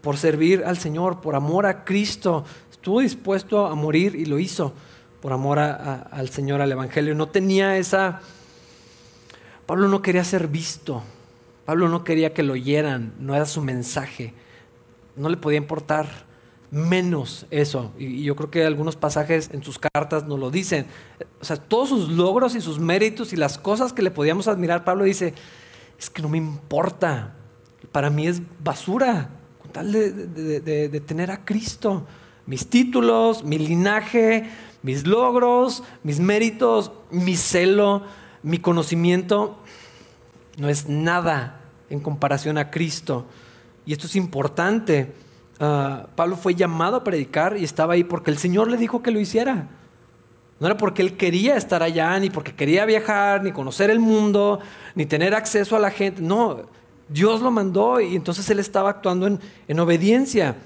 por 0.00 0.16
servir 0.16 0.64
al 0.64 0.78
Señor, 0.78 1.20
por 1.20 1.34
amor 1.34 1.66
a 1.66 1.84
Cristo. 1.84 2.44
Estuvo 2.70 3.00
dispuesto 3.00 3.66
a 3.66 3.74
morir 3.74 4.14
y 4.14 4.24
lo 4.24 4.38
hizo 4.38 4.72
por 5.20 5.32
amor 5.32 5.58
al 5.58 6.28
Señor, 6.28 6.60
al 6.60 6.72
Evangelio. 6.72 7.14
No 7.14 7.28
tenía 7.28 7.76
esa... 7.76 8.20
Pablo 9.66 9.88
no 9.88 10.00
quería 10.00 10.24
ser 10.24 10.48
visto. 10.48 11.02
Pablo 11.66 11.88
no 11.88 12.04
quería 12.04 12.32
que 12.32 12.42
lo 12.42 12.54
oyeran. 12.54 13.12
No 13.18 13.34
era 13.34 13.44
su 13.44 13.60
mensaje. 13.60 14.32
No 15.16 15.28
le 15.28 15.36
podía 15.36 15.58
importar 15.58 16.06
menos 16.70 17.46
eso. 17.50 17.92
Y, 17.98 18.22
yo 18.22 18.36
creo 18.36 18.50
que 18.50 18.64
algunos 18.64 18.96
pasajes 18.96 19.50
en 19.52 19.62
sus 19.62 19.78
cartas 19.78 20.24
nos 20.24 20.38
lo 20.38 20.50
dicen. 20.50 20.86
O 21.40 21.44
sea, 21.44 21.56
todos 21.56 21.88
sus 21.88 22.08
logros 22.08 22.54
y 22.54 22.60
sus 22.60 22.78
méritos 22.78 23.32
y 23.32 23.36
las 23.36 23.58
cosas 23.58 23.92
que 23.92 24.02
le 24.02 24.10
podíamos 24.10 24.48
admirar, 24.48 24.84
Pablo 24.84 25.04
dice, 25.04 25.34
es 25.98 26.08
que 26.08 26.22
no 26.22 26.28
me 26.28 26.38
importa. 26.38 27.34
Para 27.92 28.08
mí 28.08 28.26
es 28.26 28.40
basura 28.62 29.30
con 29.60 29.72
tal 29.72 29.92
de 29.92 31.02
tener 31.06 31.30
a 31.30 31.44
Cristo. 31.44 32.06
Mis 32.46 32.70
títulos, 32.70 33.44
mi 33.44 33.58
linaje, 33.58 34.48
mis 34.82 35.06
logros, 35.06 35.82
mis 36.02 36.20
méritos, 36.20 36.92
mi 37.10 37.36
celo, 37.36 38.02
mi 38.42 38.58
conocimiento, 38.58 39.58
no 40.56 40.68
es 40.68 40.88
nada 40.88 41.60
en 41.90 42.00
comparación 42.00 42.58
a 42.58 42.70
Cristo. 42.70 43.26
Y 43.86 43.92
esto 43.92 44.06
es 44.06 44.16
importante. 44.16 45.12
Ah, 45.60 46.06
Pablo 46.14 46.36
fue 46.36 46.54
llamado 46.54 46.96
a 46.96 47.04
predicar 47.04 47.56
y 47.56 47.64
estaba 47.64 47.94
ahí 47.94 48.04
porque 48.04 48.30
el 48.30 48.38
Señor 48.38 48.70
le 48.70 48.76
dijo 48.76 49.02
que 49.02 49.10
lo 49.10 49.20
hiciera. 49.20 49.68
No 50.60 50.66
era 50.66 50.76
porque 50.76 51.02
él 51.02 51.16
quería 51.16 51.56
estar 51.56 51.82
allá, 51.82 52.18
ni 52.18 52.30
porque 52.30 52.54
quería 52.54 52.84
viajar, 52.84 53.44
ni 53.44 53.52
conocer 53.52 53.90
el 53.90 54.00
mundo, 54.00 54.58
ni 54.94 55.06
tener 55.06 55.34
acceso 55.34 55.76
a 55.76 55.78
la 55.78 55.90
gente. 55.90 56.20
No, 56.20 56.62
Dios 57.08 57.40
lo 57.40 57.50
mandó 57.50 58.00
y 58.00 58.16
entonces 58.16 58.48
él 58.50 58.58
estaba 58.58 58.90
actuando 58.90 59.28
en, 59.28 59.40
en 59.68 59.80
obediencia. 59.80 60.56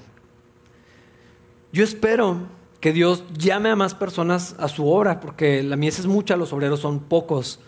Yo 1.71 1.83
espero 1.83 2.39
que 2.83 2.91
Dios 2.91 3.23
llame 3.37 3.69
a 3.69 3.77
más 3.77 3.95
personas 3.95 4.57
a 4.59 4.67
su 4.67 4.85
obra, 4.89 5.21
porque 5.21 5.63
la 5.63 5.77
mies 5.77 5.99
es 5.99 6.05
mucha, 6.05 6.35
los 6.35 6.51
obreros 6.51 6.81
son 6.81 6.99
pocos. 6.99 7.61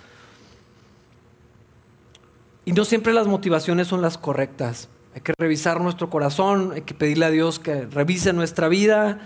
Y 2.65 2.73
no 2.73 2.83
siempre 2.83 3.13
las 3.13 3.25
motivaciones 3.25 3.87
son 3.87 4.01
las 4.01 4.17
correctas. 4.17 4.89
Hay 5.13 5.21
que 5.21 5.31
revisar 5.37 5.79
nuestro 5.79 6.09
corazón, 6.09 6.73
hay 6.73 6.81
que 6.81 6.93
pedirle 6.93 7.27
a 7.27 7.29
Dios 7.29 7.59
que 7.59 7.85
revise 7.85 8.33
nuestra 8.33 8.67
vida. 8.67 9.21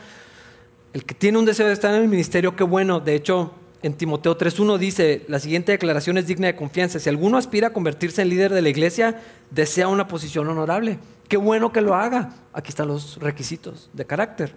El 0.93 1.05
que 1.05 1.15
tiene 1.15 1.39
un 1.39 1.45
deseo 1.45 1.65
de 1.65 1.73
estar 1.73 1.91
en 1.95 2.03
el 2.03 2.07
ministerio, 2.07 2.55
qué 2.55 2.63
bueno. 2.63 2.99
De 2.99 3.15
hecho, 3.15 3.55
en 3.81 3.95
Timoteo 3.95 4.37
3.1 4.37 4.77
dice, 4.77 5.25
la 5.27 5.39
siguiente 5.39 5.71
declaración 5.71 6.19
es 6.19 6.27
digna 6.27 6.45
de 6.45 6.55
confianza. 6.55 6.99
Si 6.99 7.09
alguno 7.09 7.35
aspira 7.35 7.69
a 7.69 7.73
convertirse 7.73 8.21
en 8.21 8.29
líder 8.29 8.53
de 8.53 8.61
la 8.61 8.69
iglesia, 8.69 9.19
desea 9.49 9.87
una 9.87 10.07
posición 10.07 10.47
honorable. 10.49 10.99
Qué 11.27 11.37
bueno 11.37 11.71
que 11.71 11.81
lo 11.81 11.95
haga. 11.95 12.35
Aquí 12.53 12.69
están 12.69 12.89
los 12.89 13.17
requisitos 13.17 13.89
de 13.93 14.05
carácter. 14.05 14.53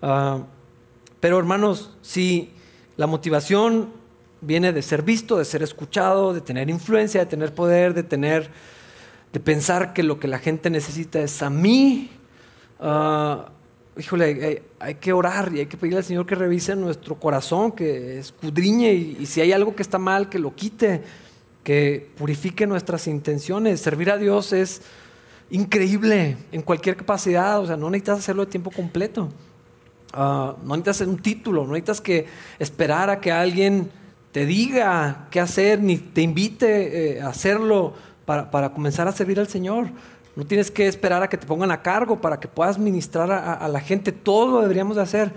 Ah, 0.00 0.42
pero 1.20 1.38
hermanos, 1.38 1.90
si 2.02 2.50
la 2.96 3.06
motivación 3.06 3.90
viene 4.40 4.72
de 4.72 4.82
ser 4.82 5.02
visto, 5.02 5.38
de 5.38 5.44
ser 5.44 5.62
escuchado, 5.62 6.32
de 6.32 6.40
tener 6.40 6.70
influencia, 6.70 7.20
de 7.20 7.26
tener 7.26 7.54
poder, 7.54 7.94
de 7.94 8.02
tener, 8.02 8.50
de 9.32 9.40
pensar 9.40 9.92
que 9.92 10.02
lo 10.02 10.18
que 10.18 10.28
la 10.28 10.38
gente 10.38 10.70
necesita 10.70 11.20
es 11.20 11.42
a 11.42 11.50
mí, 11.50 12.10
uh, 12.80 14.00
híjole, 14.00 14.62
hay, 14.78 14.94
que 14.94 15.12
orar 15.12 15.52
y 15.54 15.60
hay 15.60 15.66
que 15.66 15.76
pedirle 15.76 15.98
al 15.98 16.04
Señor 16.04 16.24
que 16.24 16.34
revise 16.34 16.74
nuestro 16.74 17.16
corazón, 17.16 17.72
que 17.72 18.18
escudriñe 18.18 18.94
y, 18.94 19.18
y 19.20 19.26
si 19.26 19.42
hay 19.42 19.52
algo 19.52 19.76
que 19.76 19.82
está 19.82 19.98
mal, 19.98 20.30
que 20.30 20.38
lo 20.38 20.54
quite, 20.54 21.02
que 21.62 22.08
purifique 22.16 22.66
nuestras 22.66 23.06
intenciones. 23.06 23.80
Servir 23.80 24.10
a 24.10 24.16
Dios 24.16 24.54
es 24.54 24.80
increíble 25.50 26.38
en 26.52 26.62
cualquier 26.62 26.96
capacidad, 26.96 27.60
o 27.60 27.66
sea, 27.66 27.76
no 27.76 27.90
necesitas 27.90 28.20
hacerlo 28.20 28.46
de 28.46 28.50
tiempo 28.50 28.70
completo. 28.70 29.28
Ah, 30.12 30.56
no 30.64 30.76
necesitas 30.76 31.08
un 31.08 31.18
título, 31.18 31.64
no 31.64 31.72
necesitas 31.72 32.00
que 32.00 32.26
esperar 32.58 33.10
a 33.10 33.20
que 33.20 33.30
alguien 33.30 33.90
te 34.32 34.46
diga 34.46 35.28
qué 35.30 35.40
hacer, 35.40 35.80
ni 35.80 35.96
te 35.96 36.22
invite 36.22 37.16
eh, 37.16 37.22
a 37.22 37.28
hacerlo 37.28 37.94
para, 38.24 38.70
comenzar 38.72 39.08
a 39.08 39.12
servir 39.12 39.40
al 39.40 39.48
Señor. 39.48 39.88
No 40.36 40.46
tienes 40.46 40.70
que 40.70 40.86
esperar 40.86 41.22
a 41.22 41.28
que 41.28 41.36
te 41.36 41.46
pongan 41.46 41.70
a 41.72 41.82
cargo 41.82 42.20
para 42.20 42.38
que 42.38 42.46
puedas 42.46 42.78
ministrar 42.78 43.30
a, 43.30 43.66
la 43.68 43.80
gente. 43.80 44.12
Todo 44.12 44.52
lo 44.52 44.60
deberíamos 44.62 44.96
de 44.96 45.02
hacer. 45.02 45.32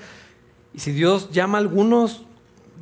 Y 0.73 0.79
si 0.79 0.91
Dios 0.91 1.31
llama 1.31 1.57
a 1.57 1.61
algunos, 1.61 2.23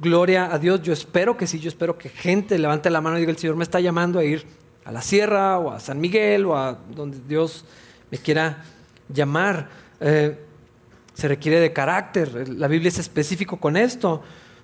gloria 0.02 0.54
a 0.54 0.60
Dios. 0.60 0.82
Yo 0.82 0.92
espero 0.92 1.38
que 1.38 1.48
sí, 1.48 1.60
yo 1.60 1.70
espero 1.70 1.98
que 1.98 2.10
gente 2.10 2.60
levante 2.60 2.90
la 2.90 3.00
mano 3.00 3.18
y 3.18 3.22
diga, 3.22 3.32
el 3.32 3.38
Señor 3.38 3.56
me 3.56 3.64
está 3.64 3.80
llamando 3.80 4.20
a 4.20 4.26
ir 4.26 4.46
a 4.84 4.92
la 4.92 5.02
sierra 5.02 5.58
o 5.60 5.72
a 5.72 5.80
San 5.80 6.02
Miguel 6.02 6.46
o 6.46 6.58
a 6.58 6.78
donde 6.94 7.20
Dios 7.26 7.64
me 8.12 8.18
quiera 8.18 8.64
llamar. 9.08 9.70
Eh, 10.02 10.38
se 11.22 11.28
requiere 11.28 11.60
de 11.60 11.72
carácter. 11.72 12.50
La 12.50 12.68
Biblia 12.68 12.90
es 12.90 12.98
específico 12.98 13.58
con 13.58 13.78
esto 13.78 14.24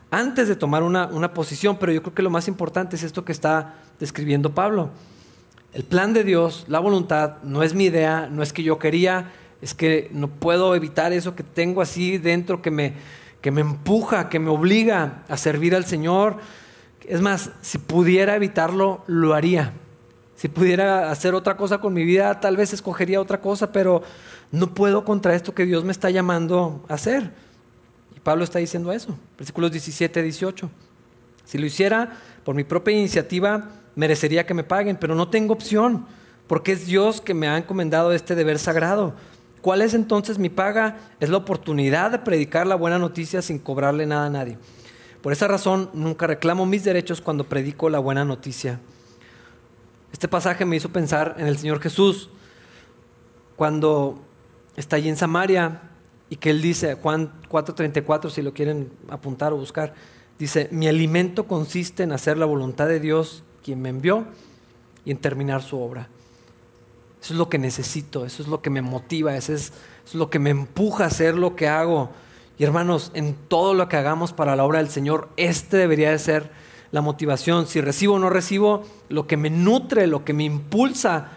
antes 0.09 0.47
de 0.47 0.55
tomar 0.55 0.81
una, 0.81 1.05
una, 1.05 1.31
posición, 1.31 1.77
pero 1.77 1.91
yo 1.91 2.01
creo 2.01 2.15
que 2.15 2.23
lo 2.23 2.31
más 2.31 2.47
importante 2.47 2.95
es 2.95 3.03
esto 3.03 3.23
que 3.23 3.31
está 3.31 3.75
describiendo 3.99 4.55
Pablo. 4.55 4.89
El 5.73 5.83
plan 5.83 6.13
de 6.13 6.23
Dios, 6.23 6.65
la 6.67 6.79
voluntad, 6.79 7.43
no 7.43 7.61
es 7.61 7.75
mi 7.75 7.85
idea, 7.85 8.27
no 8.31 8.41
es 8.41 8.53
que 8.53 8.63
yo 8.63 8.79
quería, 8.79 9.31
es 9.61 9.75
que 9.75 10.09
no 10.11 10.29
puedo 10.29 10.73
evitar 10.73 11.13
eso 11.13 11.35
que 11.35 11.43
tengo 11.43 11.79
así 11.79 12.17
dentro 12.17 12.63
que 12.63 12.71
me, 12.71 12.93
que 13.41 13.51
me 13.51 13.61
empuja, 13.61 14.27
que 14.27 14.39
me 14.39 14.49
obliga 14.49 15.23
a 15.27 15.37
servir 15.37 15.75
al 15.75 15.85
Señor. 15.85 16.37
Es 17.05 17.21
más, 17.21 17.51
si 17.61 17.77
pudiera 17.77 18.35
evitarlo, 18.35 19.03
lo 19.05 19.35
haría. 19.35 19.73
Si 20.37 20.47
pudiera 20.49 21.09
hacer 21.09 21.33
otra 21.33 21.57
cosa 21.57 21.79
con 21.79 21.93
mi 21.95 22.05
vida, 22.05 22.39
tal 22.39 22.55
vez 22.55 22.71
escogería 22.71 23.19
otra 23.19 23.41
cosa, 23.41 23.71
pero 23.71 24.03
no 24.51 24.71
puedo 24.75 25.03
contra 25.03 25.33
esto 25.33 25.55
que 25.55 25.65
Dios 25.65 25.83
me 25.83 25.91
está 25.91 26.11
llamando 26.11 26.85
a 26.87 26.93
hacer. 26.93 27.31
Y 28.15 28.19
Pablo 28.19 28.43
está 28.43 28.59
diciendo 28.59 28.91
eso, 28.93 29.17
versículos 29.35 29.71
17, 29.71 30.21
18. 30.21 30.69
Si 31.43 31.57
lo 31.57 31.65
hiciera 31.65 32.17
por 32.43 32.53
mi 32.53 32.63
propia 32.63 32.95
iniciativa, 32.95 33.71
merecería 33.95 34.45
que 34.45 34.53
me 34.53 34.63
paguen, 34.63 34.97
pero 34.97 35.15
no 35.15 35.27
tengo 35.27 35.53
opción, 35.53 36.05
porque 36.45 36.73
es 36.73 36.85
Dios 36.85 37.19
que 37.19 37.33
me 37.33 37.47
ha 37.47 37.57
encomendado 37.57 38.13
este 38.13 38.35
deber 38.35 38.59
sagrado. 38.59 39.15
¿Cuál 39.61 39.81
es 39.81 39.95
entonces 39.95 40.37
mi 40.37 40.49
paga? 40.49 40.97
Es 41.19 41.29
la 41.29 41.37
oportunidad 41.37 42.11
de 42.11 42.19
predicar 42.19 42.67
la 42.67 42.75
buena 42.75 42.99
noticia 42.99 43.41
sin 43.41 43.57
cobrarle 43.57 44.05
nada 44.05 44.27
a 44.27 44.29
nadie. 44.29 44.59
Por 45.23 45.33
esa 45.33 45.47
razón, 45.47 45.89
nunca 45.93 46.27
reclamo 46.27 46.67
mis 46.67 46.83
derechos 46.83 47.21
cuando 47.21 47.45
predico 47.45 47.89
la 47.89 47.97
buena 47.97 48.23
noticia. 48.23 48.79
Este 50.17 50.27
pasaje 50.27 50.65
me 50.65 50.75
hizo 50.75 50.89
pensar 50.89 51.35
en 51.37 51.45
el 51.45 51.59
Señor 51.59 51.79
Jesús 51.79 52.31
cuando 53.55 54.17
está 54.75 54.95
allí 54.95 55.09
en 55.09 55.15
Samaria 55.15 55.83
y 56.27 56.37
que 56.37 56.49
Él 56.49 56.59
dice, 56.59 56.95
Juan 56.95 57.31
4:34, 57.47 58.31
si 58.31 58.41
lo 58.41 58.51
quieren 58.51 58.91
apuntar 59.09 59.53
o 59.53 59.57
buscar, 59.57 59.93
dice, 60.39 60.69
mi 60.71 60.87
alimento 60.87 61.45
consiste 61.45 62.01
en 62.01 62.13
hacer 62.13 62.39
la 62.39 62.47
voluntad 62.47 62.87
de 62.87 62.99
Dios, 62.99 63.43
quien 63.63 63.79
me 63.79 63.89
envió, 63.89 64.25
y 65.05 65.11
en 65.11 65.17
terminar 65.17 65.61
su 65.61 65.79
obra. 65.79 66.09
Eso 67.21 67.35
es 67.35 67.37
lo 67.37 67.47
que 67.47 67.59
necesito, 67.59 68.25
eso 68.25 68.41
es 68.41 68.49
lo 68.49 68.59
que 68.63 68.71
me 68.71 68.81
motiva, 68.81 69.35
eso 69.35 69.53
es, 69.53 69.71
lo 70.15 70.31
que 70.31 70.39
me 70.39 70.49
empuja 70.49 71.03
a 71.03 71.07
hacer 71.07 71.35
lo 71.35 71.55
que 71.55 71.67
hago. 71.67 72.09
Y 72.57 72.63
hermanos, 72.63 73.11
en 73.13 73.35
todo 73.35 73.75
lo 73.75 73.87
que 73.87 73.97
hagamos 73.97 74.33
para 74.33 74.55
la 74.55 74.65
obra 74.65 74.79
del 74.79 74.89
Señor, 74.89 75.29
este 75.37 75.77
debería 75.77 76.09
de 76.09 76.17
ser 76.17 76.49
la 76.91 77.01
motivación. 77.01 77.67
Si 77.67 77.81
recibo 77.81 78.15
o 78.15 78.19
no 78.19 78.29
recibo, 78.29 78.83
lo 79.09 79.27
que 79.27 79.37
me 79.37 79.49
nutre, 79.49 80.07
lo 80.07 80.23
que 80.23 80.33
me 80.33 80.43
impulsa, 80.43 81.29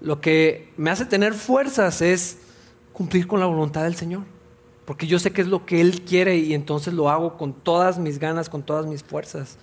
lo 0.00 0.20
que 0.20 0.72
me 0.76 0.90
hace 0.90 1.06
tener 1.06 1.34
fuerzas 1.34 2.02
es 2.02 2.38
cumplir 2.92 3.26
con 3.26 3.40
la 3.40 3.46
voluntad 3.46 3.84
del 3.84 3.96
Señor. 3.96 4.22
Porque 4.84 5.06
yo 5.06 5.18
sé 5.18 5.32
que 5.32 5.42
es 5.42 5.48
lo 5.48 5.66
que 5.66 5.80
Él 5.80 6.02
quiere 6.02 6.36
y 6.36 6.54
entonces 6.54 6.94
lo 6.94 7.10
hago 7.10 7.36
con 7.36 7.52
todas 7.52 7.98
mis 7.98 8.18
ganas, 8.18 8.48
con 8.48 8.62
todas 8.62 8.86
mis 8.86 9.02
fuerzas. 9.02 9.58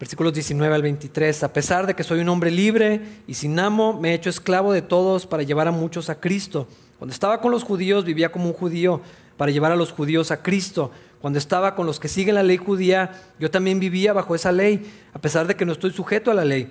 Versículos 0.00 0.32
19 0.32 0.74
al 0.74 0.82
23. 0.82 1.44
A 1.44 1.52
pesar 1.52 1.86
de 1.86 1.94
que 1.94 2.02
soy 2.02 2.20
un 2.20 2.28
hombre 2.28 2.50
libre 2.50 3.02
y 3.26 3.34
sin 3.34 3.58
amo, 3.58 3.92
me 3.92 4.10
he 4.10 4.14
hecho 4.14 4.30
esclavo 4.30 4.72
de 4.72 4.82
todos 4.82 5.26
para 5.26 5.42
llevar 5.42 5.68
a 5.68 5.72
muchos 5.72 6.10
a 6.10 6.20
Cristo. 6.20 6.66
Cuando 6.98 7.12
estaba 7.12 7.40
con 7.40 7.52
los 7.52 7.62
judíos, 7.62 8.04
vivía 8.04 8.32
como 8.32 8.46
un 8.46 8.54
judío 8.54 9.00
para 9.36 9.52
llevar 9.52 9.72
a 9.72 9.76
los 9.76 9.92
judíos 9.92 10.30
a 10.30 10.42
Cristo. 10.42 10.90
Cuando 11.24 11.38
estaba 11.38 11.74
con 11.74 11.86
los 11.86 12.00
que 12.00 12.08
siguen 12.08 12.34
la 12.34 12.42
ley 12.42 12.58
judía, 12.58 13.12
yo 13.40 13.50
también 13.50 13.80
vivía 13.80 14.12
bajo 14.12 14.34
esa 14.34 14.52
ley, 14.52 14.84
a 15.14 15.18
pesar 15.18 15.46
de 15.46 15.56
que 15.56 15.64
no 15.64 15.72
estoy 15.72 15.90
sujeto 15.90 16.30
a 16.30 16.34
la 16.34 16.44
ley. 16.44 16.70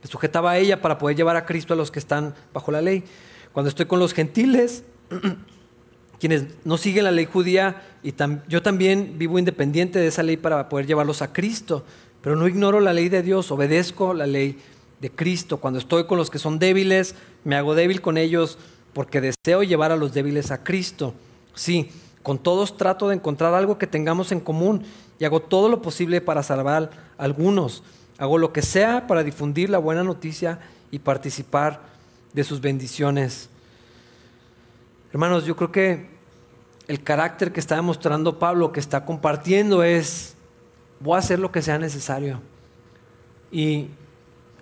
Me 0.00 0.08
sujetaba 0.08 0.52
a 0.52 0.58
ella 0.58 0.80
para 0.80 0.96
poder 0.96 1.16
llevar 1.16 1.36
a 1.36 1.44
Cristo 1.44 1.74
a 1.74 1.76
los 1.76 1.90
que 1.90 1.98
están 1.98 2.36
bajo 2.54 2.70
la 2.70 2.82
ley. 2.82 3.02
Cuando 3.52 3.68
estoy 3.68 3.86
con 3.86 3.98
los 3.98 4.14
gentiles, 4.14 4.84
quienes 6.20 6.44
no 6.62 6.76
siguen 6.76 7.02
la 7.02 7.10
ley 7.10 7.24
judía, 7.24 7.82
y 8.04 8.14
yo 8.46 8.62
también 8.62 9.18
vivo 9.18 9.40
independiente 9.40 9.98
de 9.98 10.06
esa 10.06 10.22
ley 10.22 10.36
para 10.36 10.68
poder 10.68 10.86
llevarlos 10.86 11.20
a 11.20 11.32
Cristo. 11.32 11.84
Pero 12.22 12.36
no 12.36 12.46
ignoro 12.46 12.78
la 12.78 12.92
ley 12.92 13.08
de 13.08 13.24
Dios, 13.24 13.50
obedezco 13.50 14.14
la 14.14 14.28
ley 14.28 14.56
de 15.00 15.10
Cristo. 15.10 15.56
Cuando 15.56 15.80
estoy 15.80 16.04
con 16.04 16.16
los 16.16 16.30
que 16.30 16.38
son 16.38 16.60
débiles, 16.60 17.16
me 17.42 17.56
hago 17.56 17.74
débil 17.74 18.00
con 18.00 18.18
ellos 18.18 18.56
porque 18.92 19.20
deseo 19.20 19.64
llevar 19.64 19.90
a 19.90 19.96
los 19.96 20.14
débiles 20.14 20.52
a 20.52 20.62
Cristo. 20.62 21.12
Sí, 21.54 21.90
con 22.22 22.38
todos 22.38 22.76
trato 22.76 23.08
de 23.08 23.16
encontrar 23.16 23.54
algo 23.54 23.78
que 23.78 23.86
tengamos 23.86 24.32
en 24.32 24.40
común 24.40 24.82
y 25.18 25.24
hago 25.24 25.40
todo 25.40 25.68
lo 25.68 25.82
posible 25.82 26.20
para 26.20 26.42
salvar 26.42 26.90
a 27.18 27.24
algunos. 27.24 27.82
Hago 28.18 28.38
lo 28.38 28.52
que 28.52 28.62
sea 28.62 29.06
para 29.06 29.22
difundir 29.22 29.70
la 29.70 29.78
buena 29.78 30.04
noticia 30.04 30.58
y 30.90 30.98
participar 30.98 31.80
de 32.32 32.44
sus 32.44 32.60
bendiciones. 32.60 33.48
Hermanos, 35.12 35.44
yo 35.44 35.56
creo 35.56 35.72
que 35.72 36.10
el 36.86 37.02
carácter 37.02 37.52
que 37.52 37.60
está 37.60 37.76
demostrando 37.76 38.38
Pablo, 38.38 38.72
que 38.72 38.80
está 38.80 39.04
compartiendo, 39.04 39.82
es, 39.82 40.34
voy 41.00 41.16
a 41.16 41.18
hacer 41.18 41.38
lo 41.38 41.50
que 41.50 41.62
sea 41.62 41.78
necesario. 41.78 42.40
Y 43.50 43.88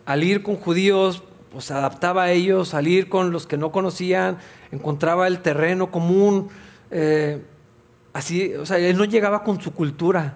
al 0.07 0.23
ir 0.25 0.43
con 0.43 0.57
judíos, 0.57 1.23
pues 1.53 1.71
adaptaba 1.71 2.25
a 2.25 2.31
ellos, 2.31 2.75
al 2.75 2.87
ir 2.87 3.09
con 3.09 3.31
los 3.31 3.47
que 3.47 3.57
no 3.57 3.73
conocían, 3.73 4.39
encontraba 4.71 5.27
el 5.27 5.41
terreno 5.41 5.91
común, 5.91 6.49
eh, 6.91 7.43
así, 8.12 8.55
o 8.55 8.66
sea, 8.66 8.78
él 8.78 8.97
no 8.97 9.05
llegaba 9.05 9.43
con 9.43 9.61
su 9.61 9.72
cultura, 9.72 10.34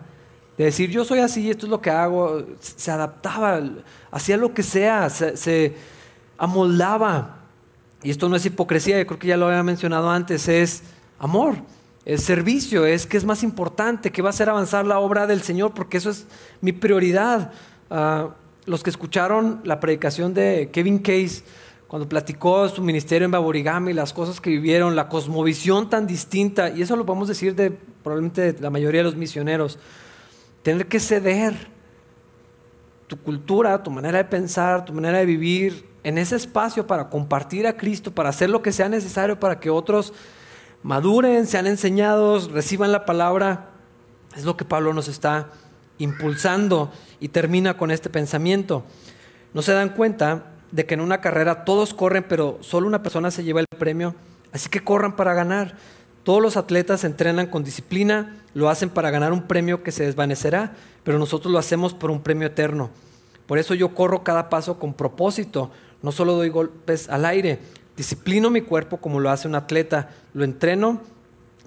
de 0.57 0.65
decir 0.65 0.91
yo 0.91 1.05
soy 1.05 1.21
así, 1.21 1.51
esto 1.51 1.67
es 1.67 1.71
lo 1.71 1.81
que 1.81 1.91
hago, 1.91 2.45
se 2.61 2.91
adaptaba, 2.91 3.61
hacía 4.11 4.37
lo 4.37 4.53
que 4.53 4.63
sea, 4.63 5.09
se, 5.11 5.75
amoldaba. 6.39 7.39
Y 8.03 8.11
esto 8.11 8.29
no 8.29 8.35
es 8.35 8.45
hipocresía, 8.45 8.99
yo 8.99 9.07
creo 9.07 9.19
que 9.19 9.29
ya 9.29 9.37
lo 9.37 9.47
había 9.47 9.63
mencionado 9.63 10.11
antes, 10.11 10.49
es 10.49 10.83
amor, 11.21 11.55
es 12.05 12.25
servicio, 12.25 12.85
es 12.85 13.07
que 13.07 13.17
es 13.17 13.25
más 13.25 13.45
importante, 13.45 14.11
que 14.11 14.23
va 14.23 14.29
a 14.29 14.31
hacer 14.31 14.49
avanzar 14.49 14.85
la 14.85 14.99
obra 14.99 15.29
del 15.29 15.43
Señor, 15.43 15.73
porque 15.73 15.99
eso 15.99 16.11
es 16.11 16.27
mi 16.61 16.73
prioridad. 16.73 17.53
Ah, 17.91 18.31
los 18.65 18.83
que 18.83 18.91
escucharon 18.91 19.61
la 19.65 19.81
predicación 19.81 20.35
de 20.35 20.71
Kevin 20.73 20.99
Case, 20.99 21.43
cuando 21.93 22.09
platicó 22.09 22.67
su 22.71 22.81
ministerio 22.81 23.27
en 23.27 23.33
Baborigami, 23.33 23.93
las 23.93 24.15
cosas 24.15 24.41
que 24.41 24.49
vivieron, 24.49 24.97
la 24.97 25.11
cosmovisión 25.11 25.91
tan 25.91 26.07
distinta, 26.07 26.71
y 26.71 26.81
eso 26.81 26.97
lo 26.97 27.05
podemos 27.05 27.29
decir 27.29 27.55
de 27.55 27.71
probablemente 27.71 28.57
la 28.61 28.71
mayoría 28.71 29.01
de 29.01 29.05
los 29.05 29.15
misioneros, 29.15 29.79
tener 30.63 30.87
que 30.87 30.99
ceder 30.99 31.55
tu 33.09 33.19
cultura, 33.19 33.83
tu 33.83 33.91
manera 33.91 34.17
de 34.17 34.25
pensar, 34.25 34.87
tu 34.87 34.95
manera 34.95 35.19
de 35.19 35.27
vivir 35.27 35.87
en 36.03 36.17
ese 36.17 36.37
espacio 36.37 36.87
para 36.87 37.11
compartir 37.11 37.67
a 37.67 37.77
Cristo, 37.77 38.11
para 38.11 38.31
hacer 38.31 38.49
lo 38.49 38.63
que 38.63 38.73
sea 38.73 38.89
necesario 38.89 39.39
para 39.39 39.61
que 39.61 39.69
otros 39.69 40.15
maduren, 40.83 41.47
sean 41.47 41.67
enseñados, 41.67 42.53
reciban 42.53 42.91
la 42.91 43.05
palabra, 43.05 43.69
es 44.35 44.47
lo 44.47 44.57
que 44.57 44.65
Pablo 44.65 44.95
nos 44.95 45.09
está 45.09 45.51
impulsando 45.99 46.91
y 47.21 47.29
termina 47.29 47.77
con 47.77 47.91
este 47.91 48.09
pensamiento. 48.09 48.83
No 49.53 49.61
se 49.61 49.75
dan 49.75 49.91
cuenta 49.91 50.52
de 50.73 50.87
que 50.87 50.95
en 50.95 51.01
una 51.01 51.21
carrera 51.21 51.65
todos 51.65 51.95
corren, 51.95 52.25
pero 52.29 52.59
solo 52.63 52.89
una 52.89 53.03
persona 53.03 53.31
se 53.31 53.45
lleva 53.45 53.61
el 53.61 53.67
premio. 53.79 54.15
Así 54.53 54.69
que 54.69 54.81
corran 54.81 55.15
para 55.15 55.35
ganar. 55.35 55.77
Todos 56.25 56.43
los 56.43 56.57
atletas 56.57 57.05
entrenan 57.05 57.47
con 57.47 57.65
disciplina, 57.65 58.37
lo 58.55 58.69
hacen 58.69 58.89
para 58.91 59.11
ganar 59.11 59.33
un 59.33 59.47
premio 59.47 59.83
que 59.83 59.93
se 59.93 60.05
desvanecerá, 60.05 60.73
pero 61.05 61.19
nosotros 61.19 61.53
lo 61.53 61.59
hacemos 61.59 61.95
por 61.95 62.11
un 62.11 62.23
premio 62.23 62.47
eterno. 62.47 62.91
Por 63.47 63.59
eso 63.59 63.75
yo 63.75 63.95
corro 63.95 64.23
cada 64.23 64.49
paso 64.49 64.79
con 64.79 64.95
propósito, 64.95 65.71
no 66.01 66.13
solo 66.13 66.35
doy 66.35 66.49
golpes 66.49 67.09
al 67.09 67.25
aire, 67.25 67.59
disciplino 67.97 68.51
mi 68.51 68.63
cuerpo 68.63 68.99
como 68.99 69.21
lo 69.21 69.31
hace 69.31 69.49
un 69.49 69.57
atleta, 69.57 70.11
lo 70.33 70.45
entreno 70.45 71.01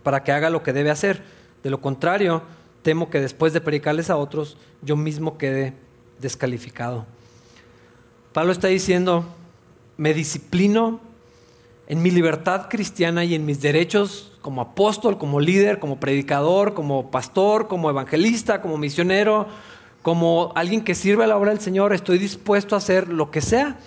para 0.04 0.24
que 0.24 0.32
haga 0.32 0.50
lo 0.50 0.64
que 0.64 0.74
debe 0.74 0.90
hacer. 0.90 1.22
De 1.64 1.70
lo 1.70 1.82
contrario, 1.82 2.42
temo 2.82 3.10
que 3.10 3.20
después 3.20 3.52
de 3.52 3.62
predicarles 3.62 4.10
a 4.10 4.18
otros, 4.18 4.58
yo 4.82 4.96
mismo 4.96 5.38
quede 5.38 5.74
descalificado. 6.20 7.06
Pablo 8.36 8.52
está 8.52 8.68
diciendo, 8.68 9.24
me 9.96 10.14
disciplino 10.14 11.00
en 11.88 12.02
mi 12.02 12.12
libertad 12.12 12.68
cristiana 12.68 13.24
y 13.24 13.34
en 13.34 13.46
mis 13.46 13.62
derechos 13.62 14.34
como 14.42 14.60
apóstol, 14.60 15.18
como 15.18 15.40
líder, 15.40 15.80
como 15.80 16.02
predicador, 16.02 16.74
como 16.74 17.12
pastor, 17.12 17.70
como 17.70 17.90
evangelista, 17.90 18.62
como 18.62 18.78
misionero, 18.78 19.48
como 20.02 20.52
alguien 20.54 20.84
que 20.84 20.96
sirve 20.96 21.24
a 21.24 21.28
la 21.28 21.38
obra 21.38 21.52
del 21.52 21.62
Señor. 21.62 21.94
Estoy 21.94 22.18
dispuesto 22.18 22.76
a 22.76 22.80
hacer 22.80 23.08
lo 23.08 23.32
que 23.32 23.40
sea, 23.40 23.78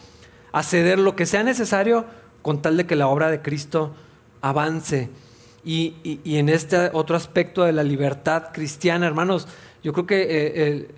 a 0.51 0.63
ceder 0.63 0.99
lo 0.99 1.15
que 1.15 1.27
sea 1.27 1.43
necesario 1.43 2.07
con 2.41 2.63
tal 2.63 2.79
de 2.79 2.87
que 2.87 2.97
la 2.97 3.09
obra 3.09 3.31
de 3.31 3.43
Cristo 3.43 3.95
avance. 4.41 5.11
Y, 5.63 6.21
en 6.25 6.49
este 6.49 6.89
otro 6.95 7.17
aspecto 7.17 7.65
de 7.65 7.75
la 7.75 7.83
libertad 7.83 8.45
cristiana, 8.55 9.07
hermanos, 9.07 9.47
yo 9.85 9.93
creo 9.93 10.07
que 10.07 10.27
eh, 10.31 10.89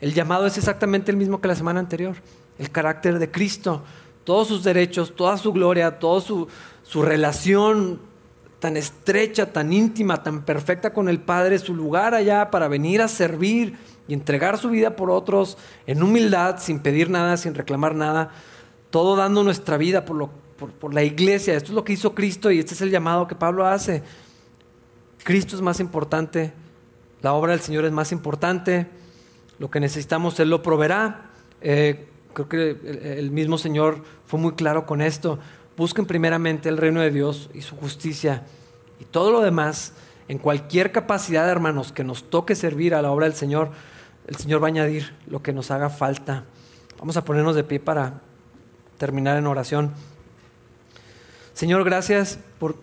el 0.00 0.14
llamado 0.14 0.46
es 0.46 0.56
exactamente 0.58 1.10
el 1.10 1.16
mismo 1.16 1.40
que 1.40 1.48
la 1.48 1.56
semana 1.56 1.80
anterior 1.80 2.14
el 2.60 2.70
carácter 2.70 3.18
de 3.18 3.30
Cristo, 3.30 3.82
todos 4.24 4.48
sus 4.48 4.62
derechos, 4.62 5.16
toda 5.16 5.38
su 5.38 5.50
gloria, 5.50 5.98
toda 5.98 6.20
su, 6.20 6.46
relación 7.02 7.98
tan 8.58 8.76
estrecha, 8.76 9.50
tan 9.50 9.72
íntima, 9.72 10.22
tan 10.22 10.44
perfecta 10.44 10.92
con 10.92 11.08
el 11.08 11.20
Padre, 11.20 11.58
su 11.58 11.74
lugar 11.74 12.14
allá 12.14 12.50
para 12.50 12.68
venir 12.68 13.00
a 13.00 13.08
servir 13.08 13.78
y 14.06 14.12
entregar 14.12 14.58
su 14.58 14.68
vida 14.68 14.94
por 14.94 15.10
otros 15.10 15.56
en 15.86 16.02
humildad, 16.02 16.58
sin 16.58 16.80
pedir 16.80 17.08
nada, 17.08 17.38
sin 17.38 17.54
reclamar 17.54 17.94
nada, 17.94 18.30
todo 18.90 19.16
dando 19.16 19.42
nuestra 19.42 19.78
vida 19.78 20.04
por, 20.04 20.16
lo, 20.16 20.30
por, 20.58 20.92
la 20.92 21.02
iglesia. 21.02 21.54
Esto 21.54 21.70
es 21.70 21.74
lo 21.74 21.84
que 21.84 21.94
hizo 21.94 22.14
Cristo 22.14 22.50
y 22.50 22.58
este 22.58 22.74
es 22.74 22.82
el 22.82 22.90
llamado 22.90 23.26
que 23.26 23.34
Pablo 23.34 23.66
hace. 23.66 24.02
Cristo 25.24 25.56
es 25.56 25.62
más 25.62 25.80
importante, 25.80 26.52
la 27.22 27.32
obra 27.32 27.52
del 27.52 27.60
Señor 27.60 27.86
es 27.86 27.92
más 27.92 28.12
importante, 28.12 28.86
lo 29.58 29.70
que 29.70 29.80
necesitamos 29.80 30.38
Él 30.40 30.50
lo 30.50 30.62
proveerá. 30.62 31.30
Eh, 31.62 32.09
creo 32.32 32.48
que 32.48 33.18
el 33.18 33.30
mismo 33.30 33.58
Señor 33.58 34.02
fue 34.26 34.38
muy 34.38 34.52
claro 34.52 34.86
con 34.86 35.00
esto. 35.00 35.38
Busquen 35.76 36.06
primeramente 36.06 36.68
el 36.68 36.76
reino 36.76 37.00
de 37.00 37.10
Dios 37.10 37.50
y 37.54 37.62
su 37.62 37.76
justicia 37.76 38.44
y 39.00 39.04
todo 39.04 39.32
lo 39.32 39.40
demás, 39.40 39.94
en 40.28 40.38
cualquier 40.38 40.92
capacidad, 40.92 41.48
hermanos, 41.48 41.90
que 41.90 42.04
nos 42.04 42.28
toque 42.28 42.54
servir 42.54 42.94
a 42.94 43.02
la 43.02 43.10
obra 43.10 43.26
del 43.26 43.34
Señor, 43.34 43.70
el 44.26 44.36
Señor 44.36 44.62
va 44.62 44.66
a 44.66 44.68
añadir 44.68 45.16
lo 45.26 45.42
que 45.42 45.52
nos 45.52 45.70
haga 45.70 45.88
falta. 45.88 46.44
Vamos 46.98 47.16
a 47.16 47.24
ponernos 47.24 47.56
de 47.56 47.64
pie 47.64 47.80
para 47.80 48.20
terminar 48.98 49.38
en 49.38 49.46
oración. 49.46 49.92
Señor, 51.54 51.82
gracias 51.84 52.38
por, 52.58 52.76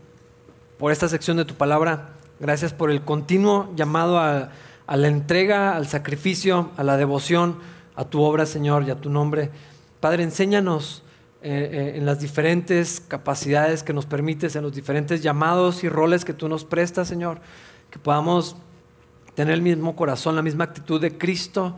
por 0.78 0.92
esta 0.92 1.08
sección 1.08 1.38
de 1.38 1.46
tu 1.46 1.54
palabra. 1.54 2.10
Gracias 2.40 2.74
por 2.74 2.92
el 2.92 3.04
continuo 3.04 3.72
llamado 3.76 4.20
a, 4.20 4.50
a 4.88 4.98
la 4.98 5.08
entrega, 5.08 5.76
al 5.76 5.88
sacrificio, 5.88 6.72
a 6.78 6.84
la 6.84 6.98
devoción 6.98 7.58
a 7.98 8.06
tu 8.06 8.22
obra, 8.22 8.46
Señor, 8.46 8.84
y 8.88 8.92
a 8.92 9.02
tu 9.02 9.10
nombre. 9.10 9.50
Padre, 10.00 10.24
enséñanos 10.24 11.04
eh, 11.42 11.70
eh, 11.72 11.98
en 11.98 12.06
las 12.06 12.20
diferentes 12.20 13.02
capacidades 13.06 13.82
que 13.82 13.92
nos 13.92 14.06
permites, 14.06 14.56
en 14.56 14.62
los 14.62 14.74
diferentes 14.74 15.24
llamados 15.24 15.84
y 15.84 15.90
roles 15.90 16.24
que 16.24 16.34
tú 16.34 16.48
nos 16.48 16.64
prestas, 16.64 17.08
Señor, 17.08 17.42
que 17.90 17.98
podamos 17.98 18.56
tener 19.34 19.56
el 19.56 19.64
mismo 19.64 19.96
corazón, 19.96 20.36
la 20.36 20.44
misma 20.44 20.66
actitud 20.66 21.02
de 21.02 21.18
Cristo 21.18 21.76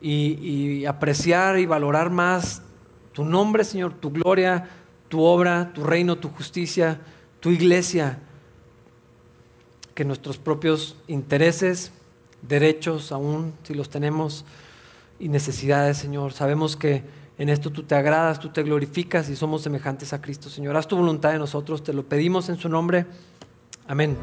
y, 0.00 0.34
y 0.42 0.86
apreciar 0.86 1.58
y 1.58 1.64
valorar 1.64 2.10
más 2.10 2.60
tu 3.12 3.24
nombre, 3.24 3.64
Señor, 3.64 3.94
tu 3.94 4.10
gloria, 4.10 4.68
tu 5.08 5.22
obra, 5.22 5.72
tu 5.72 5.84
reino, 5.84 6.16
tu 6.16 6.28
justicia, 6.28 7.00
tu 7.40 7.50
iglesia, 7.50 8.18
que 9.94 10.04
nuestros 10.04 10.36
propios 10.36 10.96
intereses, 11.06 11.92
derechos, 12.42 13.10
aún 13.10 13.54
si 13.62 13.72
los 13.72 13.88
tenemos, 13.88 14.44
y 15.18 15.28
necesidades, 15.28 15.98
Señor. 15.98 16.32
Sabemos 16.32 16.76
que 16.76 17.04
en 17.38 17.48
esto 17.48 17.70
tú 17.70 17.82
te 17.82 17.94
agradas, 17.94 18.40
tú 18.40 18.50
te 18.50 18.62
glorificas 18.62 19.28
y 19.28 19.36
somos 19.36 19.62
semejantes 19.62 20.12
a 20.12 20.20
Cristo, 20.20 20.48
Señor. 20.48 20.76
Haz 20.76 20.88
tu 20.88 20.96
voluntad 20.96 21.32
de 21.32 21.38
nosotros, 21.38 21.82
te 21.82 21.92
lo 21.92 22.04
pedimos 22.04 22.48
en 22.48 22.56
su 22.56 22.68
nombre. 22.68 23.06
Amén. 23.86 24.16